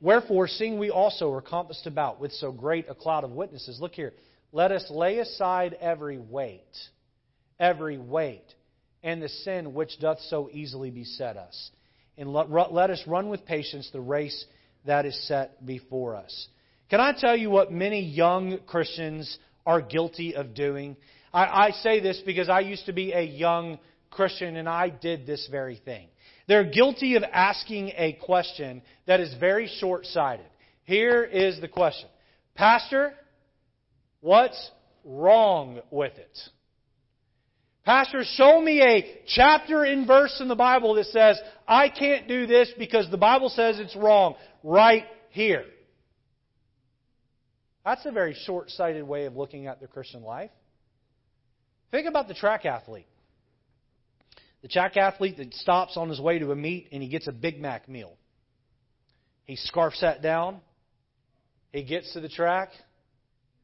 Wherefore, 0.00 0.46
seeing 0.46 0.78
we 0.78 0.90
also 0.90 1.32
are 1.32 1.40
compassed 1.40 1.88
about 1.88 2.20
with 2.20 2.30
so 2.30 2.52
great 2.52 2.88
a 2.88 2.94
cloud 2.94 3.24
of 3.24 3.32
witnesses, 3.32 3.80
look 3.80 3.92
here, 3.92 4.12
let 4.52 4.70
us 4.70 4.86
lay 4.88 5.18
aside 5.18 5.76
every 5.80 6.16
weight, 6.16 6.62
every 7.58 7.98
weight, 7.98 8.44
and 9.02 9.20
the 9.20 9.28
sin 9.28 9.74
which 9.74 9.98
doth 9.98 10.20
so 10.28 10.48
easily 10.52 10.92
beset 10.92 11.36
us. 11.36 11.72
And 12.16 12.32
let, 12.32 12.48
let 12.72 12.90
us 12.90 13.02
run 13.04 13.28
with 13.28 13.44
patience 13.44 13.90
the 13.92 14.00
race 14.00 14.44
that 14.84 15.06
is 15.06 15.26
set 15.26 15.66
before 15.66 16.14
us. 16.14 16.46
Can 16.88 17.00
I 17.00 17.14
tell 17.18 17.36
you 17.36 17.50
what 17.50 17.72
many 17.72 18.00
young 18.00 18.58
Christians 18.64 19.40
are 19.66 19.80
guilty 19.80 20.36
of 20.36 20.54
doing? 20.54 20.96
I, 21.34 21.66
I 21.66 21.70
say 21.82 21.98
this 21.98 22.22
because 22.24 22.48
I 22.48 22.60
used 22.60 22.86
to 22.86 22.92
be 22.92 23.12
a 23.12 23.22
young 23.22 23.80
Christian 24.16 24.56
and 24.56 24.68
I 24.68 24.88
did 24.88 25.26
this 25.26 25.46
very 25.50 25.76
thing. 25.76 26.08
They're 26.48 26.64
guilty 26.64 27.16
of 27.16 27.22
asking 27.22 27.92
a 27.96 28.14
question 28.24 28.82
that 29.06 29.20
is 29.20 29.34
very 29.38 29.68
short 29.78 30.06
sighted. 30.06 30.46
Here 30.84 31.22
is 31.22 31.60
the 31.60 31.68
question 31.68 32.08
Pastor, 32.54 33.12
what's 34.20 34.70
wrong 35.04 35.80
with 35.90 36.16
it? 36.16 36.38
Pastor, 37.84 38.24
show 38.24 38.60
me 38.60 38.82
a 38.82 39.20
chapter 39.28 39.84
and 39.84 40.06
verse 40.06 40.40
in 40.40 40.48
the 40.48 40.56
Bible 40.56 40.94
that 40.94 41.06
says, 41.06 41.38
I 41.68 41.88
can't 41.88 42.26
do 42.26 42.46
this 42.46 42.72
because 42.76 43.08
the 43.10 43.16
Bible 43.16 43.48
says 43.48 43.78
it's 43.78 43.94
wrong 43.94 44.34
right 44.64 45.04
here. 45.30 45.64
That's 47.84 48.04
a 48.04 48.10
very 48.10 48.34
short 48.44 48.70
sighted 48.70 49.04
way 49.04 49.26
of 49.26 49.36
looking 49.36 49.68
at 49.68 49.80
the 49.80 49.86
Christian 49.86 50.24
life. 50.24 50.50
Think 51.92 52.08
about 52.08 52.26
the 52.26 52.34
track 52.34 52.66
athlete. 52.66 53.06
The 54.66 54.72
track 54.72 54.96
athlete 54.96 55.36
that 55.36 55.54
stops 55.54 55.96
on 55.96 56.08
his 56.08 56.20
way 56.20 56.40
to 56.40 56.50
a 56.50 56.56
meet 56.56 56.88
and 56.90 57.00
he 57.00 57.08
gets 57.08 57.28
a 57.28 57.32
Big 57.32 57.60
Mac 57.60 57.88
meal. 57.88 58.16
He 59.44 59.54
scarfs 59.54 60.00
that 60.00 60.22
down, 60.22 60.60
he 61.70 61.84
gets 61.84 62.12
to 62.14 62.20
the 62.20 62.28
track, 62.28 62.70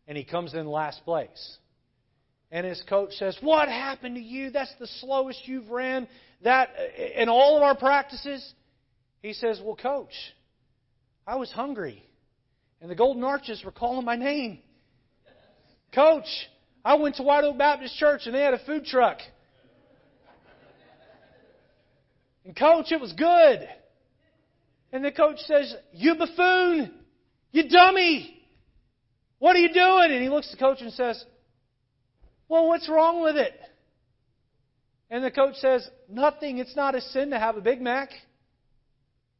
and 0.07 0.17
he 0.17 0.23
comes 0.23 0.55
in 0.55 0.65
last 0.65 1.05
place. 1.05 1.57
And 2.53 2.65
his 2.65 2.81
coach 2.89 3.15
says, 3.15 3.37
What 3.41 3.69
happened 3.69 4.15
to 4.15 4.21
you? 4.21 4.51
That's 4.51 4.73
the 4.79 4.87
slowest 5.01 5.41
you've 5.49 5.71
ran 5.71 6.07
that 6.45 6.69
in 7.17 7.29
all 7.29 7.57
of 7.57 7.65
our 7.65 7.77
practices. 7.77 8.55
He 9.23 9.33
says, 9.33 9.61
Well, 9.61 9.75
coach, 9.75 10.15
I 11.27 11.35
was 11.35 11.51
hungry. 11.51 12.01
And 12.81 12.89
the 12.89 12.95
Golden 12.95 13.25
Arches 13.25 13.61
were 13.65 13.73
calling 13.73 14.05
my 14.05 14.15
name. 14.15 14.61
Coach, 15.93 16.29
I 16.85 16.95
went 16.95 17.17
to 17.17 17.25
White 17.25 17.43
Oak 17.43 17.59
Baptist 17.59 17.97
Church 17.97 18.21
and 18.27 18.35
they 18.37 18.43
had 18.43 18.55
a 18.55 18.65
food 18.65 18.85
truck. 18.85 19.19
And 22.45 22.57
coach, 22.57 22.91
it 22.91 23.01
was 23.01 23.13
good. 23.13 23.69
And 24.93 25.05
the 25.05 25.13
coach 25.13 25.39
says, 25.41 25.75
You 25.93 26.15
buffoon! 26.17 26.93
You 27.53 27.69
dummy! 27.69 28.39
What 29.39 29.57
are 29.57 29.61
you 29.61 29.73
doing? 29.73 30.13
And 30.13 30.23
he 30.23 30.29
looks 30.29 30.49
at 30.53 30.59
the 30.59 30.65
coach 30.65 30.81
and 30.81 30.93
says, 30.93 31.25
well, 32.53 32.69
what's 32.69 32.87
wrong 32.87 33.23
with 33.23 33.37
it? 33.37 33.59
And 35.11 35.25
the 35.25 35.31
coach 35.31 35.55
says, 35.55 35.89
Nothing. 36.07 36.59
It's 36.59 36.77
not 36.77 36.95
a 36.95 37.01
sin 37.01 37.31
to 37.31 37.39
have 37.39 37.57
a 37.57 37.63
Big 37.63 37.81
Mac. 37.81 38.11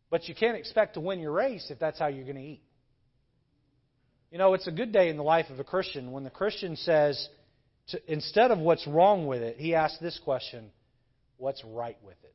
But 0.09 0.29
you 0.29 0.35
can't 0.35 0.57
expect 0.57 0.95
to 0.95 1.01
win 1.01 1.21
your 1.21 1.33
race 1.33 1.67
if 1.71 1.79
that's 1.79 1.99
how 1.99 2.07
you're 2.07 2.25
going 2.25 2.37
to 2.37 2.43
eat. 2.43 2.63
You 4.31 4.39
know, 4.39 4.55
it's 4.55 4.67
a 4.67 4.73
good 4.73 4.93
day 4.93 5.11
in 5.11 5.19
the 5.19 5.23
life 5.23 5.51
of 5.51 5.61
a 5.61 5.65
Christian 5.65 6.11
when 6.13 6.25
the 6.25 6.31
Christian 6.31 6.75
says, 6.75 7.29
to, 7.89 8.01
instead 8.11 8.51
of 8.51 8.59
what's 8.59 8.87
wrong 8.87 9.27
with 9.27 9.43
it, 9.43 9.59
he 9.59 9.75
asks 9.75 9.99
this 9.99 10.19
question 10.25 10.71
What's 11.37 11.63
right 11.67 11.99
with 12.03 12.17
it? 12.25 12.35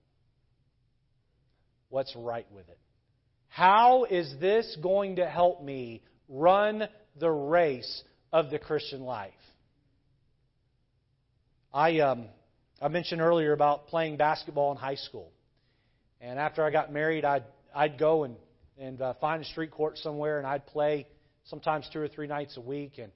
What's 1.90 2.16
right 2.16 2.48
with 2.52 2.68
it? 2.70 2.80
How 3.50 4.04
is 4.04 4.34
this 4.40 4.78
going 4.82 5.18
to 5.18 5.28
help 5.28 5.64
me 5.64 6.04
run 6.28 6.84
the 7.20 7.32
race 7.32 8.04
of 8.32 8.50
the 8.50 8.60
Christian 8.60 9.02
life? 9.02 9.32
I, 11.74 12.00
um, 12.00 12.26
I 12.82 12.88
mentioned 12.90 13.22
earlier 13.22 13.54
about 13.54 13.88
playing 13.88 14.18
basketball 14.18 14.72
in 14.72 14.78
high 14.78 14.96
school. 14.96 15.32
And 16.20 16.40
after 16.40 16.64
I 16.64 16.72
got 16.72 16.92
married, 16.92 17.24
I'd, 17.24 17.44
I'd 17.74 17.98
go 17.98 18.24
and, 18.24 18.36
and 18.78 19.02
uh, 19.02 19.14
find 19.22 19.42
a 19.42 19.46
street 19.46 19.72
court 19.72 19.98
somewhere 19.98 20.40
and 20.40 20.48
I'd 20.48 20.66
play 20.68 21.08
sometimes 21.46 21.88
two 21.94 22.00
or 22.00 22.08
three 22.08 22.28
nights 22.28 22.58
a 22.58 22.62
week. 22.62 22.98
And 22.98 23.12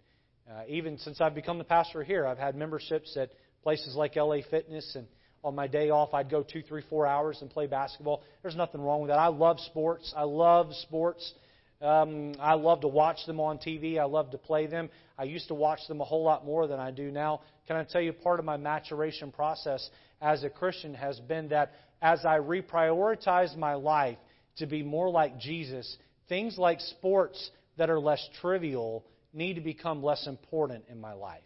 uh, 0.50 0.62
even 0.68 0.98
since 1.00 1.20
I've 1.20 1.36
become 1.36 1.58
the 1.58 1.64
pastor 1.64 2.04
here, 2.04 2.26
I've 2.26 2.38
had 2.38 2.56
memberships 2.56 3.18
at 3.18 3.32
places 3.64 3.96
like 3.96 4.16
LA 4.16 4.38
Fitness 4.50 4.96
and 4.96 5.08
on 5.44 5.56
my 5.56 5.68
day 5.68 5.90
off, 5.90 6.14
I'd 6.14 6.30
go 6.30 6.44
two, 6.44 6.62
three, 6.62 6.84
four 6.90 7.08
hours 7.08 7.40
and 7.42 7.50
play 7.50 7.68
basketball. 7.68 8.24
There's 8.42 8.56
nothing 8.56 8.82
wrong 8.82 9.02
with 9.02 9.10
that. 9.10 9.20
I 9.20 9.28
love 9.28 9.60
sports. 9.60 10.14
I 10.16 10.24
love 10.24 10.74
sports. 10.74 11.34
Um, 11.82 12.36
I 12.40 12.54
love 12.54 12.82
to 12.82 12.88
watch 12.88 13.26
them 13.26 13.40
on 13.40 13.58
TV. 13.58 13.98
I 13.98 14.04
love 14.04 14.32
to 14.32 14.38
play 14.38 14.68
them. 14.68 14.90
I 15.18 15.24
used 15.24 15.48
to 15.48 15.56
watch 15.56 15.80
them 15.88 16.00
a 16.00 16.04
whole 16.04 16.24
lot 16.24 16.46
more 16.46 16.68
than 16.68 16.80
I 16.80 16.92
do 16.92 17.12
now. 17.12 17.42
Can 17.68 17.76
I 17.76 17.84
tell 17.84 18.02
you, 18.02 18.14
part 18.14 18.40
of 18.40 18.46
my 18.46 18.58
maturation 18.58 19.32
process 19.32 19.90
as 20.22 20.44
a 20.44 20.50
Christian 20.50 20.94
has 20.94 21.20
been 21.22 21.50
that 21.50 21.72
as 22.02 22.24
I 22.24 22.38
reprioritize 22.38 23.58
my 23.58 23.74
life 23.74 24.18
to 24.58 24.68
be 24.68 24.84
more 24.84 25.10
like 25.10 25.40
Jesus, 25.40 25.98
things 26.30 26.58
like 26.58 26.80
sports 26.80 27.50
that 27.78 27.90
are 27.90 28.00
less 28.00 28.28
trivial 28.42 29.04
need 29.34 29.56
to 29.56 29.62
become 29.62 30.04
less 30.04 30.28
important 30.28 30.84
in 30.90 31.00
my 31.00 31.14
life. 31.14 31.42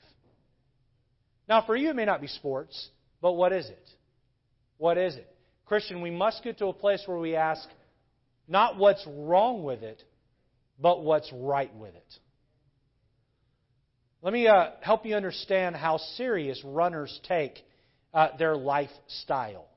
Now, 1.48 1.66
for 1.66 1.76
you, 1.76 1.90
it 1.90 1.96
may 1.96 2.06
not 2.06 2.22
be 2.22 2.28
sports, 2.28 2.90
but 3.22 3.34
what 3.34 3.54
is 3.54 3.68
it? 3.68 3.90
What 4.78 4.98
is 4.98 5.16
it? 5.16 5.28
Christian, 5.66 6.02
we 6.02 6.12
must 6.12 6.44
get 6.44 6.58
to 6.60 6.68
a 6.68 6.74
place 6.74 7.02
where 7.06 7.18
we 7.18 7.36
ask 7.36 7.68
not 8.48 8.78
what's 8.78 9.06
wrong 9.08 9.64
with 9.64 9.82
it, 9.82 10.04
but 10.80 11.04
what's 11.04 11.32
right 11.34 11.74
with 11.76 11.96
it. 11.96 12.14
Let 14.22 14.34
me 14.34 14.48
uh, 14.48 14.72
help 14.82 15.06
you 15.06 15.16
understand 15.16 15.76
how 15.76 15.98
serious 15.98 16.62
runners 16.64 17.20
take 17.28 17.60
uh, 18.14 18.30
their 18.38 18.56
lifestyle. 18.56 19.68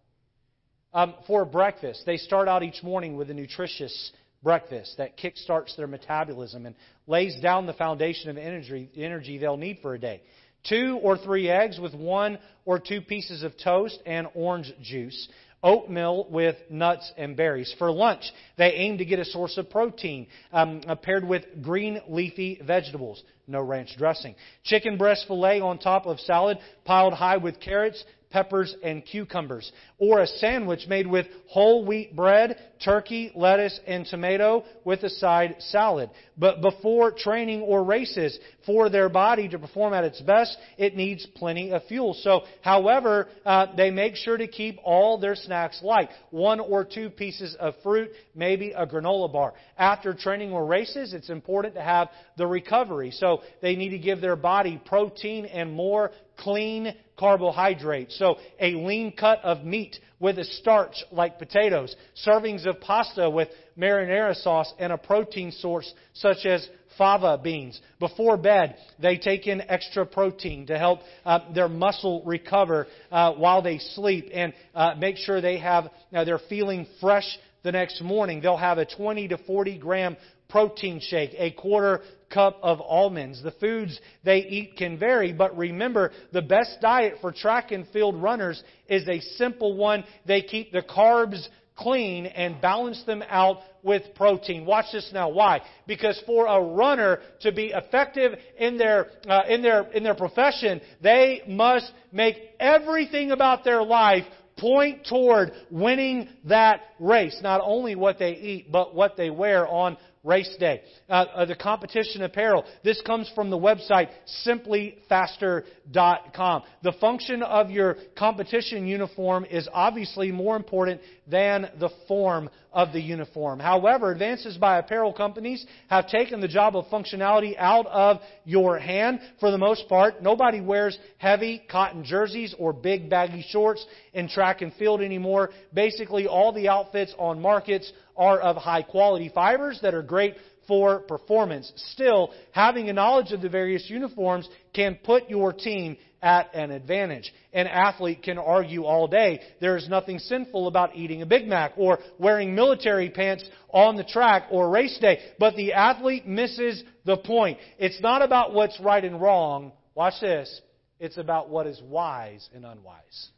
Um, 0.95 1.15
for 1.27 1.45
breakfast, 1.45 2.05
they 2.07 2.17
start 2.17 2.49
out 2.49 2.63
each 2.63 2.83
morning 2.83 3.17
with 3.17 3.31
a 3.31 3.35
nutritious 3.35 4.13
breakfast 4.43 4.95
that 4.99 5.19
kickstarts 5.19 5.77
their 5.77 5.87
metabolism 5.87 6.65
and 6.65 6.75
lays 7.07 7.39
down 7.41 7.67
the 7.67 7.75
foundation 7.75 8.31
of 8.31 8.39
energy, 8.39 8.89
energy 8.97 9.39
they'll 9.39 9.57
need 9.57 9.81
for 9.83 9.95
a 9.95 9.99
day. 9.99 10.23
Two 10.69 10.99
or 11.03 11.17
three 11.17 11.49
eggs 11.49 11.79
with 11.79 11.95
one 11.95 12.39
or 12.65 12.79
two 12.79 13.01
pieces 13.01 13.43
of 13.43 13.53
toast 13.63 13.99
and 14.07 14.29
orange 14.35 14.73
juice 14.83 15.29
oatmeal 15.63 16.27
with 16.31 16.57
nuts 16.71 17.11
and 17.17 17.37
berries. 17.37 17.75
For 17.79 17.91
lunch, 17.91 18.23
they 18.57 18.73
aim 18.73 18.99
to 18.99 19.05
get 19.05 19.19
a 19.19 19.25
source 19.25 19.59
of 19.59 19.71
protein 19.71 20.27
um, 20.53 20.83
uh, 20.87 20.95
paired 20.95 21.27
with 21.27 21.45
green 21.63 22.01
leafy 22.09 22.61
vegetables. 22.65 23.23
No 23.47 23.63
ranch 23.63 23.97
dressing. 23.97 24.35
Chicken 24.65 24.99
breast 24.99 25.25
filet 25.27 25.61
on 25.61 25.79
top 25.79 26.07
of 26.07 26.21
salad 26.21 26.59
piled 26.85 27.15
high 27.15 27.39
with 27.39 27.61
carrots, 27.61 28.05
peppers, 28.31 28.75
and 28.83 29.05
cucumbers. 29.05 29.71
Or 29.99 30.21
a 30.21 30.27
sandwich 30.27 30.87
made 30.89 31.07
with 31.07 31.27
whole 31.47 31.85
wheat 31.85 32.15
bread, 32.15 32.59
turkey, 32.85 33.33
lettuce, 33.35 33.79
and 33.87 34.07
tomato 34.07 34.65
with 34.85 35.03
a 35.03 35.11
side 35.11 35.57
salad. 35.59 36.11
But 36.37 36.61
before 36.61 37.11
training 37.11 37.63
or 37.63 37.83
races, 37.83 38.39
for 38.69 38.91
their 38.91 39.09
body 39.09 39.49
to 39.49 39.59
perform 39.59 39.95
at 39.95 40.05
its 40.05 40.21
best, 40.21 40.57
it 40.77 40.95
needs 40.95 41.27
plenty 41.37 41.71
of 41.71 41.83
fuel. 41.85 42.13
So, 42.13 42.43
however, 42.61 43.29
uh, 43.47 43.75
they 43.77 43.91
make 43.91 44.15
sure 44.15 44.37
to 44.37 44.47
keep 44.47 44.79
all 44.85 45.19
their 45.19 45.35
snacks 45.35 45.83
light. 45.83 46.11
One 46.31 46.61
or 46.61 46.85
two 46.85 47.09
pieces 47.09 47.57
of 47.59 47.75
fruit, 47.83 48.11
maybe 48.35 48.73
a 48.73 48.87
granola 48.87 49.33
bar. 49.33 49.55
After 49.79 50.13
training 50.13 50.53
or 50.53 50.67
races, 50.67 51.15
it's 51.15 51.31
important 51.31 51.75
to 51.77 51.83
have 51.83 52.09
the 52.37 52.47
recovery. 52.47 53.11
So, 53.11 53.41
they 53.63 53.75
need 53.75 53.91
to 53.91 53.99
give 53.99 54.21
their 54.21 54.37
body 54.37 54.81
protein 54.85 55.47
and 55.47 55.73
more 55.73 56.11
clean 56.39 56.95
carbohydrates. 57.19 58.19
So 58.19 58.37
a 58.61 58.73
lean 58.75 59.13
cut 59.13 59.41
of 59.45 59.65
meat 59.65 59.97
with 60.21 60.39
a 60.39 60.45
starch 60.45 61.05
like 61.11 61.39
potatoes, 61.39 61.95
servings 62.27 62.67
of 62.67 62.81
pasta 62.81 63.29
with 63.29 63.49
marinara 63.77 64.35
sauce, 64.35 64.73
and 64.79 64.93
a 64.93 64.99
protein 64.99 65.53
source 65.53 65.93
such 66.15 66.47
as 66.47 66.67
fava 66.97 67.39
beans. 67.43 67.81
Before 68.01 68.37
bed, 68.37 68.77
they 68.99 69.17
take 69.17 69.47
in 69.47 69.61
extra 69.63 70.05
protein 70.05 70.67
to 70.67 70.79
help 70.79 71.01
uh, 71.25 71.53
their 71.55 71.69
muscle 71.69 72.23
recover 72.25 72.87
uh, 73.11 73.33
while 73.35 73.63
they 73.63 73.79
sleep 73.79 74.29
and 74.33 74.53
uh, 74.75 74.95
make 74.99 75.17
sure 75.17 75.41
they 75.41 75.59
have 75.59 75.91
uh, 76.13 76.25
they're 76.25 76.41
feeling 76.49 76.87
fresh 77.01 77.39
the 77.63 77.73
next 77.73 78.01
morning. 78.01 78.41
They'll 78.41 78.57
have 78.57 78.79
a 78.79 78.87
20 78.87 79.29
to 79.29 79.39
40 79.39 79.79
gram 79.79 80.17
protein 80.49 81.01
shake, 81.01 81.35
a 81.37 81.51
quarter 81.53 82.01
cup 82.31 82.59
of 82.63 82.81
almonds. 82.81 83.43
The 83.43 83.53
foods 83.53 84.01
they 84.25 84.39
eat 84.39 84.77
can 84.77 84.99
vary, 84.99 85.33
but 85.33 85.57
remember, 85.57 86.11
the 86.33 86.43
best 86.43 86.79
diet 86.81 87.17
for 87.21 87.33
track 87.33 87.71
and 87.71 87.87
field 87.89 88.21
runners 88.21 88.63
is 88.89 89.07
a 89.09 89.21
simple 89.37 89.77
one. 89.77 90.05
They 90.27 90.43
keep 90.43 90.73
the 90.73 90.83
carbs 90.83 91.47
clean 91.77 92.27
and 92.27 92.61
balance 92.61 93.03
them 93.05 93.23
out 93.29 93.59
with 93.83 94.03
protein. 94.17 94.67
Watch 94.67 94.87
this 94.93 95.11
now. 95.13 95.29
Why? 95.31 95.61
Because 95.87 96.21
for 96.27 96.47
a 96.47 96.61
runner 96.61 97.21
to 97.43 97.53
be 97.53 97.73
effective 97.75 98.33
in 98.59 98.77
their 98.77 99.07
uh, 99.29 99.43
in 99.49 99.63
their 99.63 99.83
in 99.93 100.03
their 100.03 100.15
profession, 100.15 100.81
they 101.03 101.43
must 101.47 101.91
make 102.13 102.37
everything 102.59 103.31
about 103.31 103.65
their 103.65 103.83
life 103.83 104.25
point 104.59 105.07
toward 105.07 105.53
winning 105.71 106.29
that 106.45 106.81
race. 106.99 107.39
Not 107.43 107.61
only 107.63 107.95
what 107.95 108.19
they 108.19 108.33
eat, 108.33 108.73
but 108.73 108.95
what 108.95 109.17
they 109.17 109.31
wear 109.31 109.67
on 109.67 109.97
race 110.25 110.57
day. 110.59 110.81
Uh, 111.09 111.27
uh, 111.35 111.45
the 111.45 111.57
competition 111.57 112.23
apparel. 112.23 112.65
This 112.85 113.03
comes 113.03 113.31
from 113.35 113.51
the 113.51 113.59
website 113.59 114.09
simplyfaster.com. 114.47 116.63
The 116.83 116.93
function 117.01 117.43
of 117.43 117.71
your 117.71 117.97
competition 118.17 118.87
uniform 118.87 119.45
is 119.45 119.69
obviously 119.73 120.33
more 120.33 120.57
important 120.57 121.03
than 121.27 121.69
the 121.79 121.91
form 122.07 122.49
of 122.73 122.93
the 122.93 123.01
uniform. 123.01 123.59
However, 123.59 124.11
advances 124.11 124.57
by 124.57 124.79
apparel 124.79 125.13
companies 125.13 125.65
have 125.89 126.09
taken 126.09 126.41
the 126.41 126.49
job 126.49 126.77
of 126.77 126.87
functionality 126.87 127.55
out 127.59 127.87
of 127.87 128.19
your 128.45 128.79
hand. 128.79 129.21
For 129.41 129.51
the 129.51 129.59
most 129.59 129.89
part, 129.89 130.23
nobody 130.23 130.61
wears 130.61 130.99
heavy 131.19 131.63
cotton 131.71 132.05
jerseys 132.05 132.55
or 132.59 132.73
big 132.73 133.09
baggy 133.09 133.45
shorts 133.49 133.85
in 134.13 134.29
track 134.29 134.63
and 134.63 134.73
field 134.75 135.01
anymore. 135.01 135.51
Basically, 135.73 136.27
all 136.27 136.53
the 136.53 136.69
outfits 136.69 137.15
on 137.19 137.41
markets 137.41 137.93
are 138.17 138.41
of 138.41 138.57
high 138.57 138.83
quality 138.83 139.31
fibers 139.35 139.79
that 139.83 139.95
are 139.95 140.03
great 140.03 140.35
for 140.67 141.01
performance. 141.01 141.73
Still, 141.93 142.33
having 142.53 142.91
a 142.91 142.93
knowledge 142.93 143.33
of 143.33 143.41
the 143.41 143.49
various 143.49 143.89
uniforms 143.89 144.49
can 144.75 144.99
put 145.03 145.29
your 145.31 145.53
team 145.53 145.97
at 146.23 146.55
an 146.55 146.71
advantage. 146.71 147.33
An 147.53 147.67
athlete 147.67 148.23
can 148.23 148.39
argue 148.39 148.85
all 148.85 149.09
day 149.09 149.41
there 149.61 149.77
is 149.77 149.89
nothing 149.89 150.19
sinful 150.19 150.67
about 150.67 150.97
eating 150.97 151.23
a 151.23 151.27
Big 151.27 151.47
Mac 151.47 151.73
or 151.77 151.99
wearing 152.19 152.55
military 152.55 153.11
pants 153.11 153.45
on 153.71 153.97
the 153.97 154.05
track 154.05 154.45
or 154.51 154.71
race 154.71 154.99
day, 154.99 155.21
but 155.39 155.55
the 155.57 155.73
athlete 155.75 156.27
misses 156.27 156.83
the 157.05 157.17
point. 157.17 157.59
It's 157.79 158.01
not 158.01 158.23
about 158.23 158.53
what's 158.53 158.79
right 158.81 159.05
and 159.05 159.21
wrong. 159.21 159.73
Watch 159.95 160.15
this. 160.21 160.61
It's 161.01 161.19
about 161.19 161.49
what 161.49 161.67
is 161.67 161.81
wise 161.83 162.49
and 162.55 162.65
unwise. 162.65 163.31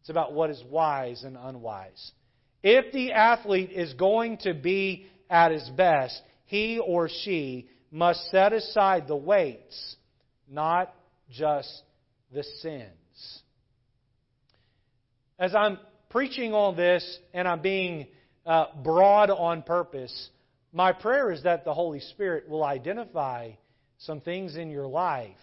It's 0.00 0.10
about 0.10 0.32
what 0.32 0.50
is 0.50 0.62
wise 0.70 1.24
and 1.24 1.36
unwise. 1.36 2.12
If 2.62 2.92
the 2.92 3.12
athlete 3.12 3.70
is 3.70 3.92
going 3.94 4.38
to 4.38 4.54
be 4.54 5.06
at 5.28 5.52
his 5.52 5.68
best, 5.76 6.20
he 6.46 6.78
or 6.78 7.08
she 7.08 7.68
must 7.90 8.30
set 8.30 8.52
aside 8.52 9.06
the 9.06 9.16
weights, 9.16 9.96
not 10.50 10.94
just 11.30 11.82
the 12.32 12.42
sins. 12.60 13.42
As 15.38 15.54
I'm 15.54 15.78
preaching 16.10 16.52
on 16.52 16.76
this 16.76 17.18
and 17.32 17.46
I'm 17.46 17.60
being 17.60 18.08
uh, 18.44 18.66
broad 18.82 19.30
on 19.30 19.62
purpose, 19.62 20.30
my 20.72 20.92
prayer 20.92 21.30
is 21.30 21.42
that 21.44 21.64
the 21.64 21.74
Holy 21.74 22.00
Spirit 22.00 22.48
will 22.48 22.64
identify 22.64 23.52
some 23.98 24.20
things 24.20 24.56
in 24.56 24.70
your 24.70 24.86
life 24.86 25.36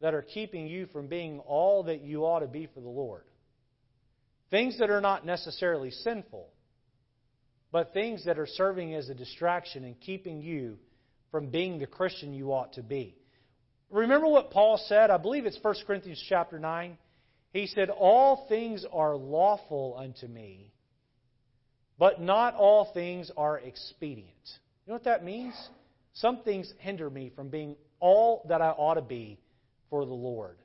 that 0.00 0.14
are 0.14 0.22
keeping 0.22 0.66
you 0.66 0.86
from 0.86 1.06
being 1.06 1.40
all 1.40 1.84
that 1.84 2.02
you 2.02 2.24
ought 2.24 2.40
to 2.40 2.46
be 2.46 2.68
for 2.74 2.80
the 2.80 2.88
Lord. 2.88 3.24
Things 4.50 4.78
that 4.78 4.90
are 4.90 5.00
not 5.00 5.24
necessarily 5.26 5.90
sinful, 5.90 6.48
but 7.72 7.92
things 7.92 8.24
that 8.26 8.38
are 8.38 8.46
serving 8.46 8.94
as 8.94 9.08
a 9.08 9.14
distraction 9.14 9.84
and 9.84 9.98
keeping 10.00 10.42
you 10.42 10.78
from 11.30 11.48
being 11.48 11.78
the 11.78 11.86
Christian 11.86 12.32
you 12.32 12.52
ought 12.52 12.74
to 12.74 12.82
be. 12.82 13.16
Remember 13.90 14.26
what 14.26 14.50
Paul 14.50 14.78
said? 14.88 15.10
I 15.10 15.16
believe 15.16 15.46
it's 15.46 15.58
1 15.62 15.74
Corinthians 15.86 16.22
chapter 16.28 16.58
9. 16.58 16.98
He 17.52 17.66
said, 17.68 17.88
All 17.88 18.46
things 18.48 18.84
are 18.92 19.16
lawful 19.16 19.96
unto 19.98 20.26
me, 20.26 20.72
but 21.98 22.20
not 22.20 22.54
all 22.54 22.90
things 22.92 23.30
are 23.36 23.58
expedient. 23.58 24.28
You 24.84 24.90
know 24.90 24.94
what 24.94 25.04
that 25.04 25.24
means? 25.24 25.54
Some 26.14 26.42
things 26.42 26.72
hinder 26.78 27.08
me 27.08 27.30
from 27.34 27.48
being 27.48 27.76
all 28.00 28.44
that 28.48 28.60
I 28.60 28.70
ought 28.70 28.94
to 28.94 29.02
be 29.02 29.38
for 29.90 30.04
the 30.04 30.12
Lord. 30.12 30.58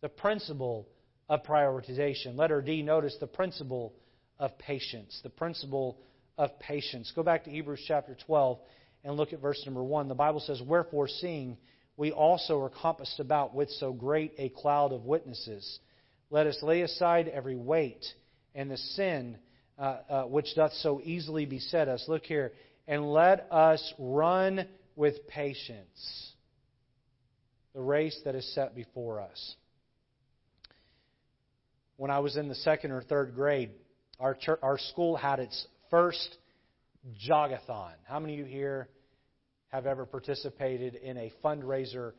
The 0.00 0.08
principle 0.08 0.88
of 1.28 1.42
prioritization. 1.42 2.36
Letter 2.36 2.62
D, 2.62 2.82
notice 2.82 3.16
the 3.20 3.26
principle 3.26 3.94
of 4.38 4.56
patience. 4.58 5.20
The 5.22 5.30
principle 5.30 5.98
of 6.38 6.58
patience. 6.58 7.12
Go 7.14 7.22
back 7.22 7.44
to 7.44 7.50
Hebrews 7.50 7.84
chapter 7.86 8.16
12 8.26 8.58
and 9.04 9.16
look 9.16 9.32
at 9.32 9.40
verse 9.40 9.62
number 9.66 9.82
1. 9.82 10.08
The 10.08 10.14
Bible 10.14 10.40
says, 10.40 10.60
Wherefore, 10.66 11.08
seeing 11.08 11.56
we 12.00 12.12
also 12.12 12.58
are 12.62 12.70
compassed 12.70 13.20
about 13.20 13.54
with 13.54 13.68
so 13.72 13.92
great 13.92 14.32
a 14.38 14.48
cloud 14.48 14.90
of 14.90 15.04
witnesses, 15.04 15.80
let 16.30 16.46
us 16.46 16.58
lay 16.62 16.80
aside 16.80 17.28
every 17.28 17.56
weight 17.56 18.02
and 18.54 18.70
the 18.70 18.78
sin 18.78 19.36
uh, 19.78 19.98
uh, 20.08 20.22
which 20.22 20.46
doth 20.56 20.72
so 20.72 21.02
easily 21.04 21.44
beset 21.44 21.88
us. 21.88 22.02
Look 22.08 22.24
here. 22.24 22.52
And 22.88 23.12
let 23.12 23.46
us 23.50 23.92
run 23.98 24.66
with 24.96 25.28
patience 25.28 26.32
the 27.74 27.82
race 27.82 28.18
that 28.24 28.34
is 28.34 28.50
set 28.54 28.74
before 28.74 29.20
us. 29.20 29.54
when 31.98 32.10
I 32.10 32.20
was 32.20 32.38
in 32.38 32.48
the 32.48 32.54
second 32.54 32.92
or 32.92 33.02
third 33.02 33.34
grade, 33.34 33.72
our, 34.18 34.32
church, 34.32 34.58
our 34.62 34.78
school 34.78 35.16
had 35.16 35.38
its 35.38 35.66
first 35.90 36.38
jogathon. 37.28 37.92
How 38.04 38.18
many 38.18 38.40
of 38.40 38.46
you 38.46 38.46
here 38.46 38.88
have 39.70 39.86
ever 39.86 40.04
participated 40.04 40.96
in 40.96 41.16
a 41.16 41.32
fundraiser 41.44 42.12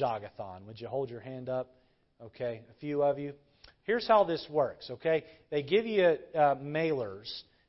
jogathon? 0.00 0.66
Would 0.66 0.80
you 0.80 0.88
hold 0.88 1.10
your 1.10 1.20
hand 1.20 1.48
up? 1.48 1.74
Okay, 2.22 2.62
a 2.70 2.74
few 2.80 3.02
of 3.02 3.18
you. 3.18 3.34
Here's 3.84 4.06
how 4.06 4.22
this 4.24 4.46
works, 4.48 4.88
okay? 4.90 5.24
They 5.50 5.62
give 5.62 5.86
you 5.86 6.16
uh, 6.34 6.54
mailers 6.56 7.28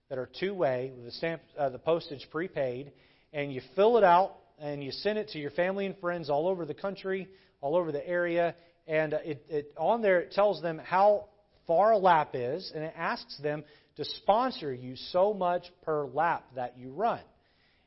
that 0.10 0.20
are 0.20 0.30
two 0.40 0.54
way 0.54 0.92
with 0.96 1.06
the 1.06 1.12
stamp, 1.12 1.42
uh, 1.58 1.70
the 1.70 1.80
postage 1.80 2.28
prepaid, 2.30 2.92
and 3.34 3.52
you 3.52 3.62
fill 3.76 3.98
it 3.98 4.04
out 4.04 4.36
and 4.60 4.84
you 4.84 4.92
send 4.92 5.18
it 5.18 5.30
to 5.30 5.40
your 5.40 5.50
family 5.52 5.88
and 5.88 5.98
friends 5.98 6.30
all 6.30 6.48
over 6.48 6.66
the 6.66 6.74
country, 6.76 7.28
all 7.62 7.76
over 7.76 7.92
the 7.92 8.08
area, 8.08 8.54
and 8.88 9.14
it, 9.14 9.44
it 9.50 9.74
on 9.76 10.04
there 10.04 10.20
it 10.20 10.32
tells 10.32 10.62
them 10.62 10.78
how 10.78 11.26
far 11.66 11.94
a 11.94 11.98
lap 11.98 12.32
is, 12.36 12.72
and 12.76 12.84
it 12.84 12.94
asks 12.96 13.38
them 13.40 13.64
to 13.96 14.06
sponsor 14.06 14.72
you 14.72 14.96
so 14.96 15.34
much 15.34 15.64
per 15.84 16.06
lap 16.06 16.46
that 16.56 16.78
you 16.78 16.92
run. 16.92 17.22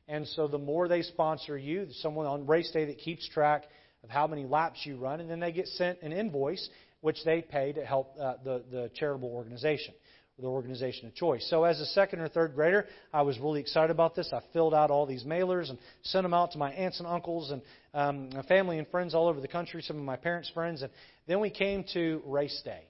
And 0.09 0.27
so 0.29 0.47
the 0.47 0.59
more 0.59 0.89
they 0.89 1.03
sponsor 1.03 1.59
you, 1.59 1.89
someone 2.01 2.27
on 2.27 2.47
race 2.47 2.71
day 2.71 2.85
that 2.87 2.99
keeps 2.99 3.29
track 3.29 3.65
of 4.05 4.11
how 4.11 4.27
many 4.27 4.45
laps 4.45 4.81
you 4.85 4.97
run, 4.97 5.21
and 5.21 5.29
then 5.29 5.41
they 5.41 5.53
get 5.53 5.67
sent 5.69 6.01
an 6.03 6.13
invoice 6.13 6.69
which 7.01 7.25
they 7.25 7.43
pay 7.43 7.73
to 7.73 7.85
help 7.85 8.15
uh, 8.21 8.35
the, 8.45 8.63
the 8.71 8.91
charitable 8.95 9.29
organization, 9.29 9.95
the 10.39 10.47
organization 10.47 11.07
of 11.07 11.15
choice. 11.15 11.47
So 11.51 11.65
as 11.65 11.81
a 11.81 11.87
second 11.87 12.21
or 12.21 12.29
third 12.29 12.55
grader, 12.55 12.87
I 13.13 13.23
was 13.23 13.39
really 13.39 13.61
excited 13.61 13.91
about 13.91 14.15
this. 14.15 14.33
I 14.33 14.41
filled 14.53 14.75
out 14.75 14.91
all 14.91 15.07
these 15.07 15.25
mailers 15.25 15.71
and 15.71 15.79
sent 16.03 16.23
them 16.23 16.35
out 16.35 16.53
to 16.53 16.59
my 16.59 16.71
aunts 16.73 16.99
and 16.99 17.07
uncles 17.07 17.51
and 17.51 17.63
um, 17.95 18.31
family 18.47 18.79
and 18.79 18.87
friends 18.89 19.15
all 19.15 19.29
over 19.29 19.41
the 19.41 19.49
country, 19.49 19.83
some 19.83 19.97
of 19.97 20.05
my 20.05 20.17
parents' 20.17 20.51
friends. 20.55 20.83
And 20.83 20.91
then 21.27 21.41
we 21.41 21.51
came 21.51 21.85
to 21.95 22.23
race 22.27 22.61
day. 22.65 22.85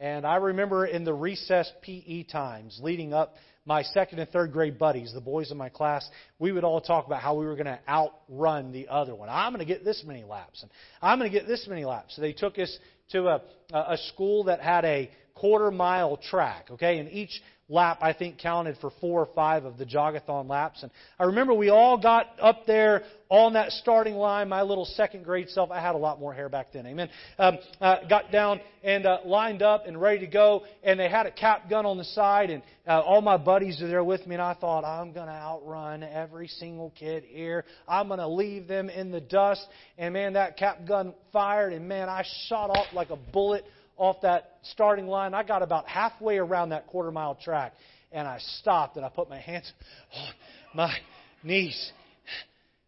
And 0.00 0.24
I 0.24 0.36
remember 0.36 0.86
in 0.86 1.04
the 1.04 1.14
recess 1.14 1.70
PE 1.82 2.24
times 2.24 2.78
leading 2.80 3.12
up, 3.12 3.34
my 3.68 3.82
second 3.82 4.18
and 4.18 4.30
third 4.30 4.50
grade 4.50 4.78
buddies, 4.78 5.12
the 5.12 5.20
boys 5.20 5.50
in 5.50 5.58
my 5.58 5.68
class, 5.68 6.08
we 6.38 6.52
would 6.52 6.64
all 6.64 6.80
talk 6.80 7.06
about 7.06 7.20
how 7.20 7.34
we 7.34 7.44
were 7.44 7.54
going 7.54 7.66
to 7.66 7.78
outrun 7.86 8.72
the 8.72 8.88
other 8.88 9.14
one. 9.14 9.28
I'm 9.28 9.52
going 9.52 9.64
to 9.64 9.70
get 9.70 9.84
this 9.84 10.02
many 10.06 10.24
laps, 10.24 10.62
and 10.62 10.70
I'm 11.02 11.18
going 11.18 11.30
to 11.30 11.38
get 11.38 11.46
this 11.46 11.66
many 11.68 11.84
laps. 11.84 12.16
So 12.16 12.22
they 12.22 12.32
took 12.32 12.58
us 12.58 12.76
to 13.10 13.28
a, 13.28 13.42
a 13.74 13.98
school 14.08 14.44
that 14.44 14.62
had 14.62 14.86
a 14.86 15.10
quarter 15.34 15.70
mile 15.70 16.16
track, 16.16 16.68
okay, 16.70 16.98
and 16.98 17.10
each 17.12 17.42
lap, 17.68 17.98
I 18.00 18.12
think, 18.12 18.38
counted 18.38 18.78
for 18.80 18.90
four 19.00 19.20
or 19.20 19.28
five 19.34 19.64
of 19.64 19.76
the 19.76 19.84
jogathon 19.84 20.48
laps. 20.48 20.82
And 20.82 20.90
I 21.18 21.24
remember 21.24 21.52
we 21.52 21.68
all 21.68 21.98
got 21.98 22.26
up 22.40 22.66
there 22.66 23.02
on 23.28 23.52
that 23.52 23.72
starting 23.72 24.14
line. 24.14 24.48
My 24.48 24.62
little 24.62 24.86
second 24.86 25.24
grade 25.24 25.50
self, 25.50 25.70
I 25.70 25.80
had 25.80 25.94
a 25.94 25.98
lot 25.98 26.18
more 26.18 26.32
hair 26.32 26.48
back 26.48 26.72
then, 26.72 26.86
amen. 26.86 27.10
Um, 27.38 27.58
uh, 27.80 27.96
got 28.08 28.32
down 28.32 28.60
and 28.82 29.04
uh, 29.04 29.18
lined 29.24 29.60
up 29.60 29.86
and 29.86 30.00
ready 30.00 30.20
to 30.20 30.26
go. 30.26 30.62
And 30.82 30.98
they 30.98 31.10
had 31.10 31.26
a 31.26 31.30
cap 31.30 31.68
gun 31.68 31.84
on 31.84 31.98
the 31.98 32.04
side, 32.04 32.48
and 32.48 32.62
uh, 32.86 33.00
all 33.00 33.20
my 33.20 33.36
buddies 33.36 33.82
are 33.82 33.88
there 33.88 34.04
with 34.04 34.26
me. 34.26 34.36
And 34.36 34.42
I 34.42 34.54
thought, 34.54 34.84
I'm 34.84 35.12
going 35.12 35.26
to 35.26 35.32
outrun 35.32 36.02
every 36.02 36.48
single 36.48 36.90
kid 36.98 37.24
here. 37.26 37.64
I'm 37.86 38.08
going 38.08 38.20
to 38.20 38.28
leave 38.28 38.66
them 38.66 38.88
in 38.88 39.10
the 39.10 39.20
dust. 39.20 39.66
And 39.98 40.14
man, 40.14 40.32
that 40.34 40.56
cap 40.56 40.86
gun 40.86 41.12
fired, 41.34 41.74
and 41.74 41.86
man, 41.86 42.08
I 42.08 42.24
shot 42.48 42.70
off 42.70 42.86
like 42.94 43.10
a 43.10 43.16
bullet 43.16 43.64
off 43.98 44.22
that 44.22 44.58
starting 44.62 45.06
line. 45.06 45.34
I 45.34 45.42
got 45.42 45.62
about 45.62 45.86
halfway 45.86 46.38
around 46.38 46.70
that 46.70 46.86
quarter 46.86 47.10
mile 47.10 47.34
track, 47.34 47.74
and 48.12 48.26
I 48.26 48.38
stopped 48.38 48.96
and 48.96 49.04
I 49.04 49.10
put 49.10 49.28
my 49.28 49.38
hands 49.38 49.70
on 50.14 50.32
my 50.74 50.94
knees. 51.42 51.92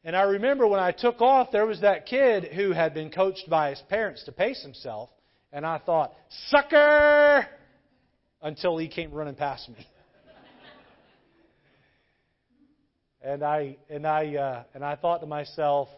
And 0.03 0.17
I 0.17 0.23
remember 0.23 0.67
when 0.67 0.81
I 0.81 0.93
took 0.93 1.21
off, 1.21 1.51
there 1.53 1.67
was 1.67 1.83
that 1.83 2.07
kid 2.07 2.45
who 2.55 2.73
had 2.73 2.95
been 2.95 3.11
coached 3.11 3.51
by 3.51 3.71
his 3.71 3.83
parents 3.91 4.25
to 4.25 4.33
pace 4.33 4.63
himself, 4.63 5.11
and 5.53 5.67
I 5.67 5.79
thought, 5.79 6.15
sucker! 6.49 7.47
Until 8.43 8.79
he 8.79 8.89
came 8.89 9.13
running 9.13 9.35
past 9.35 9.69
me. 9.69 9.77
and 13.23 13.43
I 13.43 13.77
and 13.91 14.07
I 14.07 14.35
uh, 14.35 14.65
and 14.73 14.83
I 14.83 14.97
thought 14.97 15.21
to 15.21 15.27
myself, 15.27 15.89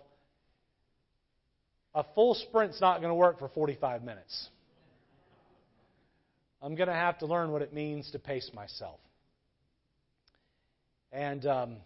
a 1.94 2.04
full 2.16 2.34
sprint's 2.34 2.80
not 2.80 2.98
going 2.98 3.10
to 3.10 3.14
work 3.14 3.38
for 3.38 3.48
45 3.50 4.02
minutes. 4.02 4.48
I'm 6.62 6.76
going 6.76 6.88
to 6.88 6.94
have 6.94 7.18
to 7.18 7.26
learn 7.26 7.50
what 7.50 7.62
it 7.62 7.72
means 7.72 8.08
to 8.12 8.20
pace 8.20 8.48
myself. 8.54 9.00
And, 11.10 11.44
um, 11.44 11.76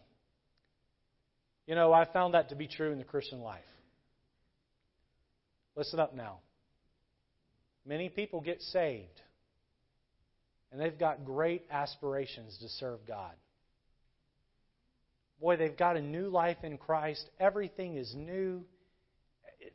you 1.67 1.75
know, 1.75 1.93
I 1.93 2.05
found 2.05 2.35
that 2.35 2.51
to 2.51 2.55
be 2.55 2.69
true 2.69 2.93
in 2.93 2.99
the 2.99 3.05
Christian 3.05 3.41
life. 3.41 3.65
Listen 5.75 5.99
up 5.99 6.15
now. 6.15 6.41
Many 7.87 8.09
people 8.09 8.41
get 8.41 8.61
saved, 8.61 9.21
and 10.71 10.81
they've 10.81 10.99
got 10.99 11.25
great 11.25 11.65
aspirations 11.71 12.59
to 12.61 12.69
serve 12.69 13.01
God. 13.07 13.33
Boy, 15.41 15.57
they've 15.57 15.77
got 15.77 15.97
a 15.97 16.03
new 16.03 16.29
life 16.29 16.57
in 16.63 16.79
Christ. 16.79 17.25
Everything 17.39 17.97
is 17.97 18.13
new. 18.15 18.65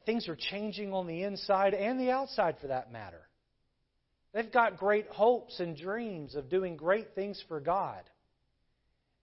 Things 0.06 0.28
are 0.28 0.36
changing 0.36 0.94
on 0.94 1.08
the 1.08 1.24
inside 1.24 1.74
and 1.74 2.00
the 2.00 2.12
outside, 2.12 2.56
for 2.62 2.68
that 2.68 2.92
matter. 2.92 3.22
They've 4.34 4.52
got 4.52 4.78
great 4.78 5.08
hopes 5.08 5.60
and 5.60 5.76
dreams 5.76 6.36
of 6.36 6.50
doing 6.50 6.78
great 6.78 7.16
things 7.16 7.44
for 7.48 7.60
God. 7.60 8.02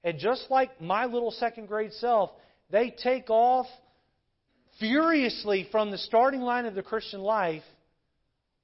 And 0.04 0.18
just 0.18 0.44
like 0.50 0.80
my 0.80 1.06
little 1.06 1.30
second 1.30 1.66
grade 1.66 1.92
self, 1.94 2.30
they 2.70 2.90
take 2.90 3.30
off 3.30 3.66
furiously 4.78 5.66
from 5.72 5.90
the 5.90 5.98
starting 5.98 6.40
line 6.40 6.66
of 6.66 6.74
the 6.74 6.82
Christian 6.82 7.20
life 7.20 7.62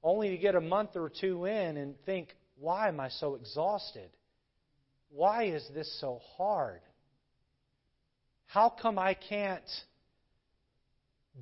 only 0.03 0.29
to 0.29 0.37
get 0.37 0.55
a 0.55 0.61
month 0.61 0.91
or 0.95 1.09
two 1.09 1.45
in 1.45 1.77
and 1.77 1.95
think, 2.05 2.29
why 2.59 2.87
am 2.87 2.99
I 2.99 3.09
so 3.09 3.35
exhausted? 3.35 4.09
Why 5.09 5.45
is 5.45 5.67
this 5.73 5.99
so 5.99 6.19
hard? 6.37 6.81
How 8.45 8.69
come 8.69 8.99
I 8.99 9.15
can't 9.15 9.63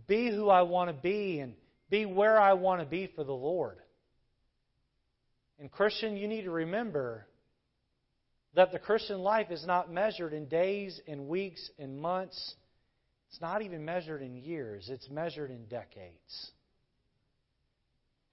be 0.07 0.31
who 0.31 0.49
I 0.49 0.63
want 0.63 0.89
to 0.89 0.93
be 0.93 1.39
and 1.39 1.53
be 1.89 2.05
where 2.05 2.39
I 2.39 2.53
want 2.53 2.81
to 2.81 2.87
be 2.87 3.11
for 3.15 3.23
the 3.23 3.33
Lord? 3.33 3.77
And, 5.63 5.71
Christian, 5.71 6.17
you 6.17 6.27
need 6.27 6.41
to 6.41 6.51
remember 6.51 7.25
that 8.53 8.73
the 8.73 8.79
Christian 8.79 9.19
life 9.19 9.49
is 9.49 9.65
not 9.65 9.89
measured 9.89 10.33
in 10.33 10.49
days 10.49 10.99
and 11.07 11.29
weeks 11.29 11.69
and 11.79 12.01
months. 12.01 12.55
It's 13.29 13.39
not 13.39 13.61
even 13.61 13.85
measured 13.85 14.21
in 14.21 14.35
years, 14.35 14.89
it's 14.89 15.09
measured 15.09 15.51
in 15.51 15.63
decades. 15.67 16.51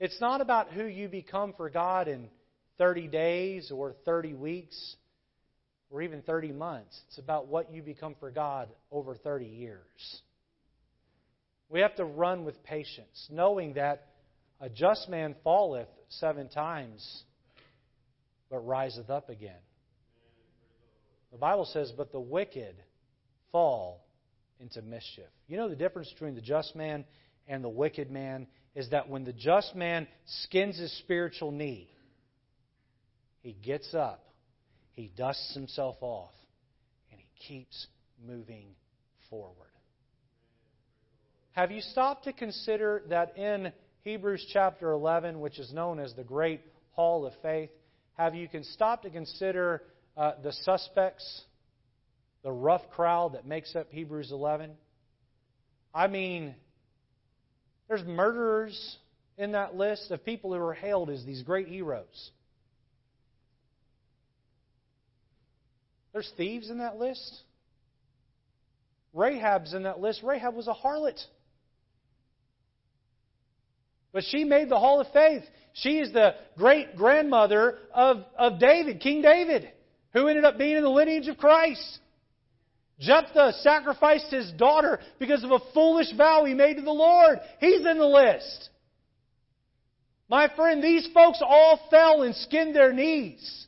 It's 0.01 0.21
not 0.21 0.41
about 0.41 0.73
who 0.73 0.87
you 0.87 1.07
become 1.07 1.55
for 1.57 1.71
God 1.71 2.09
in 2.09 2.29
30 2.79 3.07
days 3.07 3.71
or 3.71 3.95
30 4.05 4.35
weeks 4.35 4.97
or 5.89 6.03
even 6.03 6.23
30 6.23 6.51
months. 6.51 7.01
It's 7.07 7.19
about 7.19 7.47
what 7.47 7.73
you 7.73 7.81
become 7.81 8.17
for 8.19 8.33
God 8.33 8.71
over 8.91 9.15
30 9.15 9.45
years. 9.45 10.21
We 11.69 11.79
have 11.79 11.95
to 11.95 12.05
run 12.05 12.45
with 12.45 12.61
patience, 12.65 13.29
knowing 13.31 13.75
that 13.75 14.10
a 14.61 14.69
just 14.69 15.09
man 15.09 15.35
falleth 15.43 15.89
seven 16.09 16.49
times, 16.49 17.23
but 18.51 18.67
riseth 18.67 19.11
up 19.11 19.31
again. 19.31 19.61
The 21.33 21.39
Bible 21.39 21.65
says, 21.65 21.93
But 21.97 22.13
the 22.13 22.21
wicked 22.21 22.75
fall 23.53 24.05
into 24.59 24.83
mischief. 24.83 25.25
You 25.49 25.57
know 25.57 25.69
the 25.69 25.77
difference 25.77 26.11
between 26.11 26.35
the 26.35 26.41
just 26.41 26.77
man 26.77 27.05
and 27.49 27.65
the 27.65 27.69
wicked 27.69 28.11
man 28.11 28.47
is 28.75 28.91
that 28.91 29.09
when 29.09 29.25
the 29.25 29.33
just 29.33 29.75
man 29.75 30.07
skins 30.27 30.79
his 30.79 30.97
spiritual 30.99 31.51
knee, 31.51 31.89
he 33.41 33.53
gets 33.53 33.95
up, 33.95 34.23
he 34.93 35.11
dusts 35.17 35.55
himself 35.55 35.97
off, 36.01 36.33
and 37.11 37.21
he 37.21 37.27
keeps 37.49 37.87
moving 38.25 38.67
forward. 39.31 39.55
Have 41.53 41.71
you 41.71 41.81
stopped 41.81 42.25
to 42.25 42.33
consider 42.33 43.03
that 43.09 43.37
in 43.37 43.73
Hebrews 44.03 44.47
chapter 44.51 44.93
11, 44.93 45.41
which 45.41 45.59
is 45.59 45.73
known 45.75 45.99
as 45.99 46.15
the 46.15 46.25
Great 46.25 46.63
Hall 46.93 47.27
of 47.27 47.35
Faith, 47.43 47.69
have 48.17 48.35
you 48.35 48.49
can 48.49 48.65
stop 48.65 49.03
to 49.03 49.11
consider 49.11 49.83
uh, 50.17 50.33
the 50.43 50.53
suspects, 50.53 51.43
the 52.43 52.51
rough 52.51 52.89
crowd 52.91 53.35
that 53.35 53.47
makes 53.47 53.77
up 53.77 53.89
Hebrews 53.91 54.33
11? 54.33 54.71
I 55.95 56.07
mean, 56.07 56.55
there's 57.89 58.05
murderers 58.05 58.97
in 59.37 59.53
that 59.53 59.75
list 59.75 60.11
of 60.11 60.25
people 60.25 60.55
who 60.55 60.61
are 60.61 60.75
hailed 60.75 61.11
as 61.11 61.23
these 61.27 61.43
great 61.43 61.69
heroes. 61.69 62.31
There's 66.15 66.31
thieves 66.39 66.71
in 66.71 66.79
that 66.79 66.97
list. 66.97 67.43
Rahab's 69.13 69.75
in 69.75 69.83
that 69.83 70.01
list. 70.01 70.23
Rahab 70.23 70.55
was 70.55 70.69
a 70.69 70.75
harlot. 70.75 71.21
But 74.13 74.25
she 74.25 74.45
made 74.45 74.69
the 74.69 74.79
Hall 74.79 75.01
of 75.01 75.07
Faith. 75.13 75.45
She 75.73 75.99
is 75.99 76.13
the 76.13 76.35
great 76.57 76.97
grandmother 76.97 77.79
of, 77.95 78.25
of 78.37 78.59
David, 78.59 79.01
King 79.01 79.23
David, 79.23 79.71
who 80.13 80.29
ended 80.29 80.45
up 80.45 80.59
being 80.59 80.77
in 80.77 80.83
the 80.83 80.89
lineage 80.89 81.29
of 81.29 81.39
Christ. 81.39 82.01
Jephthah 82.99 83.53
sacrificed 83.61 84.31
his 84.31 84.53
daughter 84.53 85.01
because 85.19 85.43
of 85.43 85.53
a 85.53 85.61
foolish 85.73 86.13
vow 86.17 86.45
he 86.45 86.55
made 86.55 86.75
to 86.77 86.83
the 86.83 86.91
Lord. 86.91 87.39
He's 87.59 87.87
in 87.87 87.99
the 87.99 88.07
list. 88.07 88.69
My 90.29 90.49
friend, 90.55 90.83
these 90.83 91.09
folks 91.15 91.41
all 91.43 91.81
fell 91.91 92.23
and 92.23 92.35
skinned 92.37 92.77
their 92.77 92.93
knees. 92.93 93.67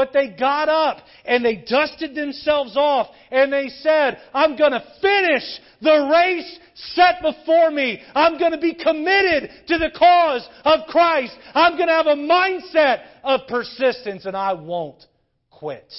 But 0.00 0.14
they 0.14 0.30
got 0.30 0.70
up 0.70 1.04
and 1.26 1.44
they 1.44 1.56
dusted 1.56 2.14
themselves 2.14 2.74
off 2.74 3.08
and 3.30 3.52
they 3.52 3.68
said, 3.68 4.16
I'm 4.32 4.56
going 4.56 4.72
to 4.72 4.82
finish 5.02 5.42
the 5.82 6.08
race 6.10 6.58
set 6.94 7.20
before 7.20 7.70
me. 7.70 8.00
I'm 8.14 8.38
going 8.38 8.52
to 8.52 8.58
be 8.58 8.72
committed 8.72 9.50
to 9.68 9.76
the 9.76 9.90
cause 9.94 10.48
of 10.64 10.86
Christ. 10.86 11.36
I'm 11.52 11.76
going 11.76 11.88
to 11.88 11.92
have 11.92 12.06
a 12.06 12.16
mindset 12.16 13.02
of 13.22 13.40
persistence 13.46 14.24
and 14.24 14.34
I 14.34 14.54
won't 14.54 15.04
quit. 15.50 15.92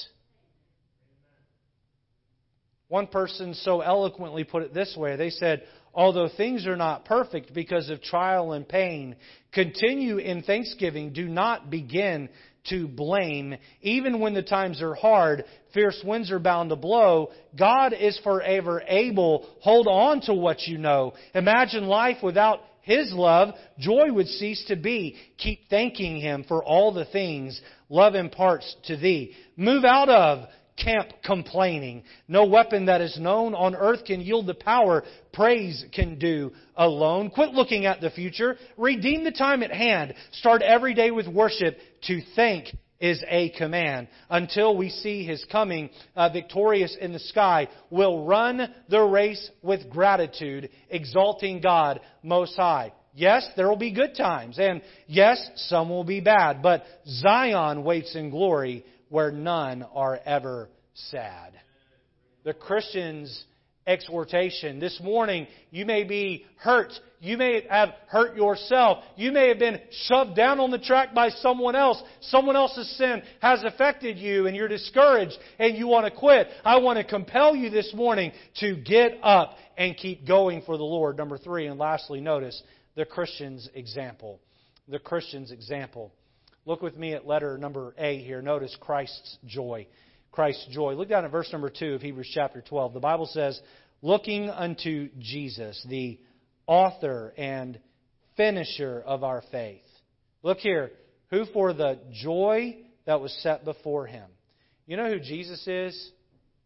One 2.88 3.06
person 3.06 3.54
so 3.54 3.82
eloquently 3.82 4.42
put 4.42 4.64
it 4.64 4.74
this 4.74 4.96
way. 4.98 5.14
They 5.14 5.30
said, 5.30 5.62
although 5.94 6.28
things 6.28 6.66
are 6.66 6.76
not 6.76 7.04
perfect 7.04 7.54
because 7.54 7.88
of 7.88 8.02
trial 8.02 8.52
and 8.52 8.68
pain, 8.68 9.14
continue 9.52 10.16
in 10.16 10.42
thanksgiving. 10.42 11.12
Do 11.12 11.28
not 11.28 11.70
begin 11.70 12.30
to 12.68 12.86
blame. 12.88 13.56
Even 13.80 14.20
when 14.20 14.34
the 14.34 14.42
times 14.42 14.80
are 14.82 14.94
hard, 14.94 15.44
fierce 15.74 16.00
winds 16.04 16.30
are 16.30 16.38
bound 16.38 16.70
to 16.70 16.76
blow, 16.76 17.30
God 17.58 17.92
is 17.92 18.18
forever 18.22 18.82
able. 18.86 19.48
Hold 19.60 19.86
on 19.88 20.20
to 20.22 20.34
what 20.34 20.62
you 20.62 20.78
know. 20.78 21.14
Imagine 21.34 21.86
life 21.86 22.18
without 22.22 22.60
His 22.82 23.12
love. 23.12 23.54
Joy 23.78 24.12
would 24.12 24.28
cease 24.28 24.64
to 24.68 24.76
be. 24.76 25.16
Keep 25.38 25.68
thanking 25.68 26.20
Him 26.20 26.44
for 26.46 26.64
all 26.64 26.92
the 26.92 27.06
things 27.06 27.60
love 27.88 28.14
imparts 28.14 28.74
to 28.84 28.96
thee. 28.96 29.34
Move 29.56 29.84
out 29.84 30.08
of 30.08 30.48
camp 30.76 31.08
complaining. 31.24 32.02
No 32.28 32.46
weapon 32.46 32.86
that 32.86 33.00
is 33.00 33.18
known 33.18 33.54
on 33.54 33.74
earth 33.74 34.04
can 34.04 34.20
yield 34.20 34.46
the 34.46 34.54
power 34.54 35.04
praise 35.32 35.84
can 35.92 36.18
do 36.18 36.52
alone. 36.76 37.30
Quit 37.30 37.50
looking 37.50 37.86
at 37.86 38.00
the 38.00 38.10
future. 38.10 38.56
Redeem 38.76 39.24
the 39.24 39.32
time 39.32 39.62
at 39.62 39.72
hand. 39.72 40.14
Start 40.32 40.62
every 40.62 40.94
day 40.94 41.10
with 41.10 41.26
worship. 41.26 41.78
To 42.04 42.20
thank 42.36 42.68
is 43.00 43.22
a 43.28 43.50
command. 43.50 44.08
Until 44.30 44.76
we 44.76 44.88
see 44.88 45.26
His 45.26 45.44
coming 45.50 45.90
uh, 46.14 46.28
victorious 46.30 46.96
in 47.00 47.12
the 47.12 47.18
sky, 47.18 47.68
we'll 47.90 48.24
run 48.24 48.72
the 48.88 49.02
race 49.02 49.50
with 49.60 49.90
gratitude, 49.90 50.70
exalting 50.88 51.60
God 51.60 52.00
Most 52.22 52.54
High. 52.56 52.92
Yes, 53.14 53.46
there 53.56 53.68
will 53.68 53.76
be 53.76 53.92
good 53.92 54.14
times, 54.16 54.58
and 54.58 54.80
yes, 55.06 55.50
some 55.56 55.90
will 55.90 56.04
be 56.04 56.20
bad, 56.20 56.62
but 56.62 56.84
Zion 57.06 57.84
waits 57.84 58.14
in 58.16 58.30
glory 58.30 58.86
where 59.12 59.30
none 59.30 59.84
are 59.94 60.18
ever 60.24 60.70
sad. 60.94 61.52
The 62.44 62.54
Christian's 62.54 63.44
exhortation. 63.86 64.80
This 64.80 64.98
morning, 65.02 65.46
you 65.70 65.84
may 65.84 66.04
be 66.04 66.46
hurt. 66.56 66.92
You 67.20 67.36
may 67.36 67.66
have 67.68 67.90
hurt 68.06 68.34
yourself. 68.36 69.04
You 69.16 69.30
may 69.30 69.48
have 69.48 69.58
been 69.58 69.80
shoved 70.06 70.34
down 70.34 70.60
on 70.60 70.70
the 70.70 70.78
track 70.78 71.12
by 71.12 71.28
someone 71.28 71.76
else. 71.76 72.02
Someone 72.22 72.56
else's 72.56 72.90
sin 72.96 73.22
has 73.42 73.62
affected 73.64 74.16
you 74.16 74.46
and 74.46 74.56
you're 74.56 74.66
discouraged 74.66 75.36
and 75.58 75.76
you 75.76 75.88
want 75.88 76.06
to 76.06 76.18
quit. 76.18 76.48
I 76.64 76.78
want 76.78 76.96
to 76.96 77.04
compel 77.04 77.54
you 77.54 77.68
this 77.68 77.92
morning 77.94 78.32
to 78.60 78.76
get 78.76 79.18
up 79.22 79.56
and 79.76 79.94
keep 79.94 80.26
going 80.26 80.62
for 80.62 80.78
the 80.78 80.84
Lord. 80.84 81.18
Number 81.18 81.36
three, 81.36 81.66
and 81.66 81.78
lastly, 81.78 82.22
notice 82.22 82.62
the 82.94 83.04
Christian's 83.04 83.68
example. 83.74 84.40
The 84.88 84.98
Christian's 84.98 85.52
example. 85.52 86.14
Look 86.64 86.82
with 86.82 86.96
me 86.96 87.14
at 87.14 87.26
letter 87.26 87.58
number 87.58 87.94
A 87.98 88.18
here. 88.18 88.40
Notice 88.42 88.76
Christ's 88.80 89.38
joy. 89.46 89.86
Christ's 90.30 90.66
joy. 90.70 90.94
Look 90.94 91.08
down 91.08 91.24
at 91.24 91.30
verse 91.30 91.50
number 91.52 91.70
2 91.70 91.94
of 91.94 92.02
Hebrews 92.02 92.30
chapter 92.32 92.62
12. 92.62 92.94
The 92.94 93.00
Bible 93.00 93.26
says, 93.26 93.60
Looking 94.00 94.48
unto 94.48 95.08
Jesus, 95.18 95.84
the 95.88 96.18
author 96.66 97.34
and 97.36 97.78
finisher 98.36 99.02
of 99.04 99.24
our 99.24 99.42
faith. 99.50 99.82
Look 100.42 100.58
here. 100.58 100.90
Who 101.30 101.44
for 101.46 101.72
the 101.72 101.98
joy 102.12 102.76
that 103.06 103.20
was 103.20 103.32
set 103.42 103.64
before 103.64 104.06
him. 104.06 104.28
You 104.86 104.96
know 104.96 105.08
who 105.08 105.20
Jesus 105.20 105.66
is? 105.66 106.10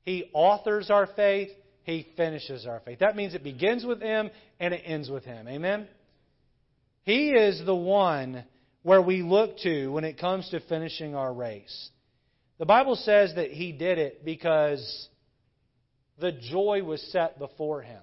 He 0.07 0.31
authors 0.33 0.89
our 0.89 1.09
faith, 1.09 1.51
He 1.83 2.07
finishes 2.17 2.65
our 2.67 2.81
faith. 2.81 3.01
That 3.01 3.17
means 3.17 3.35
it 3.35 3.43
begins 3.43 3.85
with 3.85 4.01
Him 4.01 4.31
and 4.59 4.73
it 4.73 4.83
ends 4.85 5.11
with 5.11 5.25
Him. 5.25 5.49
Amen? 5.49 5.89
He 7.03 7.31
is 7.31 7.63
the 7.67 7.75
one 7.75 8.45
where 8.87 9.03
we 9.03 9.21
look 9.21 9.59
to 9.59 9.89
when 9.89 10.05
it 10.05 10.17
comes 10.17 10.49
to 10.49 10.61
finishing 10.61 11.17
our 11.17 11.35
race. 11.35 11.91
The 12.59 12.67
Bible 12.67 12.95
says 12.95 13.35
that 13.35 13.51
he 13.51 13.73
did 13.73 13.99
it 13.99 14.25
because 14.25 15.09
the 16.21 16.31
joy 16.31 16.85
was 16.85 17.03
set 17.11 17.37
before 17.37 17.83
him. 17.83 18.01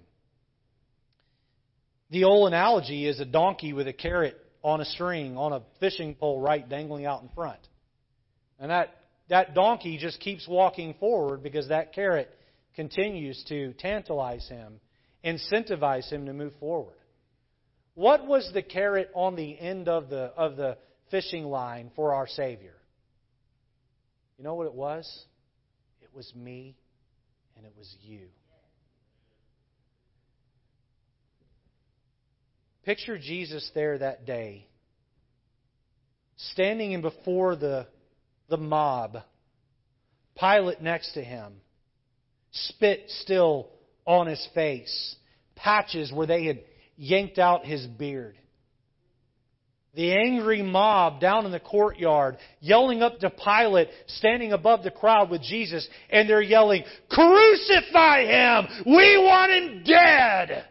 The 2.10 2.26
old 2.26 2.50
analogy 2.50 3.08
is 3.08 3.22
a 3.22 3.26
donkey 3.26 3.72
with 3.72 3.88
a 3.88 3.94
carrot 3.94 4.38
on 4.62 4.82
a 4.82 4.86
string, 4.86 5.38
on 5.38 5.54
a 5.54 5.62
fishing 5.80 6.16
pole, 6.16 6.42
right 6.42 6.68
dangling 6.68 7.06
out 7.06 7.22
in 7.22 7.30
front. 7.30 7.66
And 8.60 8.70
that, 8.70 8.94
that 9.30 9.56
donkey 9.56 9.98
just 9.98 10.20
keeps 10.20 10.46
walking 10.50 10.96
forward 11.00 11.44
because 11.44 11.70
that 11.70 11.94
carrot 11.94 12.30
continues 12.76 13.42
to 13.48 13.72
tantalize 13.80 14.50
him, 14.50 14.82
incentivize 15.24 16.10
him 16.10 16.26
to 16.26 16.34
move 16.34 16.52
forward. 16.60 16.98
What 17.96 18.26
was 18.26 18.50
the 18.54 18.64
carrot 18.64 19.12
on 19.14 19.36
the 19.36 19.58
end 19.60 19.88
of 19.88 20.10
the, 20.10 20.32
of 20.36 20.56
the 20.56 20.78
fishing 21.12 21.46
line 21.46 21.92
for 21.96 22.14
our 22.14 22.28
Savior? 22.28 22.76
You 24.38 24.44
know 24.44 24.56
what 24.56 24.66
it 24.66 24.74
was? 24.74 25.08
It 26.02 26.10
was 26.14 26.32
me 26.36 26.76
and 27.56 27.66
it 27.66 27.74
was 27.78 27.96
you. 28.02 28.28
Picture 32.84 33.18
Jesus 33.18 33.70
there 33.74 33.98
that 34.00 34.26
day, 34.26 34.68
standing 36.36 36.92
in 36.92 37.02
before 37.02 37.56
the, 37.56 37.88
the 38.50 38.58
mob, 38.58 39.20
Pilate 40.38 40.82
next 40.82 41.14
to 41.14 41.24
him, 41.24 41.54
spit 42.52 43.04
still 43.22 43.70
on 44.06 44.28
his 44.28 44.46
face, 44.54 45.16
patches 45.56 46.12
where 46.12 46.28
they 46.28 46.46
had 46.46 46.60
yanked 46.98 47.40
out 47.40 47.66
his 47.66 47.86
beard. 47.86 48.38
The 49.96 50.12
angry 50.12 50.64
mob 50.64 51.22
down 51.22 51.46
in 51.46 51.52
the 51.52 51.60
courtyard 51.60 52.38
yelling 52.60 53.04
up 53.04 53.20
to 53.20 53.30
Pilate, 53.30 53.90
standing 54.08 54.52
above 54.52 54.84
the 54.84 54.90
crowd 54.90 55.30
with 55.30 55.44
Jesus, 55.44 55.88
and 56.10 56.28
they're 56.28 56.42
yelling, 56.42 56.84
Crucify 57.10 58.24
him! 58.26 58.68
We 58.88 59.18
want 59.18 59.52
him 59.52 59.84
dead! 59.86 60.66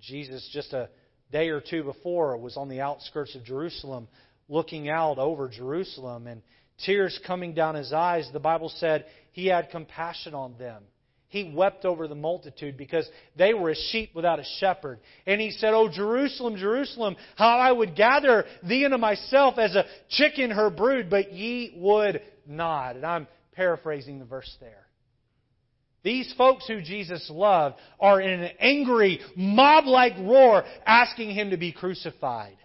Jesus, 0.00 0.46
just 0.52 0.74
a 0.74 0.90
day 1.32 1.48
or 1.48 1.62
two 1.62 1.82
before, 1.82 2.36
was 2.36 2.58
on 2.58 2.68
the 2.68 2.82
outskirts 2.82 3.34
of 3.34 3.44
Jerusalem, 3.44 4.06
looking 4.50 4.90
out 4.90 5.18
over 5.18 5.48
Jerusalem, 5.48 6.26
and 6.26 6.42
tears 6.84 7.18
coming 7.26 7.54
down 7.54 7.74
his 7.74 7.94
eyes. 7.94 8.28
The 8.34 8.38
Bible 8.38 8.68
said 8.76 9.06
he 9.32 9.46
had 9.46 9.70
compassion 9.70 10.34
on 10.34 10.58
them 10.58 10.82
he 11.34 11.52
wept 11.52 11.84
over 11.84 12.06
the 12.06 12.14
multitude 12.14 12.76
because 12.76 13.08
they 13.36 13.54
were 13.54 13.70
as 13.70 13.88
sheep 13.90 14.14
without 14.14 14.38
a 14.38 14.44
shepherd. 14.60 15.00
And 15.26 15.40
he 15.40 15.50
said, 15.50 15.74
Oh, 15.74 15.88
Jerusalem, 15.92 16.56
Jerusalem, 16.56 17.16
how 17.34 17.58
I 17.58 17.72
would 17.72 17.96
gather 17.96 18.44
thee 18.62 18.84
unto 18.84 18.98
myself 18.98 19.58
as 19.58 19.74
a 19.74 19.84
chicken 20.08 20.52
her 20.52 20.70
brood, 20.70 21.10
but 21.10 21.32
ye 21.32 21.74
would 21.76 22.22
not. 22.46 22.94
And 22.94 23.04
I'm 23.04 23.26
paraphrasing 23.52 24.20
the 24.20 24.24
verse 24.24 24.56
there. 24.60 24.86
These 26.04 26.32
folks 26.38 26.68
who 26.68 26.80
Jesus 26.80 27.28
loved 27.28 27.76
are 27.98 28.20
in 28.20 28.40
an 28.40 28.52
angry, 28.60 29.20
mob 29.34 29.86
like 29.86 30.16
roar 30.18 30.62
asking 30.86 31.30
him 31.30 31.50
to 31.50 31.56
be 31.56 31.72
crucified. 31.72 32.58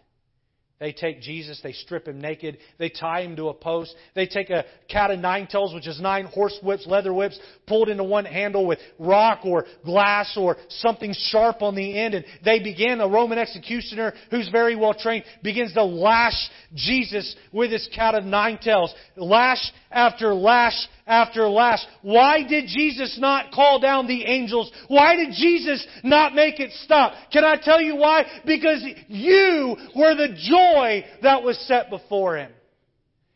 They 0.80 0.94
take 0.94 1.22
Jesus, 1.22 1.60
they 1.62 1.74
strip 1.74 2.08
him 2.08 2.22
naked, 2.22 2.58
they 2.78 2.88
tie 2.88 3.22
him 3.22 3.36
to 3.36 3.50
a 3.50 3.54
post, 3.54 3.94
they 4.16 4.26
take 4.26 4.50
a 4.50 4.64
cat 4.88 5.12
of 5.12 5.20
nine 5.20 5.46
tails, 5.46 5.74
which 5.74 5.88
is 5.88 6.00
nine 6.00 6.26
horse 6.26 6.58
whips, 6.64 6.88
leather 6.88 7.14
whips, 7.14 7.38
pulled 7.68 7.90
into 7.90 8.06
one 8.06 8.24
handle 8.24 8.66
with 8.66 8.80
rock 8.98 9.42
or 9.44 9.66
glass 9.84 10.38
or 10.38 10.56
something 10.70 11.14
sharp 11.14 11.62
on 11.62 11.76
the 11.76 12.00
end, 12.00 12.14
and 12.14 12.24
they 12.46 12.60
begin, 12.60 13.02
a 13.02 13.08
Roman 13.10 13.38
executioner 13.38 14.14
who's 14.32 14.48
very 14.48 14.78
well 14.78 14.94
trained, 14.94 15.26
begins 15.44 15.74
to 15.74 15.84
lash 15.84 16.50
Jesus 16.74 17.36
with 17.52 17.72
his 17.72 17.90
cat 17.94 18.16
of 18.16 18.24
nine 18.24 18.58
tails. 18.58 18.94
Lash 19.18 19.72
after 19.92 20.34
lash 20.34 20.88
after 21.08 21.48
lash. 21.50 21.80
Why 22.02 22.48
did 22.48 22.68
Jesus 22.68 23.18
not 23.20 23.52
call 23.52 23.80
down 23.80 24.08
the 24.08 24.24
angels? 24.26 24.72
Why 24.88 25.16
did 25.16 25.32
Jesus 25.34 25.86
not 26.04 26.36
make 26.36 26.60
it 26.60 26.72
stop? 26.84 27.14
Can 27.32 27.44
I 27.44 27.58
tell 27.62 27.82
you 27.82 27.96
why? 27.96 28.26
Because 28.46 28.84
you 29.08 29.76
were 29.96 30.16
the 30.16 30.38
joy 30.38 31.06
that 31.24 31.44
was 31.44 31.58
set 31.68 31.90
before 31.90 32.38
him. 32.38 32.52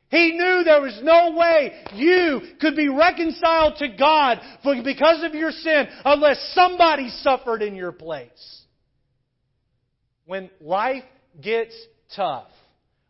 He 0.10 0.34
knew 0.34 0.64
there 0.64 0.80
was 0.80 1.00
no 1.02 1.32
way 1.36 1.74
you 1.96 2.42
could 2.62 2.76
be 2.76 2.88
reconciled 2.88 3.78
to 3.78 3.88
God 3.88 4.40
because 4.64 5.24
of 5.24 5.34
your 5.34 5.50
sin 5.50 5.88
unless 6.06 6.52
somebody 6.54 7.10
suffered 7.10 7.64
in 7.64 7.76
your 7.76 7.92
place. 7.92 8.62
When 10.26 10.52
life 10.62 11.04
gets 11.42 11.74
tough, 12.16 12.50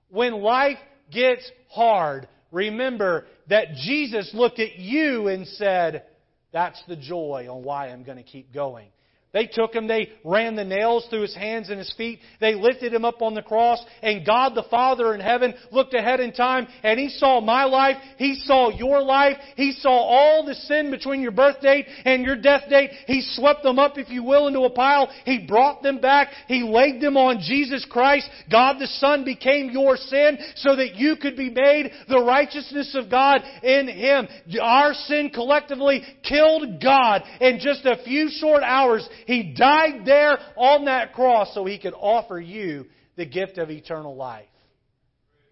when 0.10 0.42
life 0.42 0.78
gets 1.12 1.52
hard, 1.70 2.30
remember 2.54 3.26
that 3.50 3.76
Jesus 3.76 4.32
looked 4.34 4.60
at 4.60 4.78
you 4.78 5.28
and 5.28 5.48
said, 5.48 6.04
That's 6.52 6.82
the 6.88 6.96
joy 6.96 7.48
on 7.50 7.64
why 7.64 7.90
I'm 7.90 8.04
going 8.04 8.18
to 8.18 8.24
keep 8.24 8.54
going. 8.54 8.88
They 9.34 9.48
took 9.48 9.74
him, 9.74 9.88
they 9.88 10.12
ran 10.24 10.56
the 10.56 10.64
nails 10.64 11.08
through 11.10 11.24
his 11.24 11.36
hands 11.36 11.70
and 11.70 11.80
his 11.80 11.94
feet, 11.98 12.20
they 12.40 12.54
lifted 12.54 12.94
him 12.94 13.04
up 13.04 13.22
on 13.22 13.34
the 13.34 13.42
cross, 13.42 13.84
and 14.02 14.26
God 14.26 14.54
the 14.56 14.64
Father 14.70 15.14
in 15.14 15.20
heaven 15.20 15.54
looked 15.72 15.94
ahead 15.94 16.20
in 16.20 16.32
time, 16.34 16.68
and 16.84 17.00
He 17.00 17.10
saw 17.10 17.42
my 17.42 17.64
life, 17.66 17.98
He 18.18 18.36
saw 18.36 18.70
your 18.70 19.02
life, 19.02 19.38
He 19.56 19.72
saw 19.72 19.90
all 19.90 20.46
the 20.46 20.56
sin 20.56 20.92
between 20.92 21.22
your 21.22 21.32
birth 21.32 21.62
date 21.62 21.86
and 22.06 22.24
your 22.24 22.36
death 22.36 22.64
date. 22.70 22.92
He 23.08 23.22
swept 23.22 23.64
them 23.64 23.80
up, 23.80 23.98
if 23.98 24.10
you 24.10 24.24
will, 24.24 24.48
into 24.48 24.62
a 24.62 24.70
pile. 24.70 25.10
He 25.26 25.46
brought 25.46 25.84
them 25.84 26.00
back. 26.00 26.30
He 26.48 26.64
laid 26.64 27.02
them 27.02 27.18
on 27.18 27.40
Jesus 27.42 27.86
Christ. 27.90 28.30
God 28.52 28.78
the 28.80 28.88
Son 28.88 29.26
became 29.26 29.72
your 29.72 29.98
sin 29.98 30.38
so 30.56 30.76
that 30.76 30.96
you 30.96 31.16
could 31.16 31.36
be 31.36 31.50
made 31.50 31.92
the 32.08 32.24
righteousness 32.24 32.96
of 32.96 33.10
God 33.10 33.42
in 33.64 33.88
Him. 33.88 34.28
Our 34.62 34.94
sin 34.94 35.32
collectively 35.34 36.04
killed 36.28 36.82
God 36.82 37.24
in 37.42 37.60
just 37.60 37.86
a 37.86 38.04
few 38.04 38.30
short 38.30 38.64
hours. 38.64 39.08
He 39.26 39.54
died 39.54 40.06
there 40.06 40.38
on 40.56 40.86
that 40.86 41.14
cross 41.14 41.54
so 41.54 41.66
He 41.66 41.80
could 41.80 41.94
offer 41.94 42.40
you 42.40 42.86
the 43.16 43.26
gift 43.26 43.58
of 43.58 43.70
eternal 43.70 44.16
life. 44.16 44.48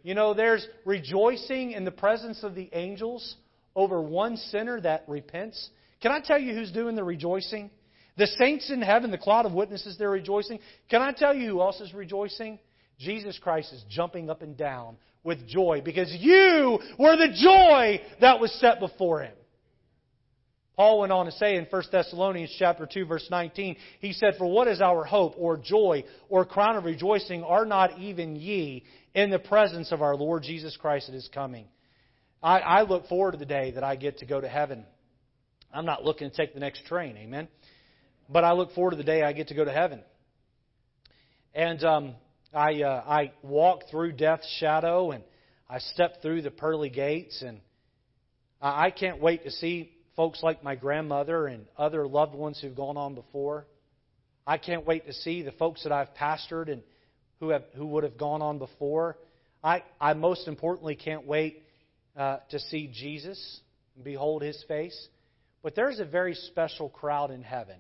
You 0.03 0.15
know, 0.15 0.34
there's 0.34 0.65
rejoicing 0.86 1.72
in 1.72 1.86
the 1.86 1.91
presence 1.91 2.43
of 2.43 2.55
the 2.55 2.69
angels 2.74 3.36
over 3.76 4.01
one 4.01 4.38
sinner 4.38 4.82
that 4.82 5.05
repents. 5.07 5.69
Can 6.01 6.11
I 6.11 6.19
tell 6.19 6.39
you 6.39 6.53
who's 6.53 6.72
doing 6.72 6.95
the 6.95 7.03
rejoicing? 7.03 7.69
The 8.17 8.28
saints 8.28 8.69
in 8.72 8.82
heaven, 8.82 9.11
the 9.11 9.17
cloud 9.17 9.45
of 9.45 9.53
witnesses, 9.53 9.97
they're 9.97 10.09
rejoicing. 10.09 10.59
Can 10.89 11.01
I 11.01 11.11
tell 11.11 11.34
you 11.34 11.49
who 11.49 11.61
else 11.61 11.80
is 11.80 11.93
rejoicing? 11.93 12.59
Jesus 12.99 13.39
Christ 13.39 13.74
is 13.74 13.84
jumping 13.89 14.30
up 14.30 14.41
and 14.41 14.57
down 14.57 14.97
with 15.24 15.47
joy 15.47 15.82
because 15.84 16.11
you 16.19 16.80
were 16.99 17.15
the 17.15 17.34
joy 17.36 18.01
that 18.19 18.39
was 18.39 18.51
set 18.59 18.80
before 18.80 19.22
him. 19.22 19.34
Paul 20.82 21.01
went 21.01 21.11
on 21.11 21.27
to 21.27 21.32
say 21.34 21.57
in 21.57 21.67
1 21.69 21.84
Thessalonians 21.91 22.55
chapter 22.57 22.89
2 22.91 23.05
verse 23.05 23.27
19, 23.29 23.75
he 23.99 24.13
said, 24.13 24.34
For 24.39 24.47
what 24.47 24.67
is 24.67 24.82
our 24.82 25.03
hope 25.03 25.36
or 25.38 25.55
joy 25.55 26.05
or 26.27 26.43
crown 26.43 26.75
of 26.75 26.86
rejoicing 26.86 27.43
are 27.43 27.67
not 27.67 27.99
even 27.99 28.36
ye 28.36 28.84
in 29.13 29.29
the 29.29 29.38
presence 29.38 29.91
of 29.91 30.01
our 30.01 30.15
Lord 30.15 30.41
Jesus 30.41 30.75
Christ 30.77 31.07
at 31.07 31.13
his 31.13 31.29
coming. 31.32 31.67
I, 32.41 32.61
I 32.61 32.82
look 32.82 33.05
forward 33.05 33.34
to 33.34 33.38
the 33.38 33.45
day 33.45 33.69
that 33.75 33.84
I 33.84 33.95
get 33.95 34.17
to 34.17 34.25
go 34.25 34.41
to 34.41 34.49
heaven. 34.49 34.84
I'm 35.71 35.86
not 35.86 36.03
looking 36.03 36.32
to 36.32 36.36
take 36.36 36.55
the 36.55 36.59
next 36.59 36.84
train, 36.88 37.15
amen. 37.15 37.47
But 38.27 38.43
I 38.43 38.53
look 38.53 38.73
forward 38.73 38.91
to 38.91 38.97
the 38.97 39.03
day 39.03 39.21
I 39.21 39.34
get 39.34 39.49
to 39.49 39.53
go 39.53 39.63
to 39.63 39.71
heaven. 39.71 40.01
And 41.53 41.84
um, 41.84 42.15
I 42.55 42.82
uh, 42.82 43.03
I 43.05 43.34
walk 43.43 43.84
through 43.91 44.13
death's 44.13 44.51
shadow 44.59 45.11
and 45.11 45.23
I 45.69 45.77
step 45.77 46.23
through 46.23 46.41
the 46.41 46.49
pearly 46.49 46.89
gates 46.89 47.43
and 47.43 47.61
I 48.59 48.89
can't 48.89 49.21
wait 49.21 49.43
to 49.43 49.51
see 49.51 49.91
folks 50.16 50.43
like 50.43 50.64
my 50.64 50.76
grandmother 50.76 51.47
and 51.47 51.66
other 51.78 52.07
loved 52.07 52.36
ones 52.36 52.59
who've 52.62 52.76
gone 52.76 52.97
on 52.97 53.16
before. 53.16 53.66
I 54.45 54.57
can't 54.57 54.86
wait 54.86 55.05
to 55.05 55.14
see 55.14 55.43
the 55.43 55.51
folks 55.53 55.84
that 55.84 55.91
I've 55.91 56.14
pastored 56.16 56.72
and 56.72 56.82
who 57.39 57.49
have 57.49 57.64
who 57.76 57.86
would 57.88 58.03
have 58.03 58.18
gone 58.18 58.41
on 58.41 58.57
before. 58.57 59.18
I 59.64 59.84
I 59.99 60.14
most 60.14 60.47
importantly 60.47 60.95
can't 60.95 61.26
wait 61.26 61.64
uh, 62.16 62.38
to 62.49 62.59
see 62.59 62.91
Jesus 62.93 63.62
and 63.95 64.03
behold 64.03 64.41
His 64.41 64.64
face. 64.68 65.07
But 65.64 65.76
there's 65.76 65.99
a 65.99 66.05
very 66.05 66.34
special 66.34 66.89
crowd 66.89 67.32
in 67.32 67.43
heaven 67.43 67.78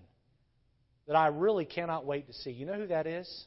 that 1.07 1.15
I 1.15 1.27
really 1.27 1.65
cannot 1.65 2.05
wait 2.05 2.27
to 2.27 2.33
see. 2.33 2.51
You 2.51 2.65
know 2.65 2.75
who 2.75 2.87
that 2.87 3.07
is? 3.07 3.45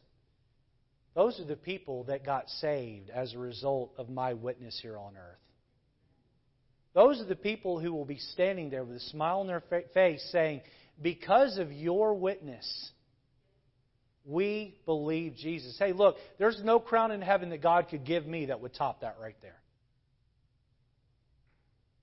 Those 1.14 1.38
are 1.38 1.44
the 1.44 1.56
people 1.56 2.04
that 2.04 2.26
got 2.26 2.48
saved 2.48 3.10
as 3.10 3.32
a 3.32 3.38
result 3.38 3.92
of 3.96 4.08
my 4.08 4.34
witness 4.34 4.78
here 4.82 4.98
on 4.98 5.16
earth. 5.16 5.43
Those 6.94 7.20
are 7.20 7.24
the 7.24 7.36
people 7.36 7.80
who 7.80 7.92
will 7.92 8.04
be 8.04 8.18
standing 8.18 8.70
there 8.70 8.84
with 8.84 8.96
a 8.96 9.00
smile 9.00 9.40
on 9.40 9.46
their 9.46 9.62
face 9.92 10.26
saying, 10.30 10.62
Because 11.02 11.58
of 11.58 11.72
your 11.72 12.14
witness, 12.14 12.90
we 14.24 14.78
believe 14.86 15.34
Jesus. 15.36 15.76
Hey, 15.78 15.92
look, 15.92 16.16
there's 16.38 16.60
no 16.64 16.78
crown 16.78 17.10
in 17.10 17.20
heaven 17.20 17.50
that 17.50 17.62
God 17.62 17.88
could 17.90 18.06
give 18.06 18.26
me 18.26 18.46
that 18.46 18.60
would 18.60 18.74
top 18.74 19.00
that 19.00 19.16
right 19.20 19.36
there. 19.42 19.60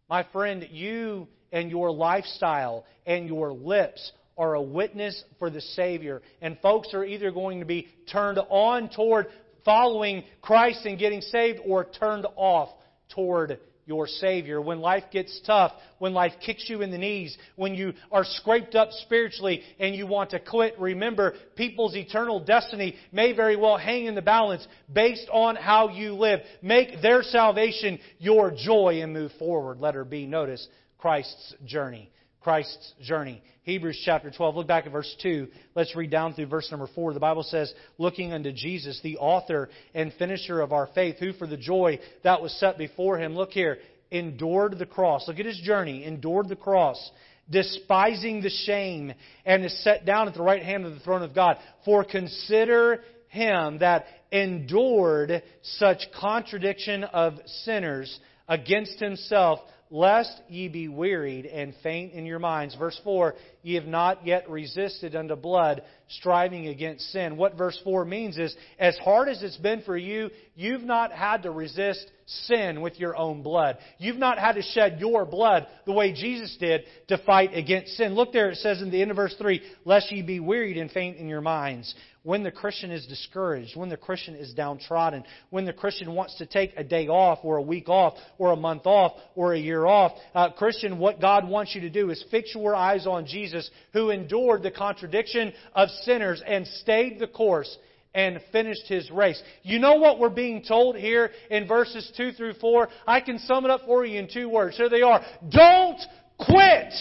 My 0.10 0.26
friend, 0.34 0.68
you 0.72 1.28
and 1.54 1.72
your 1.72 1.89
lifestyle 1.89 2.86
and 3.06 3.28
your 3.28 3.54
lips 3.54 4.12
are 4.38 4.56
a 4.56 4.62
witness 4.62 5.24
for 5.39 5.50
the 5.50 5.62
Savior. 5.62 6.22
And 6.42 6.60
folks 6.60 6.94
are 6.94 7.06
either 7.06 7.32
going 7.32 7.60
to 7.60 7.66
be 7.66 7.88
turned 8.12 8.39
on 8.50 8.89
toward 8.89 9.28
following 9.64 10.26
Christ 10.42 10.86
and 10.86 11.00
getting 11.00 11.22
saved 11.22 11.60
or 11.66 11.86
turned 11.86 12.26
off 12.36 12.70
toward 13.16 13.60
your 13.92 14.08
Savior. 14.08 14.62
When 14.62 14.80
life 14.80 15.04
gets 15.12 15.38
tough, 15.46 15.74
when 16.00 16.14
life 16.14 16.32
kicks 16.46 16.70
you 16.70 16.82
in 16.82 16.92
the 16.92 16.98
knees, 16.98 17.38
when 17.58 17.76
you 17.76 17.92
are 18.10 18.24
scraped 18.24 18.74
up 18.74 18.88
spiritually 18.94 19.64
and 19.82 19.94
you 19.94 20.08
want 20.08 20.30
to 20.30 20.39
quit, 20.39 20.76
remember 20.80 21.34
people's 21.58 21.94
eternal 21.94 22.39
destiny 22.39 22.96
may 23.12 23.34
very 23.34 23.58
well 23.58 23.76
hang 23.76 24.06
in 24.06 24.16
the 24.16 24.22
balance 24.22 24.66
based 24.94 25.28
on 25.30 25.58
how 25.58 25.89
you 25.89 26.14
live. 26.14 26.39
Make 26.62 27.02
their 27.02 27.22
salvation 27.22 28.00
your 28.18 28.50
joy 28.50 29.02
and 29.02 29.12
move 29.12 29.34
forward. 29.38 29.82
Let 29.82 29.96
her 29.96 30.06
be, 30.06 30.26
notice, 30.26 30.66
Christ's 30.98 31.54
journey. 31.66 32.10
Christ's 32.42 32.94
journey. 33.02 33.42
Hebrews 33.64 34.02
chapter 34.04 34.32
12. 34.32 34.56
Look 34.56 34.68
back 34.68 34.88
at 34.88 34.92
verse 34.92 35.16
2. 35.22 35.48
Let's 35.76 35.96
read 35.96 36.10
down 36.10 36.34
through 36.34 36.48
verse 36.48 36.70
number 36.72 36.88
4. 36.94 37.14
The 37.14 37.20
Bible 37.20 37.44
says, 37.44 37.72
Looking 38.00 38.34
unto 38.34 38.52
Jesus, 38.52 39.00
the 39.04 39.18
author 39.18 39.70
and 39.94 40.12
finisher 40.14 40.60
of 40.60 40.74
our 40.74 40.88
faith, 40.96 41.18
who 41.20 41.34
for 41.34 41.46
the 41.46 41.58
joy 41.58 42.00
that 42.24 42.42
was 42.42 42.52
set 42.60 42.80
before 42.80 43.20
him, 43.20 43.36
look 43.36 43.52
here, 43.52 43.78
endured 44.10 44.80
the 44.80 44.88
cross. 44.88 45.28
Look 45.28 45.39
at 45.39 45.46
his 45.46 45.60
journey, 45.60 46.04
endured 46.04 46.50
the 46.50 46.56
cross, 46.56 47.12
despising 47.50 48.42
the 48.42 48.50
shame, 48.50 49.14
and 49.46 49.64
is 49.64 49.84
set 49.84 50.06
down 50.06 50.28
at 50.28 50.34
the 50.34 50.42
right 50.42 50.64
hand 50.64 50.86
of 50.86 50.94
the 50.94 51.00
throne 51.00 51.22
of 51.22 51.36
God. 51.36 51.58
For 51.86 52.04
consider 52.04 53.04
him 53.28 53.78
that 53.80 54.06
endured 54.32 55.44
such 55.62 56.02
contradiction 56.20 57.04
of 57.04 57.36
sinners 57.64 58.20
against 58.48 59.00
himself 59.00 59.60
lest 59.92 60.42
ye 60.48 60.70
be 60.70 60.88
wearied 60.88 61.46
and 61.46 61.74
faint 61.84 62.14
in 62.14 62.26
your 62.26 62.39
minds. 62.39 62.74
Verse 62.76 63.00
4, 63.04 63.36
ye 63.62 63.76
have 63.76 63.86
not 63.86 64.26
yet 64.26 64.50
resisted 64.50 65.16
unto 65.16 65.36
blood, 65.36 65.84
striving 66.08 66.68
against 66.68 67.12
sin. 67.12 67.36
What 67.36 67.58
verse 67.58 67.80
4 67.84 68.06
means 68.06 68.38
is, 68.38 68.56
as 68.80 68.98
hard 69.00 69.28
as 69.28 69.44
it's 69.44 69.58
been 69.58 69.82
for 69.82 69.98
you, 69.98 70.30
you've 70.56 70.84
not 70.84 71.12
had 71.12 71.44
to 71.44 71.52
resist 71.52 72.10
sin 72.46 72.82
with 72.82 73.00
your 73.00 73.16
own 73.16 73.42
blood. 73.42 73.78
You've 73.98 74.18
not 74.18 74.38
had 74.38 74.54
to 74.54 74.62
shed 74.62 74.98
your 75.00 75.26
blood 75.26 75.68
the 75.86 75.92
way 75.92 76.14
Jesus 76.14 76.56
did 76.60 76.84
to 77.08 77.18
fight 77.20 77.52
against 77.54 77.98
sin. 77.98 78.14
Look 78.16 78.34
there, 78.34 78.50
it 78.50 78.58
says 78.58 78.82
in 78.82 78.92
the 78.92 79.02
end 79.02 79.12
of 79.12 79.18
verse 79.18 79.36
3, 79.38 79.62
lest 79.86 80.12
ye 80.12 80.22
be 80.22 80.40
wearied 80.40 80.78
and 80.78 80.92
faint 80.92 81.18
in 81.18 81.28
your 81.28 81.42
minds 81.42 81.94
when 82.24 82.44
the 82.44 82.52
Christian 82.52 82.92
is 82.92 83.06
discouraged, 83.08 83.76
when 83.76 83.90
the 83.90 83.98
Christian 83.98 84.36
is 84.36 84.54
downtrodden, 84.54 85.24
when 85.50 85.66
the 85.66 85.74
Christian 85.74 86.14
wants 86.14 86.38
to 86.38 86.46
take 86.46 86.74
a 86.78 86.84
day 86.84 87.08
off 87.08 87.40
or 87.44 87.58
a 87.58 87.62
week 87.62 87.90
off 87.90 88.14
or 88.38 88.52
a 88.52 88.56
month 88.56 88.86
off 88.86 89.14
or 89.36 89.54
a 89.54 89.60
year 89.60 89.86
off, 89.86 90.12
uh, 90.36 90.52
Christian, 90.52 91.00
what 91.00 91.20
God 91.20 91.48
wants 91.48 91.74
you 91.74 91.82
to 91.82 91.90
do 91.90 92.12
is 92.12 92.24
fix 92.30 92.54
your 92.54 92.76
eyes 92.76 93.08
on 93.08 93.26
Jesus 93.26 93.70
who 93.94 94.12
endured 94.12 94.62
the 94.62 94.72
contradiction 94.72 95.52
of 95.74 95.90
sinners 96.04 96.42
and 96.46 96.68
stayed 96.68 97.20
the 97.20 97.28
course 97.28 97.76
and 98.14 98.39
finished 98.51 98.88
his 98.88 99.09
race. 99.12 99.41
You 99.64 99.80
know 99.80 99.95
what 99.95 100.20
we're 100.20 100.30
being 100.30 100.64
told 100.64 100.95
here 100.95 101.32
in 101.49 101.68
verses 101.68 102.12
2 102.18 102.34
through 102.34 102.53
4? 102.55 102.89
I 103.07 103.22
can 103.22 103.39
sum 103.39 103.66
it 103.66 103.72
up 103.72 103.82
for 103.86 104.05
you 104.05 104.20
in 104.20 104.28
two 104.32 104.49
words. 104.49 104.78
Here 104.78 104.89
they 104.89 105.01
are. 105.01 105.24
Don't 105.49 105.99
quit! 106.38 106.93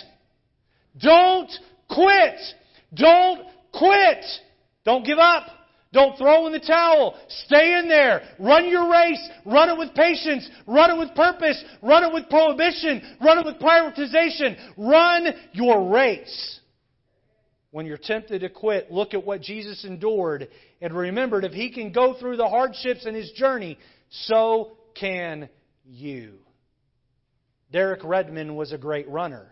Don't 0.99 1.51
quit! 1.89 2.39
Don't 2.95 3.47
quit! 3.73 4.25
Don't 4.85 5.05
give 5.05 5.19
up. 5.19 5.47
Don't 5.93 6.17
throw 6.17 6.47
in 6.47 6.53
the 6.53 6.61
towel. 6.61 7.19
Stay 7.47 7.79
in 7.79 7.89
there. 7.89 8.23
Run 8.39 8.69
your 8.69 8.91
race. 8.91 9.29
Run 9.45 9.71
it 9.71 9.77
with 9.77 9.93
patience. 9.95 10.49
Run 10.67 10.91
it 10.91 10.99
with 10.99 11.15
purpose. 11.17 11.63
Run 11.83 12.05
it 12.05 12.13
with 12.13 12.29
prohibition. 12.31 13.17
Run 13.21 13.39
it 13.39 13.45
with 13.45 13.59
prioritization. 13.59 14.57
Run 14.77 15.27
your 15.53 15.93
race. 15.93 16.60
When 17.71 17.87
you're 17.87 17.99
tempted 17.99 18.41
to 18.41 18.49
quit, 18.49 18.91
look 18.91 19.15
at 19.15 19.25
what 19.25 19.43
Jesus 19.43 19.85
endured 19.85 20.49
and 20.81 20.93
remember 20.93 21.41
if 21.45 21.53
he 21.53 21.71
can 21.71 21.93
go 21.93 22.15
through 22.15 22.37
the 22.37 22.49
hardships 22.49 23.07
in 23.07 23.15
his 23.15 23.31
journey, 23.33 23.79
so 24.11 24.73
can 24.99 25.49
you. 25.85 26.39
Derek 27.71 28.03
Redmond 28.03 28.57
was 28.57 28.73
a 28.73 28.79
great 28.79 29.09
runner, 29.09 29.47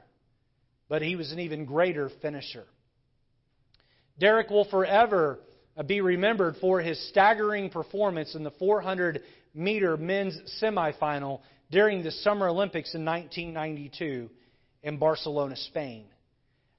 but 0.89 1.03
he 1.03 1.15
was 1.15 1.31
an 1.31 1.39
even 1.39 1.65
greater 1.65 2.11
finisher. 2.21 2.65
Derek 4.19 4.51
will 4.51 4.69
forever 4.69 5.39
uh, 5.77 5.85
be 5.85 6.01
remembered 6.01 6.57
for 6.61 6.81
his 6.81 7.09
staggering 7.09 7.71
performance 7.71 8.35
in 8.35 8.43
the 8.43 8.51
400 8.53 9.23
meter 9.55 9.97
men's 9.97 10.37
semifinal 10.61 11.41
during 11.71 12.03
the 12.03 12.11
Summer 12.11 12.49
Olympics 12.49 12.95
in 12.95 13.05
1992 13.05 14.29
in 14.83 14.99
Barcelona, 14.99 15.55
Spain. 15.55 16.07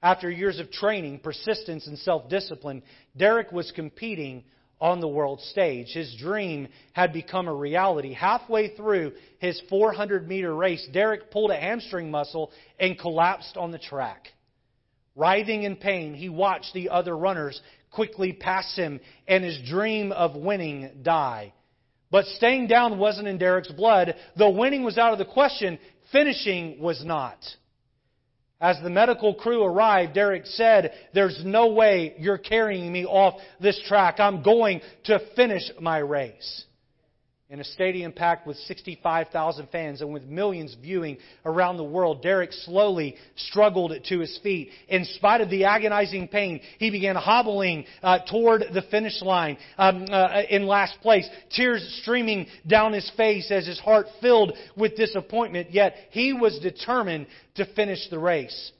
After 0.02 0.30
years 0.30 0.58
of 0.58 0.70
training, 0.70 1.20
persistence, 1.20 1.86
and 1.86 1.98
self 1.98 2.28
discipline, 2.28 2.82
Derek 3.16 3.52
was 3.52 3.70
competing 3.72 4.44
on 4.80 5.00
the 5.00 5.08
world 5.08 5.40
stage. 5.42 5.88
His 5.92 6.14
dream 6.18 6.68
had 6.94 7.12
become 7.12 7.48
a 7.48 7.54
reality. 7.54 8.14
Halfway 8.14 8.74
through 8.74 9.12
his 9.38 9.60
400 9.68 10.26
meter 10.26 10.54
race, 10.54 10.86
Derek 10.92 11.30
pulled 11.30 11.50
a 11.50 11.56
hamstring 11.56 12.10
muscle 12.10 12.50
and 12.78 12.98
collapsed 12.98 13.58
on 13.58 13.72
the 13.72 13.78
track. 13.78 14.28
Writhing 15.14 15.64
in 15.64 15.76
pain, 15.76 16.14
he 16.14 16.30
watched 16.30 16.72
the 16.72 16.88
other 16.88 17.16
runners 17.16 17.60
quickly 17.90 18.32
pass 18.32 18.74
him 18.76 19.00
and 19.28 19.44
his 19.44 19.58
dream 19.68 20.12
of 20.12 20.34
winning 20.34 21.00
die. 21.02 21.52
But 22.10 22.24
staying 22.24 22.68
down 22.68 22.98
wasn't 22.98 23.28
in 23.28 23.36
Derek's 23.36 23.70
blood. 23.72 24.14
Though 24.36 24.50
winning 24.50 24.82
was 24.82 24.96
out 24.96 25.12
of 25.12 25.18
the 25.18 25.24
question, 25.24 25.78
finishing 26.10 26.80
was 26.80 27.04
not. 27.04 27.38
As 28.60 28.78
the 28.82 28.90
medical 28.90 29.34
crew 29.34 29.64
arrived, 29.64 30.14
Derek 30.14 30.44
said, 30.46 30.92
There's 31.14 31.42
no 31.44 31.68
way 31.68 32.14
you're 32.18 32.38
carrying 32.38 32.92
me 32.92 33.06
off 33.06 33.40
this 33.60 33.80
track. 33.86 34.20
I'm 34.20 34.42
going 34.42 34.82
to 35.04 35.18
finish 35.34 35.70
my 35.80 35.98
race 35.98 36.64
in 37.50 37.58
a 37.58 37.64
stadium 37.64 38.12
packed 38.12 38.46
with 38.46 38.56
65,000 38.58 39.68
fans 39.70 40.00
and 40.00 40.12
with 40.12 40.22
millions 40.22 40.76
viewing 40.80 41.18
around 41.44 41.78
the 41.78 41.84
world, 41.84 42.22
Derek 42.22 42.52
slowly 42.52 43.16
struggled 43.34 43.92
to 44.04 44.20
his 44.20 44.38
feet. 44.40 44.70
In 44.88 45.04
spite 45.04 45.40
of 45.40 45.50
the 45.50 45.64
agonizing 45.64 46.28
pain, 46.28 46.60
he 46.78 46.90
began 46.92 47.16
hobbling 47.16 47.86
uh, 48.04 48.20
toward 48.20 48.62
the 48.72 48.82
finish 48.82 49.20
line 49.20 49.58
um, 49.78 50.06
uh, 50.08 50.42
in 50.48 50.68
last 50.68 51.00
place, 51.00 51.28
tears 51.50 51.98
streaming 52.02 52.46
down 52.68 52.92
his 52.92 53.10
face 53.16 53.50
as 53.50 53.66
his 53.66 53.80
heart 53.80 54.06
filled 54.20 54.52
with 54.76 54.94
disappointment. 54.94 55.72
Yet 55.72 55.96
he 56.10 56.32
was 56.32 56.56
determined 56.60 57.26
to 57.56 57.66
finish 57.74 58.08
the 58.10 58.18
race. 58.20 58.70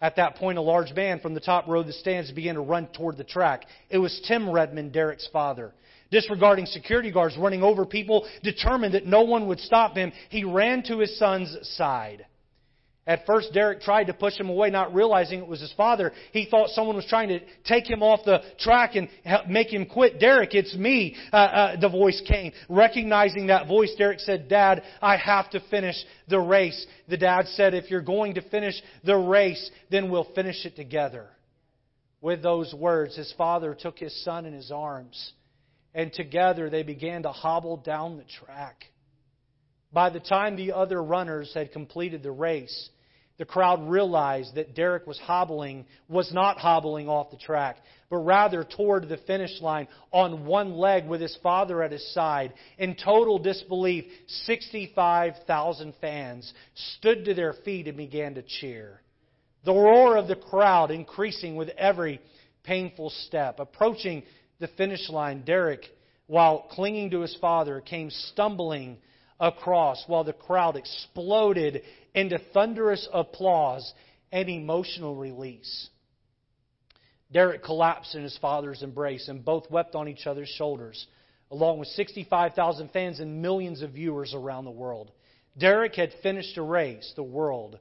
At 0.00 0.14
that 0.16 0.36
point, 0.36 0.58
a 0.58 0.62
large 0.62 0.92
man 0.94 1.18
from 1.18 1.34
the 1.34 1.40
top 1.40 1.66
row 1.66 1.80
of 1.80 1.88
the 1.88 1.92
stands 1.92 2.30
began 2.30 2.54
to 2.54 2.60
run 2.60 2.86
toward 2.86 3.16
the 3.16 3.24
track. 3.24 3.64
It 3.90 3.98
was 3.98 4.20
Tim 4.28 4.48
Redmond, 4.48 4.92
Derek's 4.92 5.26
father. 5.32 5.72
Disregarding 6.10 6.66
security 6.66 7.10
guards, 7.10 7.36
running 7.36 7.62
over 7.62 7.84
people, 7.84 8.26
determined 8.42 8.94
that 8.94 9.06
no 9.06 9.22
one 9.22 9.46
would 9.48 9.60
stop 9.60 9.94
him, 9.94 10.12
he 10.30 10.44
ran 10.44 10.82
to 10.84 10.98
his 10.98 11.18
son's 11.18 11.54
side. 11.76 12.24
At 13.08 13.24
first, 13.24 13.54
Derek 13.54 13.80
tried 13.80 14.08
to 14.08 14.12
push 14.12 14.38
him 14.38 14.50
away, 14.50 14.68
not 14.68 14.94
realizing 14.94 15.38
it 15.38 15.46
was 15.46 15.62
his 15.62 15.72
father. 15.72 16.12
He 16.32 16.44
thought 16.44 16.68
someone 16.68 16.94
was 16.94 17.06
trying 17.06 17.30
to 17.30 17.40
take 17.64 17.88
him 17.88 18.02
off 18.02 18.20
the 18.26 18.42
track 18.58 18.96
and 18.96 19.08
make 19.48 19.72
him 19.72 19.86
quit. 19.86 20.20
Derek, 20.20 20.54
it's 20.54 20.74
me, 20.74 21.16
uh, 21.32 21.36
uh, 21.36 21.80
the 21.80 21.88
voice 21.88 22.22
came. 22.28 22.52
Recognizing 22.68 23.46
that 23.46 23.66
voice, 23.66 23.94
Derek 23.96 24.20
said, 24.20 24.48
Dad, 24.50 24.82
I 25.00 25.16
have 25.16 25.48
to 25.50 25.60
finish 25.70 25.96
the 26.28 26.38
race. 26.38 26.86
The 27.08 27.16
dad 27.16 27.46
said, 27.54 27.72
If 27.72 27.90
you're 27.90 28.02
going 28.02 28.34
to 28.34 28.42
finish 28.42 28.74
the 29.04 29.16
race, 29.16 29.70
then 29.90 30.10
we'll 30.10 30.28
finish 30.34 30.66
it 30.66 30.76
together. 30.76 31.28
With 32.20 32.42
those 32.42 32.74
words, 32.74 33.16
his 33.16 33.32
father 33.38 33.74
took 33.74 33.98
his 33.98 34.22
son 34.22 34.44
in 34.44 34.52
his 34.52 34.70
arms 34.70 35.32
and 35.94 36.12
together 36.12 36.70
they 36.70 36.82
began 36.82 37.22
to 37.22 37.32
hobble 37.32 37.76
down 37.76 38.16
the 38.16 38.24
track. 38.24 38.84
By 39.92 40.10
the 40.10 40.20
time 40.20 40.56
the 40.56 40.72
other 40.72 41.02
runners 41.02 41.52
had 41.54 41.72
completed 41.72 42.22
the 42.22 42.30
race, 42.30 42.90
the 43.38 43.44
crowd 43.44 43.88
realized 43.88 44.56
that 44.56 44.74
Derek 44.74 45.06
was 45.06 45.18
hobbling, 45.18 45.86
was 46.08 46.32
not 46.32 46.58
hobbling 46.58 47.08
off 47.08 47.30
the 47.30 47.36
track, 47.36 47.76
but 48.10 48.18
rather 48.18 48.64
toward 48.64 49.08
the 49.08 49.16
finish 49.16 49.60
line 49.62 49.86
on 50.12 50.44
one 50.44 50.72
leg 50.72 51.06
with 51.06 51.20
his 51.20 51.38
father 51.40 51.82
at 51.82 51.92
his 51.92 52.12
side. 52.12 52.52
In 52.78 52.96
total 52.96 53.38
disbelief, 53.38 54.04
65,000 54.44 55.94
fans 56.00 56.52
stood 56.96 57.24
to 57.26 57.34
their 57.34 57.52
feet 57.64 57.86
and 57.86 57.96
began 57.96 58.34
to 58.34 58.42
cheer. 58.42 59.00
The 59.64 59.72
roar 59.72 60.16
of 60.16 60.26
the 60.26 60.36
crowd 60.36 60.90
increasing 60.90 61.54
with 61.54 61.68
every 61.70 62.20
painful 62.64 63.10
step. 63.10 63.60
Approaching 63.60 64.24
the 64.58 64.68
finish 64.68 65.08
line, 65.08 65.42
Derek, 65.44 65.84
while 66.26 66.66
clinging 66.70 67.10
to 67.10 67.20
his 67.20 67.36
father, 67.40 67.80
came 67.80 68.10
stumbling 68.10 68.98
across 69.40 70.04
while 70.06 70.24
the 70.24 70.32
crowd 70.32 70.76
exploded 70.76 71.82
into 72.14 72.38
thunderous 72.52 73.08
applause 73.12 73.92
and 74.32 74.48
emotional 74.48 75.14
release. 75.14 75.88
Derek 77.30 77.62
collapsed 77.62 78.14
in 78.14 78.22
his 78.22 78.38
father's 78.38 78.82
embrace, 78.82 79.28
and 79.28 79.44
both 79.44 79.70
wept 79.70 79.94
on 79.94 80.08
each 80.08 80.26
other's 80.26 80.48
shoulders, 80.48 81.06
along 81.50 81.78
with 81.78 81.88
65,000 81.88 82.90
fans 82.90 83.20
and 83.20 83.42
millions 83.42 83.82
of 83.82 83.90
viewers 83.90 84.34
around 84.34 84.64
the 84.64 84.70
world. 84.70 85.12
Derek 85.56 85.94
had 85.94 86.12
finished 86.22 86.56
a 86.56 86.62
race 86.62 87.12
the 87.16 87.22
world 87.22 87.78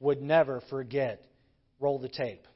would 0.00 0.20
never 0.20 0.60
forget. 0.68 1.24
Roll 1.80 1.98
the 1.98 2.08
tape. 2.08 2.46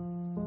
Thank 0.00 0.38
you. 0.38 0.39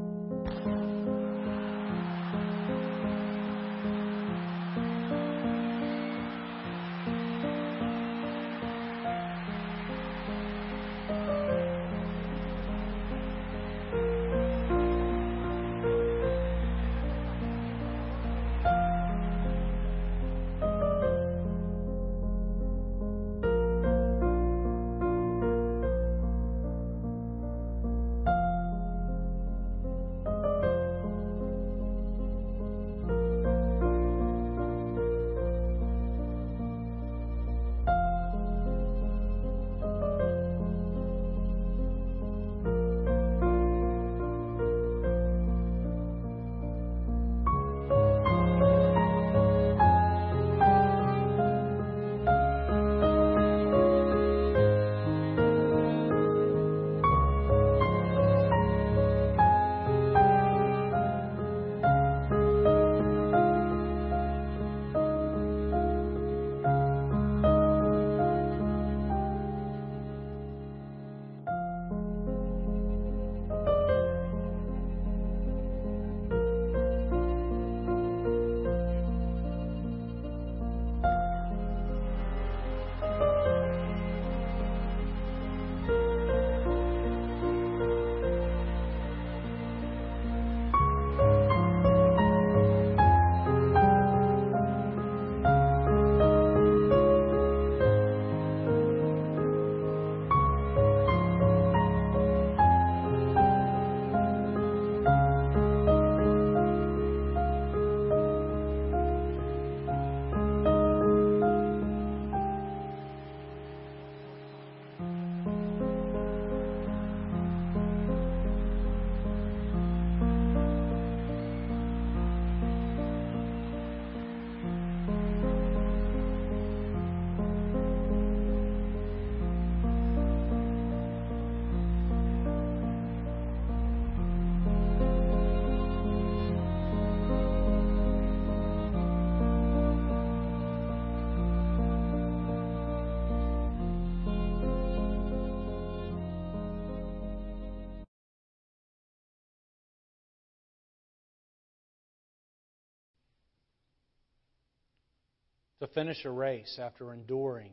To 155.84 155.88
finish 155.88 156.24
a 156.24 156.32
race 156.32 156.80
after 156.82 157.12
enduring 157.12 157.72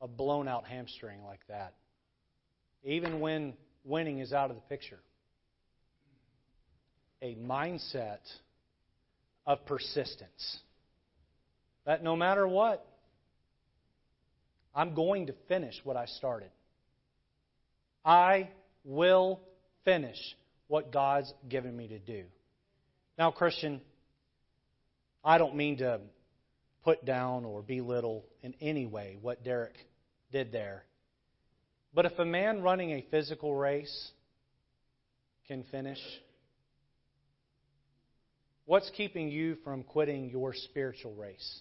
a 0.00 0.06
blown 0.06 0.46
out 0.46 0.64
hamstring 0.68 1.24
like 1.24 1.40
that, 1.48 1.74
even 2.84 3.18
when 3.18 3.54
winning 3.82 4.20
is 4.20 4.32
out 4.32 4.50
of 4.50 4.56
the 4.56 4.62
picture. 4.62 5.00
A 7.22 7.34
mindset 7.34 8.20
of 9.48 9.66
persistence. 9.66 10.58
That 11.86 12.04
no 12.04 12.14
matter 12.14 12.46
what, 12.46 12.86
I'm 14.72 14.94
going 14.94 15.26
to 15.26 15.34
finish 15.48 15.74
what 15.82 15.96
I 15.96 16.06
started. 16.06 16.50
I 18.04 18.50
will 18.84 19.40
finish 19.84 20.18
what 20.68 20.92
God's 20.92 21.34
given 21.48 21.76
me 21.76 21.88
to 21.88 21.98
do. 21.98 22.26
Now, 23.18 23.32
Christian, 23.32 23.80
I 25.24 25.38
don't 25.38 25.56
mean 25.56 25.78
to 25.78 25.98
put 26.86 27.04
down 27.04 27.44
or 27.44 27.62
belittle 27.62 28.24
in 28.42 28.54
any 28.60 28.86
way 28.86 29.18
what 29.20 29.42
Derek 29.42 29.74
did 30.30 30.52
there. 30.52 30.84
But 31.92 32.06
if 32.06 32.16
a 32.20 32.24
man 32.24 32.62
running 32.62 32.92
a 32.92 33.04
physical 33.10 33.52
race 33.52 34.12
can 35.48 35.64
finish, 35.64 35.98
what's 38.66 38.88
keeping 38.90 39.28
you 39.28 39.56
from 39.64 39.82
quitting 39.82 40.30
your 40.30 40.54
spiritual 40.54 41.12
race? 41.14 41.60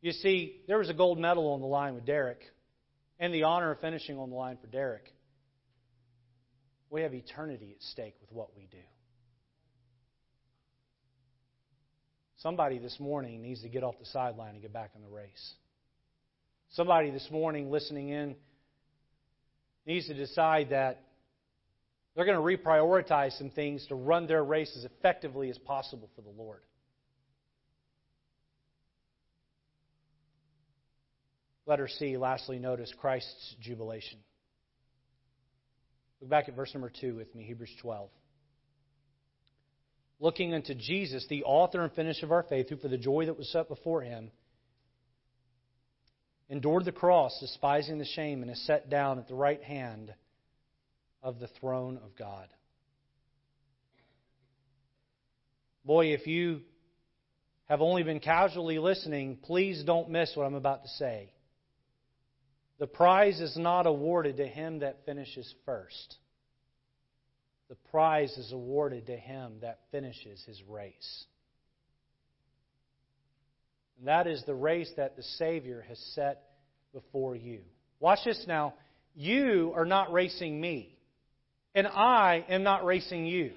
You 0.00 0.10
see, 0.10 0.60
there 0.66 0.78
was 0.78 0.90
a 0.90 0.94
gold 0.94 1.20
medal 1.20 1.52
on 1.52 1.60
the 1.60 1.66
line 1.66 1.94
with 1.94 2.04
Derek, 2.04 2.40
and 3.20 3.32
the 3.32 3.44
honor 3.44 3.70
of 3.70 3.80
finishing 3.80 4.18
on 4.18 4.30
the 4.30 4.36
line 4.36 4.58
for 4.60 4.66
Derek. 4.66 5.04
We 6.90 7.02
have 7.02 7.14
eternity 7.14 7.76
at 7.76 7.82
stake 7.82 8.16
with 8.20 8.32
what 8.32 8.56
we 8.56 8.66
do. 8.72 8.78
Somebody 12.38 12.78
this 12.78 13.00
morning 13.00 13.42
needs 13.42 13.62
to 13.62 13.68
get 13.68 13.82
off 13.82 13.98
the 13.98 14.06
sideline 14.06 14.50
and 14.50 14.62
get 14.62 14.72
back 14.72 14.92
in 14.94 15.02
the 15.02 15.08
race. 15.08 15.54
Somebody 16.70 17.10
this 17.10 17.28
morning 17.32 17.70
listening 17.70 18.10
in 18.10 18.36
needs 19.86 20.06
to 20.06 20.14
decide 20.14 20.70
that 20.70 21.02
they're 22.14 22.24
going 22.24 22.36
to 22.36 22.64
reprioritize 22.64 23.36
some 23.38 23.50
things 23.50 23.84
to 23.88 23.96
run 23.96 24.26
their 24.28 24.44
race 24.44 24.72
as 24.76 24.84
effectively 24.84 25.50
as 25.50 25.58
possible 25.58 26.08
for 26.14 26.22
the 26.22 26.30
Lord. 26.30 26.60
Letter 31.66 31.88
C, 31.88 32.16
lastly, 32.16 32.58
notice 32.58 32.92
Christ's 33.00 33.56
jubilation. 33.60 34.18
Look 36.20 36.30
back 36.30 36.48
at 36.48 36.54
verse 36.54 36.72
number 36.72 36.90
2 37.00 37.16
with 37.16 37.34
me, 37.34 37.42
Hebrews 37.42 37.74
12 37.82 38.08
looking 40.20 40.54
unto 40.54 40.74
Jesus, 40.74 41.26
the 41.28 41.44
author 41.44 41.82
and 41.82 41.92
finisher 41.92 42.26
of 42.26 42.32
our 42.32 42.42
faith, 42.42 42.68
who 42.68 42.76
for 42.76 42.88
the 42.88 42.98
joy 42.98 43.26
that 43.26 43.38
was 43.38 43.50
set 43.50 43.68
before 43.68 44.02
him 44.02 44.30
endured 46.48 46.84
the 46.84 46.92
cross, 46.92 47.38
despising 47.40 47.98
the 47.98 48.04
shame, 48.04 48.42
and 48.42 48.50
is 48.50 48.66
set 48.66 48.88
down 48.88 49.18
at 49.18 49.28
the 49.28 49.34
right 49.34 49.62
hand 49.62 50.12
of 51.22 51.38
the 51.38 51.48
throne 51.60 51.98
of 52.02 52.16
God. 52.16 52.48
Boy, 55.84 56.12
if 56.12 56.26
you 56.26 56.60
have 57.68 57.80
only 57.80 58.02
been 58.02 58.20
casually 58.20 58.78
listening, 58.78 59.38
please 59.42 59.82
don't 59.84 60.10
miss 60.10 60.32
what 60.34 60.44
I'm 60.44 60.54
about 60.54 60.82
to 60.82 60.88
say. 60.90 61.32
The 62.78 62.86
prize 62.86 63.40
is 63.40 63.56
not 63.56 63.86
awarded 63.86 64.38
to 64.38 64.46
him 64.46 64.80
that 64.80 65.04
finishes 65.04 65.52
first 65.64 66.16
the 67.68 67.76
prize 67.90 68.36
is 68.38 68.52
awarded 68.52 69.06
to 69.06 69.16
him 69.16 69.58
that 69.60 69.80
finishes 69.90 70.42
his 70.46 70.62
race. 70.68 71.24
And 73.98 74.08
that 74.08 74.26
is 74.26 74.42
the 74.46 74.54
race 74.54 74.90
that 74.96 75.16
the 75.16 75.22
Savior 75.22 75.84
has 75.88 75.98
set 76.14 76.42
before 76.92 77.36
you. 77.36 77.60
Watch 78.00 78.20
this 78.24 78.44
now. 78.46 78.74
You 79.14 79.72
are 79.74 79.84
not 79.84 80.12
racing 80.12 80.60
me, 80.60 80.96
and 81.74 81.86
I 81.86 82.44
am 82.48 82.62
not 82.62 82.84
racing 82.84 83.26
you. 83.26 83.52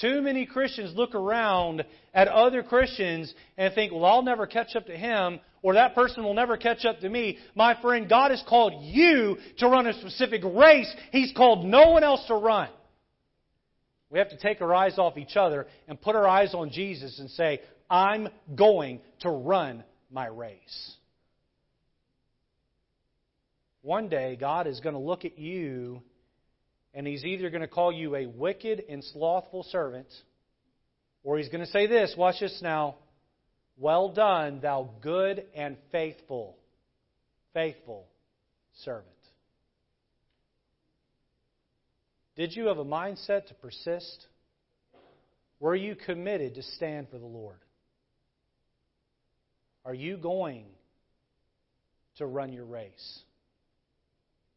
Too 0.00 0.22
many 0.22 0.46
Christians 0.46 0.96
look 0.96 1.14
around 1.14 1.84
at 2.12 2.26
other 2.26 2.62
Christians 2.62 3.32
and 3.56 3.72
think, 3.74 3.92
well, 3.92 4.06
I'll 4.06 4.22
never 4.22 4.46
catch 4.46 4.74
up 4.74 4.86
to 4.86 4.96
him, 4.96 5.38
or 5.62 5.74
that 5.74 5.94
person 5.94 6.24
will 6.24 6.34
never 6.34 6.56
catch 6.56 6.84
up 6.84 7.00
to 7.00 7.08
me. 7.08 7.38
My 7.54 7.80
friend, 7.80 8.08
God 8.08 8.32
has 8.32 8.42
called 8.48 8.82
you 8.82 9.36
to 9.58 9.68
run 9.68 9.86
a 9.86 9.92
specific 9.92 10.42
race. 10.44 10.92
He's 11.12 11.32
called 11.36 11.64
no 11.64 11.90
one 11.90 12.02
else 12.02 12.24
to 12.26 12.34
run. 12.34 12.68
We 14.12 14.18
have 14.18 14.28
to 14.28 14.36
take 14.36 14.60
our 14.60 14.74
eyes 14.74 14.98
off 14.98 15.16
each 15.16 15.36
other 15.36 15.66
and 15.88 15.98
put 16.00 16.14
our 16.14 16.28
eyes 16.28 16.52
on 16.54 16.70
Jesus 16.70 17.18
and 17.18 17.30
say, 17.30 17.62
I'm 17.88 18.28
going 18.54 19.00
to 19.20 19.30
run 19.30 19.82
my 20.10 20.26
race. 20.26 20.92
One 23.80 24.10
day, 24.10 24.36
God 24.36 24.66
is 24.66 24.80
going 24.80 24.94
to 24.94 25.00
look 25.00 25.24
at 25.24 25.38
you 25.38 26.02
and 26.92 27.06
He's 27.06 27.24
either 27.24 27.48
going 27.48 27.62
to 27.62 27.68
call 27.68 27.90
you 27.90 28.14
a 28.14 28.26
wicked 28.26 28.84
and 28.86 29.02
slothful 29.02 29.62
servant, 29.64 30.08
or 31.24 31.38
He's 31.38 31.48
going 31.48 31.64
to 31.64 31.70
say 31.70 31.86
this 31.86 32.14
watch 32.16 32.40
this 32.40 32.60
now. 32.62 32.96
Well 33.78 34.10
done, 34.10 34.60
thou 34.60 34.90
good 35.00 35.46
and 35.54 35.78
faithful, 35.90 36.58
faithful 37.54 38.06
servant. 38.84 39.06
Did 42.36 42.56
you 42.56 42.66
have 42.66 42.78
a 42.78 42.84
mindset 42.84 43.46
to 43.48 43.54
persist? 43.54 44.26
Were 45.60 45.74
you 45.74 45.94
committed 45.94 46.54
to 46.54 46.62
stand 46.62 47.08
for 47.10 47.18
the 47.18 47.26
Lord? 47.26 47.58
Are 49.84 49.94
you 49.94 50.16
going 50.16 50.64
to 52.16 52.26
run 52.26 52.52
your 52.52 52.64
race? 52.64 53.20